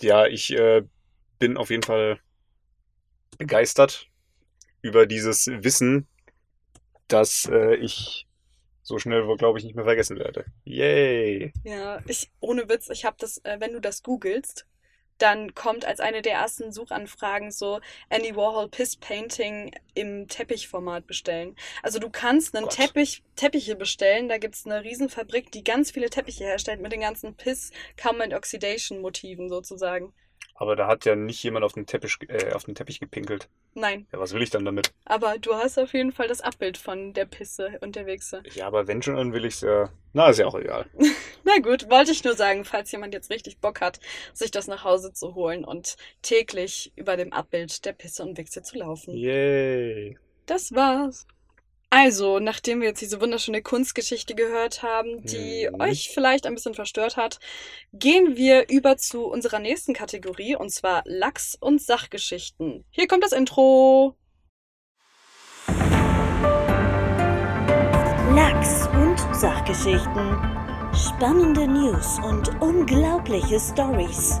Ja, 0.00 0.24
ich 0.24 0.50
äh, 0.52 0.80
bin 1.38 1.58
auf 1.58 1.68
jeden 1.68 1.82
Fall 1.82 2.20
begeistert 3.36 4.08
über 4.80 5.04
dieses 5.04 5.46
Wissen, 5.46 6.08
das 7.08 7.50
äh, 7.52 7.74
ich 7.76 8.26
so 8.84 8.98
schnell 8.98 9.26
glaube 9.36 9.58
ich, 9.58 9.64
nicht 9.64 9.74
mehr 9.74 9.84
vergessen 9.84 10.18
werde. 10.18 10.44
Yay! 10.64 11.52
Ja, 11.64 12.00
ich, 12.06 12.30
ohne 12.38 12.68
Witz, 12.68 12.88
ich 12.90 13.04
habe 13.04 13.16
das, 13.18 13.38
äh, 13.38 13.56
wenn 13.58 13.72
du 13.72 13.80
das 13.80 14.02
googelst, 14.02 14.66
dann 15.18 15.54
kommt 15.54 15.84
als 15.84 16.00
eine 16.00 16.22
der 16.22 16.34
ersten 16.34 16.72
Suchanfragen 16.72 17.50
so 17.50 17.80
Andy 18.10 18.36
Warhol 18.36 18.68
Piss 18.68 18.96
Painting 18.96 19.72
im 19.94 20.28
Teppichformat 20.28 21.06
bestellen. 21.06 21.56
Also 21.82 21.98
du 21.98 22.10
kannst 22.10 22.54
einen 22.54 22.66
Gott. 22.66 22.76
Teppich, 22.76 23.22
Teppiche 23.36 23.76
bestellen, 23.76 24.28
da 24.28 24.38
gibt's 24.38 24.66
eine 24.66 24.82
Riesenfabrik, 24.82 25.50
die 25.52 25.64
ganz 25.64 25.92
viele 25.92 26.10
Teppiche 26.10 26.44
herstellt 26.44 26.80
mit 26.80 26.92
den 26.92 27.00
ganzen 27.00 27.34
Piss, 27.36 27.70
and 28.20 28.34
Oxidation 28.34 29.00
Motiven 29.00 29.48
sozusagen. 29.48 30.12
Aber 30.56 30.76
da 30.76 30.86
hat 30.86 31.04
ja 31.04 31.16
nicht 31.16 31.42
jemand 31.42 31.64
auf 31.64 31.72
den 31.72 31.84
Teppich, 31.84 32.16
äh, 32.28 32.52
auf 32.52 32.64
den 32.64 32.74
Teppich 32.76 33.00
gepinkelt. 33.00 33.48
Nein, 33.74 34.06
Ja, 34.12 34.20
was 34.20 34.32
will 34.34 34.42
ich 34.42 34.50
dann 34.50 34.64
damit? 34.64 34.92
aber 35.04 35.36
du 35.38 35.54
hast 35.54 35.78
auf 35.78 35.92
jeden 35.92 36.12
Fall 36.12 36.28
das 36.28 36.40
Abbild 36.40 36.78
von 36.78 37.12
der 37.12 37.24
Pisse 37.24 37.78
und 37.80 37.96
der 37.96 38.06
Wichse. 38.06 38.42
Ja, 38.54 38.66
aber 38.68 38.86
wenn 38.86 39.02
schon, 39.02 39.16
dann 39.16 39.32
will 39.32 39.44
ich's 39.44 39.62
ja. 39.62 39.90
Na, 40.12 40.28
ist 40.30 40.38
ja 40.38 40.46
auch 40.46 40.54
egal. 40.54 40.86
Na 41.44 41.58
gut, 41.58 41.90
wollte 41.90 42.12
ich 42.12 42.22
nur 42.22 42.34
sagen, 42.36 42.64
falls 42.64 42.92
jemand 42.92 43.14
jetzt 43.14 43.30
richtig 43.30 43.58
Bock 43.58 43.80
hat, 43.80 43.98
sich 44.32 44.52
das 44.52 44.68
nach 44.68 44.84
Hause 44.84 45.12
zu 45.12 45.34
holen 45.34 45.64
und 45.64 45.96
täglich 46.22 46.92
über 46.94 47.16
dem 47.16 47.32
Abbild 47.32 47.84
der 47.84 47.92
Pisse 47.92 48.22
und 48.22 48.38
Wichse 48.38 48.62
zu 48.62 48.78
laufen. 48.78 49.12
Yay! 49.16 50.16
Das 50.46 50.72
war's. 50.72 51.26
Also, 51.96 52.40
nachdem 52.40 52.80
wir 52.80 52.88
jetzt 52.88 53.02
diese 53.02 53.20
wunderschöne 53.20 53.62
Kunstgeschichte 53.62 54.34
gehört 54.34 54.82
haben, 54.82 55.22
die 55.22 55.68
Mhm. 55.72 55.80
euch 55.80 56.10
vielleicht 56.12 56.44
ein 56.44 56.56
bisschen 56.56 56.74
verstört 56.74 57.16
hat, 57.16 57.38
gehen 57.92 58.36
wir 58.36 58.68
über 58.68 58.96
zu 58.96 59.26
unserer 59.26 59.60
nächsten 59.60 59.94
Kategorie 59.94 60.56
und 60.56 60.70
zwar 60.70 61.02
Lachs- 61.04 61.56
und 61.60 61.80
Sachgeschichten. 61.80 62.84
Hier 62.90 63.06
kommt 63.06 63.22
das 63.22 63.30
Intro. 63.30 64.16
Lachs 68.34 68.88
und 68.92 69.16
Sachgeschichten. 69.32 70.36
Spannende 70.96 71.68
News 71.68 72.18
und 72.24 72.60
unglaubliche 72.60 73.60
Stories. 73.60 74.40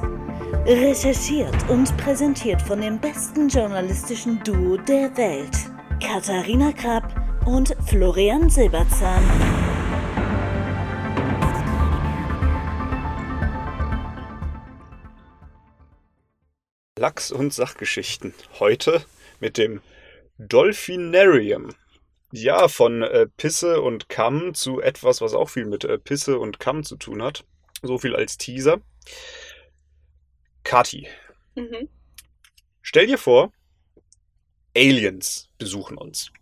Recherchiert 0.66 1.70
und 1.70 1.96
präsentiert 1.98 2.60
von 2.62 2.80
dem 2.80 3.00
besten 3.00 3.48
journalistischen 3.48 4.42
Duo 4.42 4.76
der 4.76 5.16
Welt. 5.16 5.56
Katharina 6.02 6.72
Krapp 6.72 7.23
und 7.46 7.76
Florian 7.86 8.48
Silberzahn. 8.48 9.22
Lachs- 16.98 17.32
und 17.32 17.52
Sachgeschichten. 17.52 18.34
Heute 18.60 19.04
mit 19.40 19.58
dem 19.58 19.82
Dolphinarium. 20.38 21.74
Ja, 22.32 22.68
von 22.68 23.02
äh, 23.02 23.26
Pisse 23.36 23.80
und 23.80 24.08
Kamm 24.08 24.54
zu 24.54 24.80
etwas, 24.80 25.20
was 25.20 25.34
auch 25.34 25.50
viel 25.50 25.66
mit 25.66 25.84
äh, 25.84 25.98
Pisse 25.98 26.38
und 26.38 26.58
Kamm 26.58 26.82
zu 26.82 26.96
tun 26.96 27.22
hat. 27.22 27.44
So 27.82 27.98
viel 27.98 28.16
als 28.16 28.38
Teaser. 28.38 28.80
Kati, 30.64 31.06
Mhm. 31.56 31.88
stell 32.80 33.06
dir 33.06 33.18
vor, 33.18 33.52
Aliens 34.74 35.50
besuchen 35.58 35.98
uns. 35.98 36.32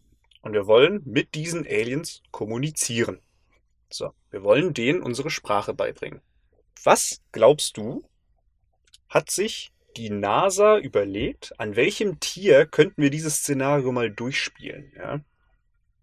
Und 0.42 0.52
wir 0.52 0.66
wollen 0.66 1.02
mit 1.04 1.34
diesen 1.34 1.66
Aliens 1.66 2.22
kommunizieren. 2.30 3.20
So, 3.90 4.12
wir 4.30 4.42
wollen 4.42 4.74
denen 4.74 5.02
unsere 5.02 5.30
Sprache 5.30 5.72
beibringen. 5.72 6.20
Was 6.84 7.20
glaubst 7.30 7.76
du, 7.76 8.04
hat 9.08 9.30
sich 9.30 9.72
die 9.96 10.10
NASA 10.10 10.78
überlegt, 10.78 11.52
an 11.58 11.76
welchem 11.76 12.18
Tier 12.18 12.66
könnten 12.66 13.02
wir 13.02 13.10
dieses 13.10 13.36
Szenario 13.36 13.92
mal 13.92 14.10
durchspielen? 14.10 14.92
Ja? 14.96 15.20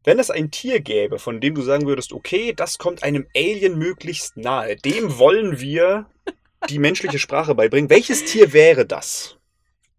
Wenn 0.04 0.20
es 0.20 0.30
ein 0.30 0.52
Tier 0.52 0.80
gäbe, 0.80 1.20
von 1.20 1.42
dem 1.42 1.56
du 1.56 1.62
sagen 1.62 1.86
würdest, 1.86 2.14
okay, 2.14 2.54
das 2.54 2.78
kommt 2.78 3.04
einem 3.04 3.28
Alien 3.36 3.78
möglichst 3.78 4.38
nahe, 4.38 4.76
dem 4.76 5.18
wollen 5.18 5.60
wir 5.60 6.10
die 6.70 6.80
menschliche 6.80 7.20
Sprache 7.20 7.56
beibringen, 7.56 7.90
welches 7.90 8.26
Tier 8.26 8.54
wäre 8.54 8.86
das? 8.86 9.39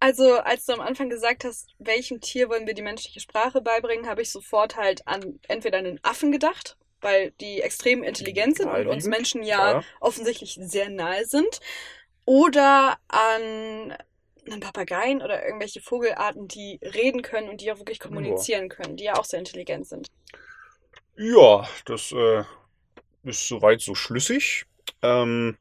Also, 0.00 0.38
als 0.38 0.64
du 0.64 0.72
am 0.72 0.80
Anfang 0.80 1.10
gesagt 1.10 1.44
hast, 1.44 1.68
welchem 1.78 2.22
Tier 2.22 2.48
wollen 2.48 2.66
wir 2.66 2.72
die 2.72 2.82
menschliche 2.82 3.20
Sprache 3.20 3.60
beibringen, 3.60 4.08
habe 4.08 4.22
ich 4.22 4.30
sofort 4.30 4.76
halt 4.76 5.06
an 5.06 5.38
entweder 5.46 5.76
einen 5.76 6.00
Affen 6.02 6.32
gedacht, 6.32 6.78
weil 7.02 7.32
die 7.40 7.60
extrem 7.60 8.02
intelligent 8.02 8.56
sind 8.56 8.68
und 8.70 8.86
uns 8.86 9.04
Menschen 9.04 9.42
ja 9.42 9.72
ja. 9.72 9.84
offensichtlich 10.00 10.58
sehr 10.60 10.88
nahe 10.88 11.26
sind. 11.26 11.60
Oder 12.24 12.98
an 13.08 13.94
einen 14.46 14.60
Papageien 14.60 15.20
oder 15.20 15.44
irgendwelche 15.44 15.82
Vogelarten, 15.82 16.48
die 16.48 16.80
reden 16.82 17.20
können 17.20 17.50
und 17.50 17.60
die 17.60 17.70
auch 17.70 17.78
wirklich 17.78 18.00
kommunizieren 18.00 18.70
können, 18.70 18.96
die 18.96 19.04
ja 19.04 19.16
auch 19.16 19.24
sehr 19.24 19.38
intelligent 19.38 19.86
sind. 19.86 20.08
Ja, 21.16 21.68
das 21.84 22.12
äh, 22.12 22.44
ist 23.24 23.46
soweit 23.46 23.82
so 23.82 23.94
schlüssig. 23.94 24.64
Ähm, 25.02 25.58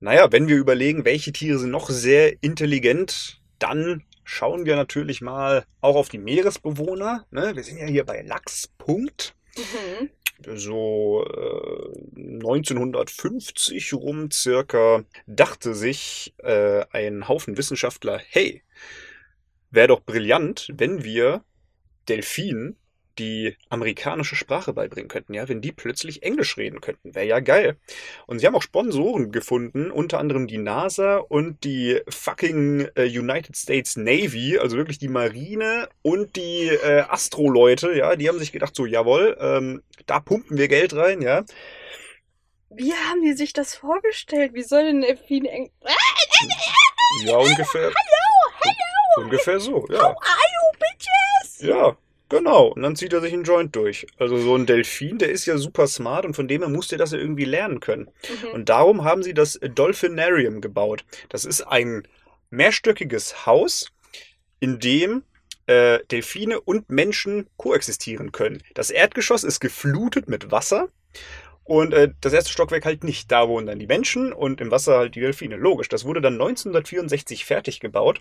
naja, 0.00 0.30
wenn 0.32 0.48
wir 0.48 0.56
überlegen, 0.56 1.04
welche 1.04 1.32
Tiere 1.32 1.58
sind 1.58 1.70
noch 1.70 1.88
sehr 1.88 2.42
intelligent, 2.42 3.40
dann 3.58 4.02
schauen 4.24 4.66
wir 4.66 4.76
natürlich 4.76 5.20
mal 5.20 5.64
auch 5.80 5.96
auf 5.96 6.08
die 6.08 6.18
Meeresbewohner. 6.18 7.26
Ne? 7.30 7.52
Wir 7.54 7.62
sind 7.62 7.78
ja 7.78 7.86
hier 7.86 8.04
bei 8.04 8.22
Lachs. 8.22 8.68
Punkt. 8.78 9.34
Mhm. 9.56 10.10
So 10.54 11.24
äh, 11.24 12.20
1950 12.20 13.94
rum 13.94 14.30
circa 14.30 15.02
dachte 15.26 15.74
sich 15.74 16.34
äh, 16.42 16.84
ein 16.90 17.26
Haufen 17.26 17.56
Wissenschaftler, 17.56 18.20
hey, 18.28 18.62
wäre 19.70 19.88
doch 19.88 20.00
brillant, 20.00 20.68
wenn 20.74 21.04
wir 21.04 21.42
Delfinen 22.08 22.76
die 23.18 23.56
amerikanische 23.68 24.36
Sprache 24.36 24.72
beibringen 24.72 25.08
könnten, 25.08 25.34
ja, 25.34 25.48
wenn 25.48 25.60
die 25.60 25.72
plötzlich 25.72 26.22
Englisch 26.22 26.56
reden 26.56 26.80
könnten, 26.80 27.14
wäre 27.14 27.26
ja 27.26 27.40
geil. 27.40 27.76
Und 28.26 28.38
sie 28.38 28.46
haben 28.46 28.54
auch 28.54 28.62
Sponsoren 28.62 29.32
gefunden, 29.32 29.90
unter 29.90 30.18
anderem 30.18 30.46
die 30.46 30.58
NASA 30.58 31.16
und 31.16 31.64
die 31.64 32.00
fucking 32.08 32.88
äh, 32.94 33.04
United 33.04 33.56
States 33.56 33.96
Navy, 33.96 34.58
also 34.58 34.76
wirklich 34.76 34.98
die 34.98 35.08
Marine 35.08 35.88
und 36.02 36.36
die 36.36 36.68
äh, 36.68 37.04
Astro-Leute, 37.08 37.92
ja, 37.92 38.16
die 38.16 38.28
haben 38.28 38.38
sich 38.38 38.52
gedacht, 38.52 38.74
so, 38.74 38.86
jawohl, 38.86 39.36
ähm, 39.40 39.82
da 40.06 40.20
pumpen 40.20 40.58
wir 40.58 40.68
Geld 40.68 40.94
rein, 40.94 41.22
ja. 41.22 41.44
Wie 42.70 42.92
haben 42.92 43.22
die 43.22 43.32
sich 43.32 43.52
das 43.52 43.74
vorgestellt? 43.74 44.52
Wie 44.52 44.62
soll 44.62 44.84
denn 44.84 45.00
Delfin 45.00 45.46
eng. 45.46 45.70
Ja, 47.24 47.36
ungefähr. 47.36 47.92
Hallo, 47.92 49.24
Ungefähr 49.24 49.60
so, 49.60 49.86
ja. 49.88 50.14
Ja, 51.58 51.96
genau. 52.28 52.68
Und 52.68 52.82
dann 52.82 52.96
zieht 52.96 53.12
er 53.12 53.20
sich 53.20 53.32
einen 53.32 53.44
Joint 53.44 53.74
durch. 53.74 54.06
Also 54.18 54.38
so 54.38 54.54
ein 54.54 54.66
Delfin, 54.66 55.18
der 55.18 55.30
ist 55.30 55.46
ja 55.46 55.58
super 55.58 55.86
smart 55.86 56.24
und 56.24 56.34
von 56.34 56.48
dem 56.48 56.62
her 56.62 56.70
muss 56.70 56.88
der 56.88 56.98
das 56.98 57.12
ja 57.12 57.18
irgendwie 57.18 57.44
lernen 57.44 57.80
können. 57.80 58.08
Mhm. 58.42 58.48
Und 58.54 58.68
darum 58.68 59.04
haben 59.04 59.22
sie 59.22 59.34
das 59.34 59.58
Dolphinarium 59.60 60.60
gebaut. 60.60 61.04
Das 61.28 61.44
ist 61.44 61.62
ein 61.62 62.06
mehrstöckiges 62.50 63.46
Haus, 63.46 63.92
in 64.60 64.78
dem 64.78 65.22
äh, 65.66 66.00
Delfine 66.10 66.60
und 66.60 66.90
Menschen 66.90 67.48
koexistieren 67.56 68.32
können. 68.32 68.62
Das 68.74 68.90
Erdgeschoss 68.90 69.44
ist 69.44 69.60
geflutet 69.60 70.28
mit 70.28 70.50
Wasser. 70.50 70.88
Und 71.64 71.92
äh, 71.92 72.12
das 72.20 72.32
erste 72.32 72.52
Stockwerk 72.52 72.84
halt 72.84 73.02
nicht. 73.02 73.30
Da 73.32 73.48
wohnen 73.48 73.66
dann 73.66 73.80
die 73.80 73.88
Menschen 73.88 74.32
und 74.32 74.60
im 74.60 74.70
Wasser 74.70 74.98
halt 74.98 75.16
die 75.16 75.20
Delfine. 75.20 75.56
Logisch, 75.56 75.88
das 75.88 76.04
wurde 76.04 76.20
dann 76.20 76.34
1964 76.34 77.44
fertig 77.44 77.80
gebaut. 77.80 78.20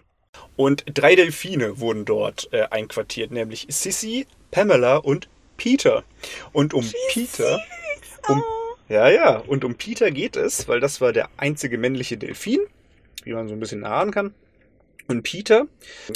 Und 0.55 0.85
drei 0.93 1.15
Delfine 1.15 1.79
wurden 1.79 2.05
dort 2.05 2.49
äh, 2.51 2.63
einquartiert, 2.71 3.31
nämlich 3.31 3.67
Sissy, 3.69 4.27
Pamela 4.51 4.97
und 4.97 5.27
Peter. 5.57 6.03
Und 6.53 6.73
um 6.73 6.89
Peter, 7.09 7.59
Um, 8.27 8.43
ja, 8.89 9.09
ja. 9.09 9.37
Und 9.37 9.63
um 9.63 9.75
Peter 9.75 10.11
geht 10.11 10.35
es, 10.35 10.67
weil 10.67 10.79
das 10.79 11.01
war 11.01 11.13
der 11.13 11.29
einzige 11.37 11.77
männliche 11.77 12.17
Delfin, 12.17 12.59
wie 13.23 13.33
man 13.33 13.47
so 13.47 13.53
ein 13.53 13.59
bisschen 13.59 13.83
erahnen 13.83 14.11
kann. 14.11 14.33
Und 15.07 15.23
Peter 15.23 15.67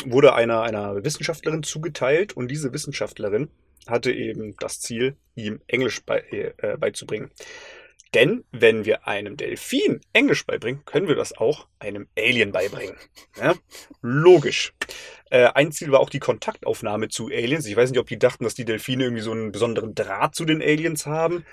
wurde 0.05 0.33
einer, 0.33 0.63
einer 0.63 1.03
Wissenschaftlerin 1.03 1.63
zugeteilt 1.63 2.35
und 2.35 2.49
diese 2.49 2.73
Wissenschaftlerin 2.73 3.49
hatte 3.87 4.11
eben 4.11 4.55
das 4.59 4.79
Ziel, 4.81 5.15
ihm 5.35 5.61
Englisch 5.67 6.01
bei, 6.03 6.23
äh, 6.57 6.77
beizubringen. 6.77 7.29
Denn 8.13 8.43
wenn 8.51 8.85
wir 8.85 9.07
einem 9.07 9.37
Delfin 9.37 10.01
Englisch 10.13 10.45
beibringen, 10.45 10.83
können 10.85 11.07
wir 11.07 11.15
das 11.15 11.37
auch 11.37 11.67
einem 11.79 12.07
Alien 12.17 12.51
beibringen. 12.51 12.95
Ja? 13.37 13.53
Logisch. 14.01 14.73
Äh, 15.29 15.45
ein 15.53 15.71
Ziel 15.71 15.91
war 15.91 15.99
auch 16.01 16.09
die 16.09 16.19
Kontaktaufnahme 16.19 17.07
zu 17.07 17.27
Aliens. 17.27 17.65
Ich 17.67 17.75
weiß 17.75 17.89
nicht, 17.91 17.99
ob 17.99 18.07
die 18.07 18.19
dachten, 18.19 18.43
dass 18.43 18.53
die 18.55 18.65
Delfine 18.65 19.03
irgendwie 19.05 19.21
so 19.21 19.31
einen 19.31 19.51
besonderen 19.51 19.95
Draht 19.95 20.35
zu 20.35 20.43
den 20.43 20.61
Aliens 20.61 21.05
haben. 21.05 21.45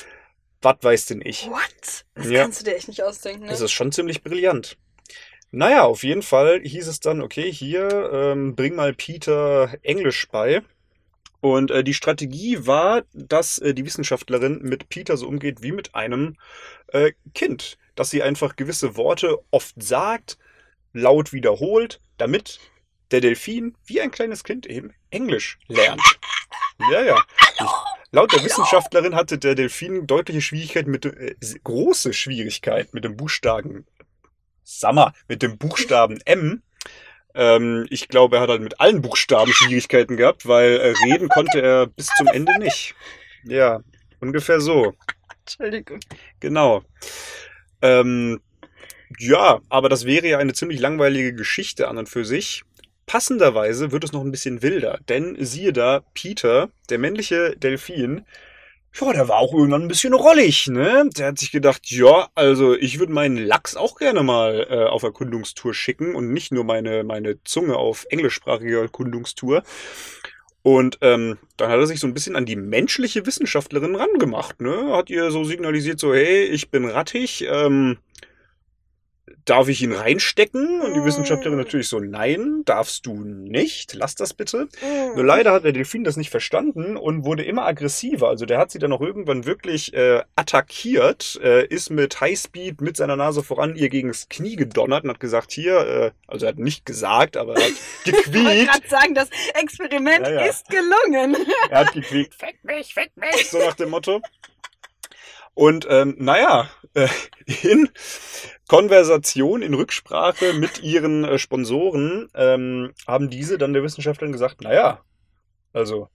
Was 0.63 0.77
weiß 0.81 1.07
denn 1.07 1.21
ich? 1.25 1.47
What? 1.49 2.05
Das 2.15 2.29
Ja. 2.29 2.43
kannst 2.43 2.61
du 2.61 2.65
dir 2.65 2.77
echt 2.77 2.89
nicht 2.89 3.03
ausdenken, 3.03 3.45
ne? 3.47 3.53
Es 3.53 3.61
ist 3.61 3.73
schon 3.73 3.93
ziemlich 3.93 4.23
brillant. 4.23 4.79
Naja, 5.53 5.85
auf 5.85 6.03
jeden 6.03 6.23
Fall 6.23 6.61
hieß 6.63 6.89
es 6.89 6.99
dann, 6.99 7.21
okay, 7.21 7.53
hier, 7.53 8.11
ähm, 8.13 8.57
bring 8.57 8.75
mal 8.75 8.93
Peter 8.95 9.77
Englisch 9.83 10.27
bei. 10.29 10.63
Und 11.55 11.71
äh, 11.71 11.85
die 11.85 11.95
Strategie 11.95 12.67
war, 12.67 13.05
dass 13.13 13.59
äh, 13.59 13.75
die 13.75 13.85
Wissenschaftlerin 13.85 14.61
mit 14.63 14.89
Peter 14.89 15.17
so 15.17 15.29
umgeht 15.29 15.63
wie 15.63 15.73
mit 15.73 15.95
einem 15.95 16.37
äh, 16.89 17.13
Kind. 17.35 17.79
Dass 17.95 18.11
sie 18.11 18.23
einfach 18.23 18.57
gewisse 18.57 18.97
Worte 18.97 19.39
oft 19.51 19.81
sagt, 19.81 20.39
laut 20.93 21.33
wiederholt, 21.33 22.01
damit 22.19 22.59
der 23.11 23.21
Delfin 23.21 23.77
wie 23.85 24.01
ein 24.01 24.11
kleines 24.11 24.45
Kind 24.45 24.67
eben 24.67 24.93
Englisch 25.11 25.59
lernt. 25.69 26.03
Ja, 26.91 27.03
ja. 27.03 27.25
Laut 28.11 28.33
der 28.33 28.45
Wissenschaftlerin 28.45 29.15
hatte 29.15 29.39
der 29.39 29.55
Delfin 29.55 30.07
deutliche 30.07 30.43
Schwierigkeiten 30.43 30.91
mit, 30.91 31.07
äh, 31.07 31.35
große 31.65 32.13
Schwierigkeiten 32.13 32.91
mit 32.93 33.05
dem 33.05 33.17
Buchstaben 33.17 33.87
Sammer 34.63 35.13
mit 35.29 35.43
dem 35.43 35.59
Buchstaben 35.59 36.19
M. 36.25 36.63
Ähm, 37.37 37.87
ich 37.91 38.09
glaube, 38.09 38.37
er 38.37 38.43
hat 38.43 38.49
halt 38.49 38.63
mit 38.63 38.81
allen 38.81 39.03
Buchstaben 39.03 39.53
Schwierigkeiten 39.53 40.17
gehabt, 40.17 40.49
weil 40.49 40.79
äh, 40.79 40.95
reden 41.05 41.29
konnte 41.29 41.61
er 41.61 41.87
bis 41.87 42.07
zum 42.17 42.27
Ende 42.29 42.59
nicht. 42.59 42.95
Ja, 43.45 43.81
ungefähr 44.21 44.61
so. 44.61 44.95
Entschuldigung. 45.41 46.01
Genau. 46.41 46.83
Ähm, 47.83 48.41
ja, 49.19 49.61
aber 49.69 49.89
das 49.89 50.07
wäre 50.07 50.27
ja 50.27 50.39
eine 50.39 50.55
ziemlich 50.55 50.81
langweilige 50.81 51.35
Geschichte 51.35 51.89
an 51.89 51.99
und 51.99 52.09
für 52.09 52.25
sich. 52.25 52.65
Passenderweise 53.07 53.93
wird 53.93 54.03
es 54.03 54.13
noch 54.13 54.23
ein 54.23 54.33
bisschen 54.33 54.63
wilder, 54.63 54.99
denn 55.09 55.37
siehe 55.39 55.73
da, 55.73 56.03
Peter, 56.15 56.71
der 56.91 56.99
männliche 56.99 57.55
Delfin, 57.57 58.25
ja, 59.01 59.13
der 59.13 59.29
war 59.29 59.39
auch 59.39 59.53
irgendwann 59.53 59.83
ein 59.83 59.89
bisschen 59.89 60.15
rollig, 60.15 60.69
ne? 60.69 61.09
Der 61.17 61.29
hat 61.29 61.39
sich 61.39 61.53
gedacht, 61.53 61.91
ja, 61.91 62.29
also 62.35 62.75
ich 62.75 62.99
würde 62.99 63.13
meinen 63.13 63.37
Lachs 63.37 63.77
auch 63.77 63.97
gerne 63.97 64.23
mal 64.23 64.67
äh, 64.71 64.85
auf 64.85 65.03
Erkundungstour 65.03 65.75
schicken 65.75 66.15
und 66.15 66.33
nicht 66.33 66.53
nur 66.53 66.65
meine, 66.65 67.05
meine 67.05 67.43
Zunge 67.45 67.77
auf 67.77 68.07
englischsprachige 68.09 68.81
Erkundungstour. 68.81 69.63
Und 70.63 70.99
ähm, 71.01 71.39
dann 71.57 71.71
hat 71.71 71.79
er 71.79 71.87
sich 71.87 72.01
so 72.01 72.09
ein 72.09 72.15
bisschen 72.15 72.35
an 72.35 72.45
die 72.45 72.57
menschliche 72.57 73.25
Wissenschaftlerin 73.25 73.95
rangemacht, 73.95 74.61
ne? 74.61 74.93
Hat 74.93 75.11
ihr 75.11 75.31
so 75.31 75.45
signalisiert, 75.45 76.01
so, 76.01 76.13
hey, 76.13 76.45
ich 76.45 76.71
bin 76.71 76.85
rattig, 76.87 77.47
ähm, 77.49 77.99
darf 79.45 79.69
ich 79.69 79.83
ihn 79.83 79.93
reinstecken? 79.93 80.81
Und 80.81 80.95
die 80.95 81.05
Wissenschaftlerin 81.05 81.59
natürlich 81.59 81.89
so, 81.89 81.99
nein, 82.01 82.63
darfst 82.65 83.07
du 83.07 83.15
nicht, 83.15 83.95
lass 83.95 84.15
das 84.15 84.35
bitte. 84.35 84.69
Nur 85.15 85.25
leider 85.25 85.53
hat 85.53 85.65
der 85.65 85.73
Delfin 85.73 86.05
das 86.05 86.17
nicht 86.17 86.31
verstanden 86.31 86.97
und 86.97 87.25
wurde 87.25 87.45
immer 87.45 87.65
aggressiver. 87.67 88.29
Also 88.29 88.47
der 88.47 88.59
hat 88.59 88.71
sie 88.71 88.79
dann 88.79 88.93
auch 88.93 89.01
irgendwann 89.01 89.45
wirklich 89.47 89.95
äh, 89.95 90.23
attackiert, 90.37 91.39
äh, 91.43 91.67
ist 91.67 91.91
mit 91.91 92.21
Highspeed 92.21 92.81
mit 92.81 92.97
seiner 92.97 93.17
Nase 93.17 93.43
voran 93.43 93.77
ihr 93.77 93.89
gegens 93.89 94.29
Knie 94.29 94.57
gedonnert 94.57 95.05
und 95.05 95.11
hat 95.11 95.21
gesagt, 95.21 95.53
hier, 95.53 95.79
äh, 95.79 96.11
also 96.27 96.47
er 96.47 96.51
hat 96.51 96.59
nicht 96.59 96.85
gesagt, 96.87 97.37
aber 97.37 97.57
er 97.57 97.65
hat 97.65 97.73
Ich 98.05 98.13
wollte 98.13 98.31
gequiekt. 98.31 98.71
gerade 98.73 98.89
sagen, 98.89 99.15
das 99.15 99.29
Experiment 99.55 100.27
Ja, 100.27 100.33
ja. 100.33 100.45
ist 100.47 100.69
gelungen. 100.69 101.37
Er 101.71 101.81
hat 101.81 101.93
gequiekt, 101.93 102.35
fick 102.39 102.63
mich, 102.65 102.95
fick 102.95 103.11
mich, 103.17 103.51
so 103.51 103.59
nach 103.59 103.75
dem 103.75 103.91
Motto. 103.91 104.21
Und 105.57 105.87
ähm, 105.89 106.17
naja, 106.19 106.69
äh, 106.93 107.09
in 107.63 107.89
Konversation, 108.69 109.63
in 109.63 109.73
Rücksprache 109.73 110.53
mit 110.53 110.83
ihren 110.83 111.25
äh, 111.25 111.39
Sponsoren 111.39 112.29
ähm, 112.35 112.93
haben 113.07 113.31
diese 113.31 113.57
dann 113.57 113.73
der 113.73 113.83
Wissenschaftlerin 113.83 114.33
gesagt, 114.33 114.61
naja, 114.61 115.01
also 115.73 116.09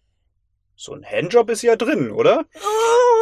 so 0.75 0.93
ein 0.93 1.03
Handjob 1.03 1.49
ist 1.49 1.63
ja 1.63 1.75
drin, 1.75 2.11
oder? 2.11 2.45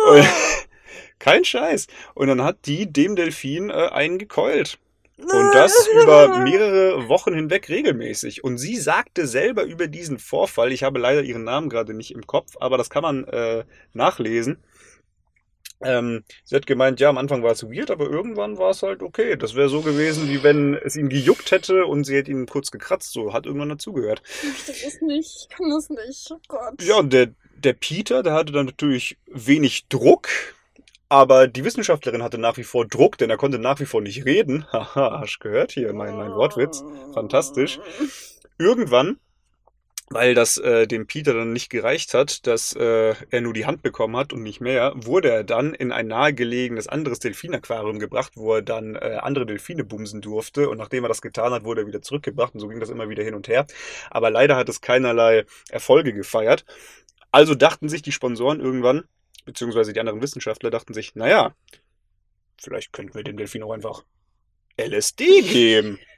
Und- 0.09 0.27
Kein 1.19 1.43
Scheiß. 1.45 1.87
Und 2.15 2.27
dann 2.27 2.43
hat 2.43 2.65
die 2.65 2.91
dem 2.91 3.15
Delfin 3.15 3.69
äh, 3.69 3.73
einen 3.73 4.17
gekeult. 4.19 4.77
Und 5.17 5.51
das 5.53 5.87
über 6.01 6.39
mehrere 6.39 7.09
Wochen 7.09 7.33
hinweg 7.33 7.67
regelmäßig. 7.67 8.43
Und 8.45 8.57
sie 8.57 8.77
sagte 8.77 9.27
selber 9.27 9.63
über 9.63 9.87
diesen 9.87 10.17
Vorfall, 10.17 10.71
ich 10.71 10.83
habe 10.83 10.97
leider 10.99 11.21
ihren 11.21 11.43
Namen 11.43 11.67
gerade 11.69 11.93
nicht 11.93 12.11
im 12.11 12.25
Kopf, 12.25 12.53
aber 12.61 12.77
das 12.77 12.89
kann 12.89 13.01
man 13.03 13.25
äh, 13.25 13.65
nachlesen. 13.93 14.63
Ähm, 15.81 16.23
sie 16.43 16.55
hat 16.55 16.67
gemeint, 16.67 16.99
ja, 16.99 17.09
am 17.09 17.17
Anfang 17.17 17.41
war 17.41 17.51
es 17.51 17.63
weird, 17.63 17.89
aber 17.89 18.09
irgendwann 18.09 18.57
war 18.57 18.71
es 18.71 18.83
halt 18.83 19.01
okay. 19.01 19.37
Das 19.37 19.55
wäre 19.55 19.69
so 19.69 19.81
gewesen, 19.81 20.29
wie 20.29 20.43
wenn 20.43 20.75
es 20.75 20.95
ihn 20.95 21.09
gejuckt 21.09 21.51
hätte 21.51 21.85
und 21.85 22.03
sie 22.03 22.15
hätte 22.15 22.31
ihn 22.31 22.45
kurz 22.47 22.71
gekratzt. 22.71 23.13
So 23.13 23.33
hat 23.33 23.45
irgendwann 23.45 23.69
dazugehört. 23.69 24.21
Das 24.67 24.83
ist 24.83 25.01
nicht, 25.01 25.47
ich 25.49 25.49
kann 25.49 25.69
das 25.69 25.89
nicht. 25.89 26.29
Oh 26.31 26.39
Gott. 26.47 26.81
Ja, 26.81 26.97
und 26.97 27.13
der, 27.13 27.29
der 27.55 27.73
Peter, 27.73 28.23
der 28.23 28.33
hatte 28.33 28.51
dann 28.51 28.65
natürlich 28.65 29.17
wenig 29.27 29.87
Druck, 29.87 30.27
aber 31.07 31.47
die 31.47 31.63
Wissenschaftlerin 31.63 32.23
hatte 32.23 32.37
nach 32.37 32.57
wie 32.57 32.63
vor 32.63 32.85
Druck, 32.85 33.17
denn 33.17 33.29
er 33.29 33.37
konnte 33.37 33.57
nach 33.57 33.79
wie 33.79 33.85
vor 33.85 34.01
nicht 34.01 34.25
reden. 34.25 34.65
Haha, 34.71 35.19
hast 35.21 35.39
gehört 35.39 35.71
hier, 35.71 35.93
mein, 35.93 36.15
mein 36.15 36.31
Wortwitz. 36.31 36.83
Fantastisch. 37.13 37.79
Irgendwann, 38.57 39.17
weil 40.09 40.33
das 40.33 40.57
äh, 40.57 40.87
dem 40.87 41.05
Peter 41.05 41.33
dann 41.33 41.53
nicht 41.53 41.69
gereicht 41.69 42.13
hat, 42.13 42.47
dass 42.47 42.73
äh, 42.75 43.13
er 43.29 43.41
nur 43.41 43.53
die 43.53 43.65
Hand 43.65 43.83
bekommen 43.83 44.17
hat 44.17 44.33
und 44.33 44.41
nicht 44.41 44.59
mehr, 44.59 44.93
wurde 44.95 45.29
er 45.29 45.43
dann 45.43 45.73
in 45.73 45.91
ein 45.91 46.07
nahegelegenes 46.07 46.87
anderes 46.87 47.19
Delfinaquarium 47.19 47.99
gebracht, 47.99 48.33
wo 48.35 48.55
er 48.55 48.61
dann 48.61 48.95
äh, 48.95 49.19
andere 49.21 49.45
Delfine 49.45 49.83
bumsen 49.83 50.21
durfte. 50.21 50.69
Und 50.69 50.77
nachdem 50.77 51.03
er 51.05 51.09
das 51.09 51.21
getan 51.21 51.53
hat, 51.53 51.63
wurde 51.63 51.81
er 51.81 51.87
wieder 51.87 52.01
zurückgebracht 52.01 52.53
und 52.55 52.59
so 52.59 52.67
ging 52.67 52.79
das 52.79 52.89
immer 52.89 53.09
wieder 53.09 53.23
hin 53.23 53.35
und 53.35 53.47
her. 53.47 53.67
Aber 54.09 54.31
leider 54.31 54.55
hat 54.55 54.69
es 54.69 54.81
keinerlei 54.81 55.45
Erfolge 55.69 56.13
gefeiert. 56.13 56.65
Also 57.31 57.53
dachten 57.53 57.89
sich 57.89 58.01
die 58.01 58.11
Sponsoren 58.11 58.59
irgendwann, 58.59 59.03
beziehungsweise 59.45 59.93
die 59.93 59.99
anderen 59.99 60.21
Wissenschaftler 60.21 60.71
dachten 60.71 60.95
sich, 60.95 61.15
naja, 61.15 61.53
vielleicht 62.57 62.91
könnten 62.91 63.13
wir 63.13 63.23
dem 63.23 63.37
Delfin 63.37 63.63
auch 63.63 63.71
einfach 63.71 64.03
LSD 64.77 65.41
geben. 65.41 65.99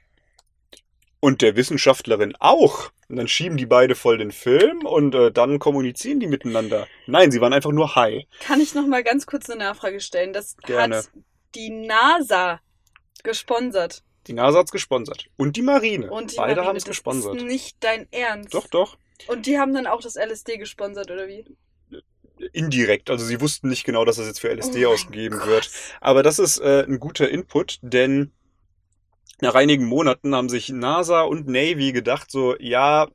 Und 1.24 1.40
der 1.40 1.54
Wissenschaftlerin 1.54 2.34
auch. 2.40 2.90
Und 3.08 3.14
dann 3.14 3.28
schieben 3.28 3.56
die 3.56 3.66
beide 3.66 3.94
voll 3.94 4.18
den 4.18 4.32
Film 4.32 4.84
und 4.84 5.14
äh, 5.14 5.30
dann 5.30 5.60
kommunizieren 5.60 6.18
die 6.18 6.26
miteinander. 6.26 6.88
Nein, 7.06 7.30
sie 7.30 7.40
waren 7.40 7.52
einfach 7.52 7.70
nur 7.70 7.94
high. 7.94 8.24
Kann 8.40 8.60
ich 8.60 8.74
noch 8.74 8.88
mal 8.88 9.04
ganz 9.04 9.24
kurz 9.24 9.48
eine 9.48 9.62
Nachfrage 9.62 10.00
stellen? 10.00 10.32
Das 10.32 10.56
Gerne. 10.56 10.96
hat 10.96 11.10
die 11.54 11.70
NASA 11.70 12.60
gesponsert. 13.22 14.02
Die 14.26 14.32
NASA 14.32 14.58
hat's 14.58 14.72
gesponsert. 14.72 15.26
Und 15.36 15.56
die 15.56 15.62
Marine. 15.62 16.10
Und 16.10 16.32
die 16.32 16.36
beide 16.36 16.64
haben's 16.64 16.82
das 16.82 16.90
gesponsert. 16.90 17.36
ist 17.36 17.44
nicht 17.44 17.76
dein 17.78 18.08
Ernst. 18.10 18.52
Doch, 18.52 18.66
doch. 18.66 18.98
Und 19.28 19.46
die 19.46 19.60
haben 19.60 19.72
dann 19.74 19.86
auch 19.86 20.00
das 20.00 20.16
LSD 20.16 20.58
gesponsert, 20.58 21.08
oder 21.08 21.28
wie? 21.28 21.44
Indirekt. 22.52 23.10
Also 23.10 23.24
sie 23.24 23.40
wussten 23.40 23.68
nicht 23.68 23.84
genau, 23.84 24.04
dass 24.04 24.16
das 24.16 24.26
jetzt 24.26 24.40
für 24.40 24.52
LSD 24.52 24.86
Oh 24.86 24.90
ausgegeben 24.94 25.40
wird. 25.46 25.70
Aber 26.00 26.24
das 26.24 26.40
ist 26.40 26.58
äh, 26.58 26.82
ein 26.82 26.98
guter 26.98 27.28
Input, 27.28 27.78
denn 27.82 28.32
nach 29.42 29.56
einigen 29.56 29.84
Monaten 29.84 30.34
haben 30.34 30.48
sich 30.48 30.68
NASA 30.70 31.22
und 31.22 31.48
Navy 31.48 31.92
gedacht, 31.92 32.30
so, 32.30 32.56
ja, 32.60 33.08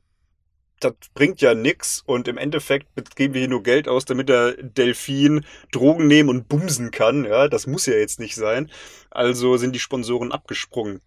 das 0.78 0.92
bringt 1.14 1.40
ja 1.40 1.54
nix 1.54 2.02
und 2.06 2.28
im 2.28 2.36
Endeffekt 2.36 3.16
geben 3.16 3.34
wir 3.34 3.40
hier 3.40 3.48
nur 3.48 3.62
Geld 3.62 3.88
aus, 3.88 4.04
damit 4.04 4.28
der 4.28 4.52
Delfin 4.62 5.44
Drogen 5.72 6.06
nehmen 6.06 6.28
und 6.28 6.48
bumsen 6.48 6.90
kann. 6.90 7.24
Ja, 7.24 7.48
das 7.48 7.66
muss 7.66 7.86
ja 7.86 7.94
jetzt 7.94 8.20
nicht 8.20 8.36
sein. 8.36 8.70
Also 9.10 9.56
sind 9.56 9.74
die 9.74 9.80
Sponsoren 9.80 10.30
abgesprungen. 10.30 11.00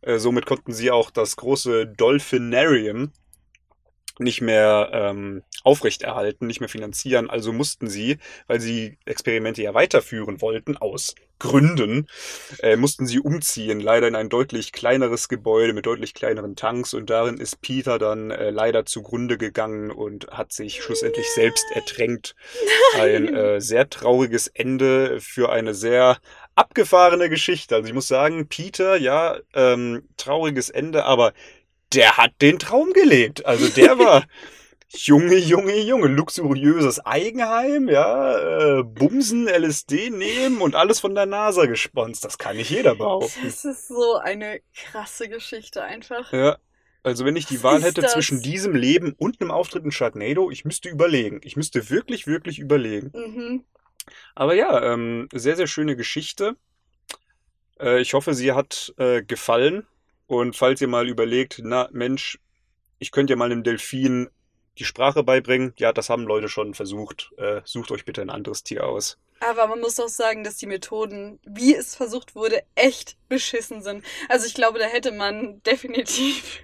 Äh, 0.00 0.18
somit 0.18 0.46
konnten 0.46 0.72
sie 0.72 0.90
auch 0.90 1.10
das 1.10 1.36
große 1.36 1.86
Dolphinarium 1.86 3.12
nicht 4.18 4.40
mehr 4.40 4.90
ähm, 4.92 5.42
aufrechterhalten, 5.64 6.46
nicht 6.46 6.60
mehr 6.60 6.68
finanzieren. 6.68 7.30
Also 7.30 7.52
mussten 7.52 7.88
sie, 7.88 8.18
weil 8.46 8.60
sie 8.60 8.98
Experimente 9.04 9.62
ja 9.62 9.74
weiterführen 9.74 10.40
wollten, 10.40 10.76
aus 10.76 11.14
Gründen, 11.38 12.06
äh, 12.60 12.76
mussten 12.76 13.04
sie 13.04 13.18
umziehen, 13.18 13.80
leider 13.80 14.06
in 14.06 14.14
ein 14.14 14.28
deutlich 14.28 14.70
kleineres 14.70 15.28
Gebäude 15.28 15.72
mit 15.72 15.86
deutlich 15.86 16.14
kleineren 16.14 16.54
Tanks 16.54 16.94
und 16.94 17.10
darin 17.10 17.38
ist 17.38 17.60
Peter 17.60 17.98
dann 17.98 18.30
äh, 18.30 18.50
leider 18.50 18.86
zugrunde 18.86 19.38
gegangen 19.38 19.90
und 19.90 20.28
hat 20.28 20.52
sich 20.52 20.84
schlussendlich 20.84 21.28
selbst 21.34 21.64
ertränkt. 21.74 22.36
Ein 22.94 23.34
äh, 23.34 23.60
sehr 23.60 23.90
trauriges 23.90 24.46
Ende 24.46 25.20
für 25.20 25.50
eine 25.50 25.74
sehr 25.74 26.18
abgefahrene 26.54 27.28
Geschichte. 27.28 27.74
Also 27.74 27.88
ich 27.88 27.94
muss 27.94 28.08
sagen, 28.08 28.46
Peter, 28.46 28.96
ja, 28.96 29.38
ähm, 29.54 30.08
trauriges 30.16 30.70
Ende, 30.70 31.04
aber 31.04 31.32
der 31.94 32.16
hat 32.16 32.32
den 32.40 32.58
Traum 32.58 32.92
gelebt. 32.92 33.44
Also 33.46 33.68
der 33.68 33.98
war, 33.98 34.24
Junge, 34.94 35.36
Junge, 35.36 35.78
Junge, 35.80 36.08
luxuriöses 36.08 37.00
Eigenheim, 37.00 37.88
ja, 37.88 38.78
äh, 38.78 38.82
Bumsen, 38.82 39.48
LSD 39.48 40.10
nehmen 40.10 40.60
und 40.60 40.74
alles 40.74 41.00
von 41.00 41.14
der 41.14 41.26
NASA 41.26 41.64
gesponst. 41.66 42.24
Das 42.24 42.36
kann 42.36 42.56
nicht 42.56 42.70
jeder 42.70 42.94
behaupten. 42.94 43.40
Das 43.42 43.64
ist 43.64 43.88
so 43.88 44.16
eine 44.16 44.60
krasse 44.74 45.28
Geschichte 45.28 45.82
einfach. 45.82 46.32
Ja, 46.32 46.58
also 47.02 47.24
wenn 47.24 47.36
ich 47.36 47.46
die 47.46 47.56
Was 47.56 47.62
Wahl 47.62 47.82
hätte 47.82 48.02
das? 48.02 48.12
zwischen 48.12 48.42
diesem 48.42 48.74
Leben 48.74 49.14
und 49.16 49.40
einem 49.40 49.50
Auftritt 49.50 49.84
in 49.84 49.92
Sharknado, 49.92 50.50
ich 50.50 50.64
müsste 50.64 50.88
überlegen. 50.88 51.40
Ich 51.42 51.56
müsste 51.56 51.90
wirklich, 51.90 52.26
wirklich 52.26 52.58
überlegen. 52.58 53.10
Mhm. 53.14 53.64
Aber 54.34 54.54
ja, 54.54 54.92
ähm, 54.92 55.28
sehr, 55.32 55.56
sehr 55.56 55.66
schöne 55.66 55.96
Geschichte. 55.96 56.56
Äh, 57.80 58.00
ich 58.00 58.14
hoffe, 58.14 58.34
sie 58.34 58.52
hat 58.52 58.92
äh, 58.98 59.22
gefallen. 59.22 59.86
Und 60.32 60.56
falls 60.56 60.80
ihr 60.80 60.88
mal 60.88 61.10
überlegt, 61.10 61.60
na 61.62 61.90
Mensch, 61.92 62.38
ich 62.98 63.10
könnte 63.10 63.34
ja 63.34 63.36
mal 63.36 63.52
einem 63.52 63.62
Delfin 63.64 64.30
die 64.78 64.84
Sprache 64.86 65.22
beibringen, 65.22 65.74
ja, 65.76 65.92
das 65.92 66.08
haben 66.08 66.22
Leute 66.26 66.48
schon 66.48 66.72
versucht. 66.72 67.30
Äh, 67.36 67.60
sucht 67.64 67.90
euch 67.90 68.06
bitte 68.06 68.22
ein 68.22 68.30
anderes 68.30 68.62
Tier 68.64 68.86
aus. 68.86 69.18
Aber 69.40 69.66
man 69.66 69.80
muss 69.80 70.00
auch 70.00 70.08
sagen, 70.08 70.42
dass 70.42 70.56
die 70.56 70.64
Methoden, 70.66 71.38
wie 71.44 71.74
es 71.74 71.94
versucht 71.96 72.34
wurde, 72.34 72.62
echt 72.76 73.18
beschissen 73.28 73.82
sind. 73.82 74.02
Also 74.30 74.46
ich 74.46 74.54
glaube, 74.54 74.78
da 74.78 74.86
hätte 74.86 75.12
man 75.12 75.62
definitiv 75.66 76.60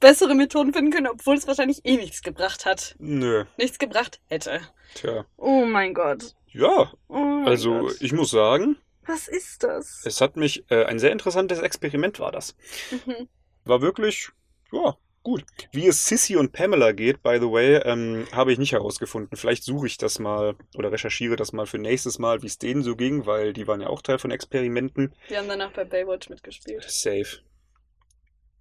bessere 0.00 0.34
Methoden 0.34 0.72
finden 0.72 0.90
können, 0.90 1.06
obwohl 1.06 1.36
es 1.36 1.46
wahrscheinlich 1.46 1.82
eh 1.84 1.96
nichts 1.96 2.22
gebracht 2.22 2.64
hat. 2.66 2.96
Nö, 2.98 3.44
Nichts 3.58 3.78
gebracht 3.78 4.20
hätte. 4.26 4.60
tja. 4.96 5.24
Oh 5.36 5.64
mein 5.66 5.94
Gott. 5.94 6.34
Ja, 6.48 6.92
Oh 7.06 7.14
mein 7.14 7.46
also 7.46 7.78
Gott. 7.82 7.96
ich 8.00 8.12
muss 8.12 8.30
sagen, 8.32 8.76
Was 9.06 9.28
ist 9.28 9.62
das? 9.62 10.02
es 10.04 10.20
hat 10.20 10.36
mich, 10.36 10.64
äh, 10.70 10.84
ein 10.84 10.98
sehr 10.98 11.12
interessantes 11.12 11.60
Experiment 11.60 12.18
war 12.20 12.32
das. 12.32 12.56
Mhm. 12.90 13.28
War 13.64 13.80
wirklich, 13.82 14.30
ja, 14.72 14.96
gut. 15.22 15.44
Wie 15.72 15.88
es 15.88 16.06
Sissy 16.06 16.36
und 16.36 16.52
Pamela 16.52 16.92
geht, 16.92 17.22
by 17.22 17.38
the 17.40 17.50
way, 17.50 17.76
ähm, 17.84 18.26
habe 18.30 18.52
ich 18.52 18.58
nicht 18.58 18.72
herausgefunden. 18.72 19.36
Vielleicht 19.36 19.64
suche 19.64 19.88
ich 19.88 19.98
das 19.98 20.18
mal 20.18 20.54
oder 20.76 20.92
recherchiere 20.92 21.34
das 21.34 21.52
mal 21.52 21.66
für 21.66 21.78
nächstes 21.78 22.20
Mal, 22.20 22.42
wie 22.42 22.46
es 22.46 22.58
denen 22.58 22.84
so 22.84 22.94
ging, 22.94 23.26
weil 23.26 23.52
die 23.52 23.66
waren 23.66 23.80
ja 23.80 23.88
auch 23.88 24.02
Teil 24.02 24.18
von 24.18 24.30
Experimenten. 24.30 25.12
Wir 25.26 25.38
haben 25.38 25.48
danach 25.48 25.72
bei 25.72 25.84
Baywatch 25.84 26.28
mitgespielt. 26.28 26.84
Safe. 26.88 27.40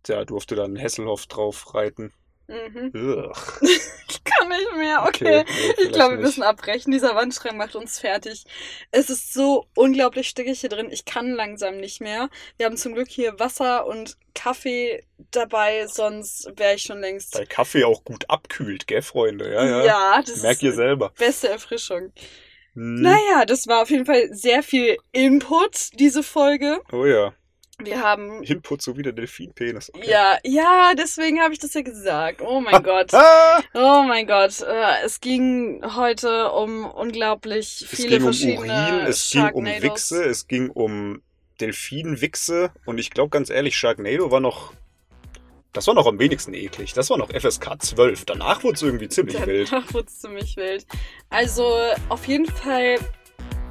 Da 0.04 0.26
durfte 0.26 0.56
dann 0.56 0.76
Hesselhoff 0.76 1.28
drauf 1.28 1.76
reiten. 1.76 2.14
Mhm. 2.48 2.92
Ich 4.08 4.24
kann 4.24 4.50
nicht 4.50 4.76
mehr. 4.76 5.04
Okay. 5.08 5.42
Okay, 5.42 5.46
ich 5.84 5.92
glaube, 5.92 6.16
wir 6.16 6.22
müssen 6.22 6.44
abbrechen. 6.44 6.92
Dieser 6.92 7.16
Wandschrank 7.16 7.58
macht 7.58 7.76
uns 7.76 8.00
fertig. 8.00 8.44
Es 8.92 9.10
ist 9.10 9.34
so 9.34 9.66
unglaublich 9.76 10.28
stickig 10.30 10.60
hier 10.62 10.70
drin. 10.70 10.90
Ich 10.92 11.06
kann 11.06 11.32
langsam 11.32 11.78
nicht 11.78 12.02
mehr. 12.02 12.30
Wir 12.58 12.66
haben 12.66 12.78
zum 12.78 12.94
Glück 12.94 13.08
hier 13.10 13.40
Wasser 13.40 13.86
und 13.86 14.18
Kaffee 14.34 15.04
dabei, 15.32 15.88
sonst 15.88 16.50
wäre 16.58 16.76
ich 16.76 16.84
schon 16.84 17.00
längst. 17.02 17.36
Weil 17.36 17.46
Kaffee 17.48 17.84
auch 17.84 18.04
gut 18.04 18.30
abkühlt, 18.30 18.88
gell, 18.88 19.02
Freunde? 19.02 19.52
Ja, 19.54 19.66
ja. 19.66 19.86
Ja, 19.86 20.22
das 20.26 20.42
Merkt 20.42 20.64
ihr 20.64 20.74
selber. 20.74 21.12
beste 21.18 21.50
Erfrischung. 21.50 22.12
Hm. 22.74 23.02
Naja, 23.02 23.46
das 23.46 23.68
war 23.68 23.82
auf 23.82 23.90
jeden 23.90 24.06
Fall 24.06 24.30
sehr 24.34 24.62
viel 24.64 24.98
Input, 25.12 25.90
diese 26.00 26.24
Folge. 26.24 26.82
Oh 26.92 27.06
ja. 27.06 27.34
Wir 27.82 28.02
haben. 28.02 28.42
Input 28.44 28.82
sowie 28.82 29.02
der 29.02 29.12
Delfinpenis. 29.12 29.92
Okay. 29.94 30.10
Ja, 30.10 30.38
ja, 30.44 30.94
deswegen 30.98 31.42
habe 31.42 31.54
ich 31.54 31.60
das 31.60 31.74
ja 31.74 31.82
gesagt. 31.82 32.42
Oh 32.42 32.62
mein 32.62 32.82
Gott. 32.84 33.14
Ah! 33.14 33.62
Oh 33.74 34.04
mein 34.08 34.26
Gott. 34.28 34.62
Äh, 34.62 35.04
Es 35.04 35.20
ging 35.20 35.82
heute 35.96 36.52
um 36.52 36.86
unglaublich 36.86 37.82
Es 37.82 37.90
viele 37.90 38.10
ging 38.10 38.18
um 38.20 38.24
verschiedene 38.24 38.74
Urin, 38.74 39.06
es 39.08 39.30
ging 39.30 39.50
um. 39.52 39.66
Wichse, 39.66 40.24
es 40.24 40.48
ging 40.48 40.70
um 40.70 41.22
Delfinwichse 41.62 42.72
und 42.86 42.98
ich 42.98 43.12
glaube 43.12 43.30
ganz 43.30 43.50
ehrlich, 43.50 43.78
Sharknado 43.78 44.32
war 44.32 44.40
noch. 44.40 44.74
Das 45.74 45.88
war 45.88 45.94
noch 45.94 46.08
am 46.08 46.18
wenigsten 46.20 46.54
eklig. 46.54 46.94
Das 46.94 47.10
war 47.10 47.18
noch 47.18 47.30
FSK 47.30 47.82
12. 47.82 48.24
Danach 48.24 48.64
wurde 48.64 48.76
es 48.76 48.82
irgendwie 48.82 49.10
ziemlich 49.10 49.46
wild. 49.46 49.70
Danach 49.72 49.94
wurde 49.94 50.08
es 50.08 50.22
ziemlich 50.22 50.56
wild. 50.56 50.86
Also 51.30 51.78
auf 52.08 52.26
jeden 52.28 52.46
Fall 52.46 52.98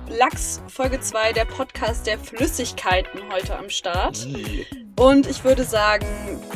Lachs 0.09 0.61
Folge 0.69 1.01
2, 1.01 1.33
der 1.33 1.45
Podcast 1.45 2.07
der 2.07 2.19
Flüssigkeiten 2.19 3.21
heute 3.33 3.59
am 3.59 3.69
Start. 3.71 4.27
Und 4.97 5.27
ich 5.29 5.43
würde 5.45 5.65
sagen, 5.65 6.07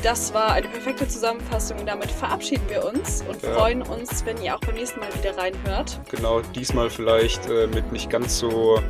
das 0.02 0.32
war 0.34 0.52
eine 0.52 0.68
perfekte 0.68 1.08
Zusammenfassung. 1.08 1.84
Damit 1.86 2.10
verabschieden 2.10 2.64
wir 2.68 2.84
uns 2.84 3.24
und 3.28 3.42
Ja. 3.42 3.54
freuen 3.54 3.82
uns, 3.82 4.24
wenn 4.24 4.40
ihr 4.42 4.54
auch 4.54 4.60
beim 4.60 4.74
nächsten 4.74 5.00
Mal 5.00 5.08
wieder 5.14 5.36
reinhört. 5.36 5.98
Genau, 6.10 6.40
diesmal 6.54 6.88
vielleicht 6.90 7.48
äh, 7.48 7.66
mit 7.66 7.90
nicht 7.90 8.10
ganz 8.10 8.38
so 8.38 8.80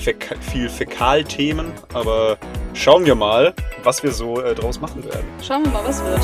fäk 0.00 0.36
viel 0.40 0.68
Fäkalthemen, 0.68 1.72
aber 1.94 2.36
schauen 2.74 3.04
wir 3.04 3.14
mal, 3.14 3.54
was 3.84 4.02
wir 4.02 4.12
so 4.12 4.40
äh, 4.40 4.54
draus 4.54 4.80
machen 4.80 5.04
werden. 5.04 5.26
Schauen 5.46 5.64
wir 5.64 5.70
mal, 5.70 5.84
was 5.84 6.02
wird. 6.02 6.20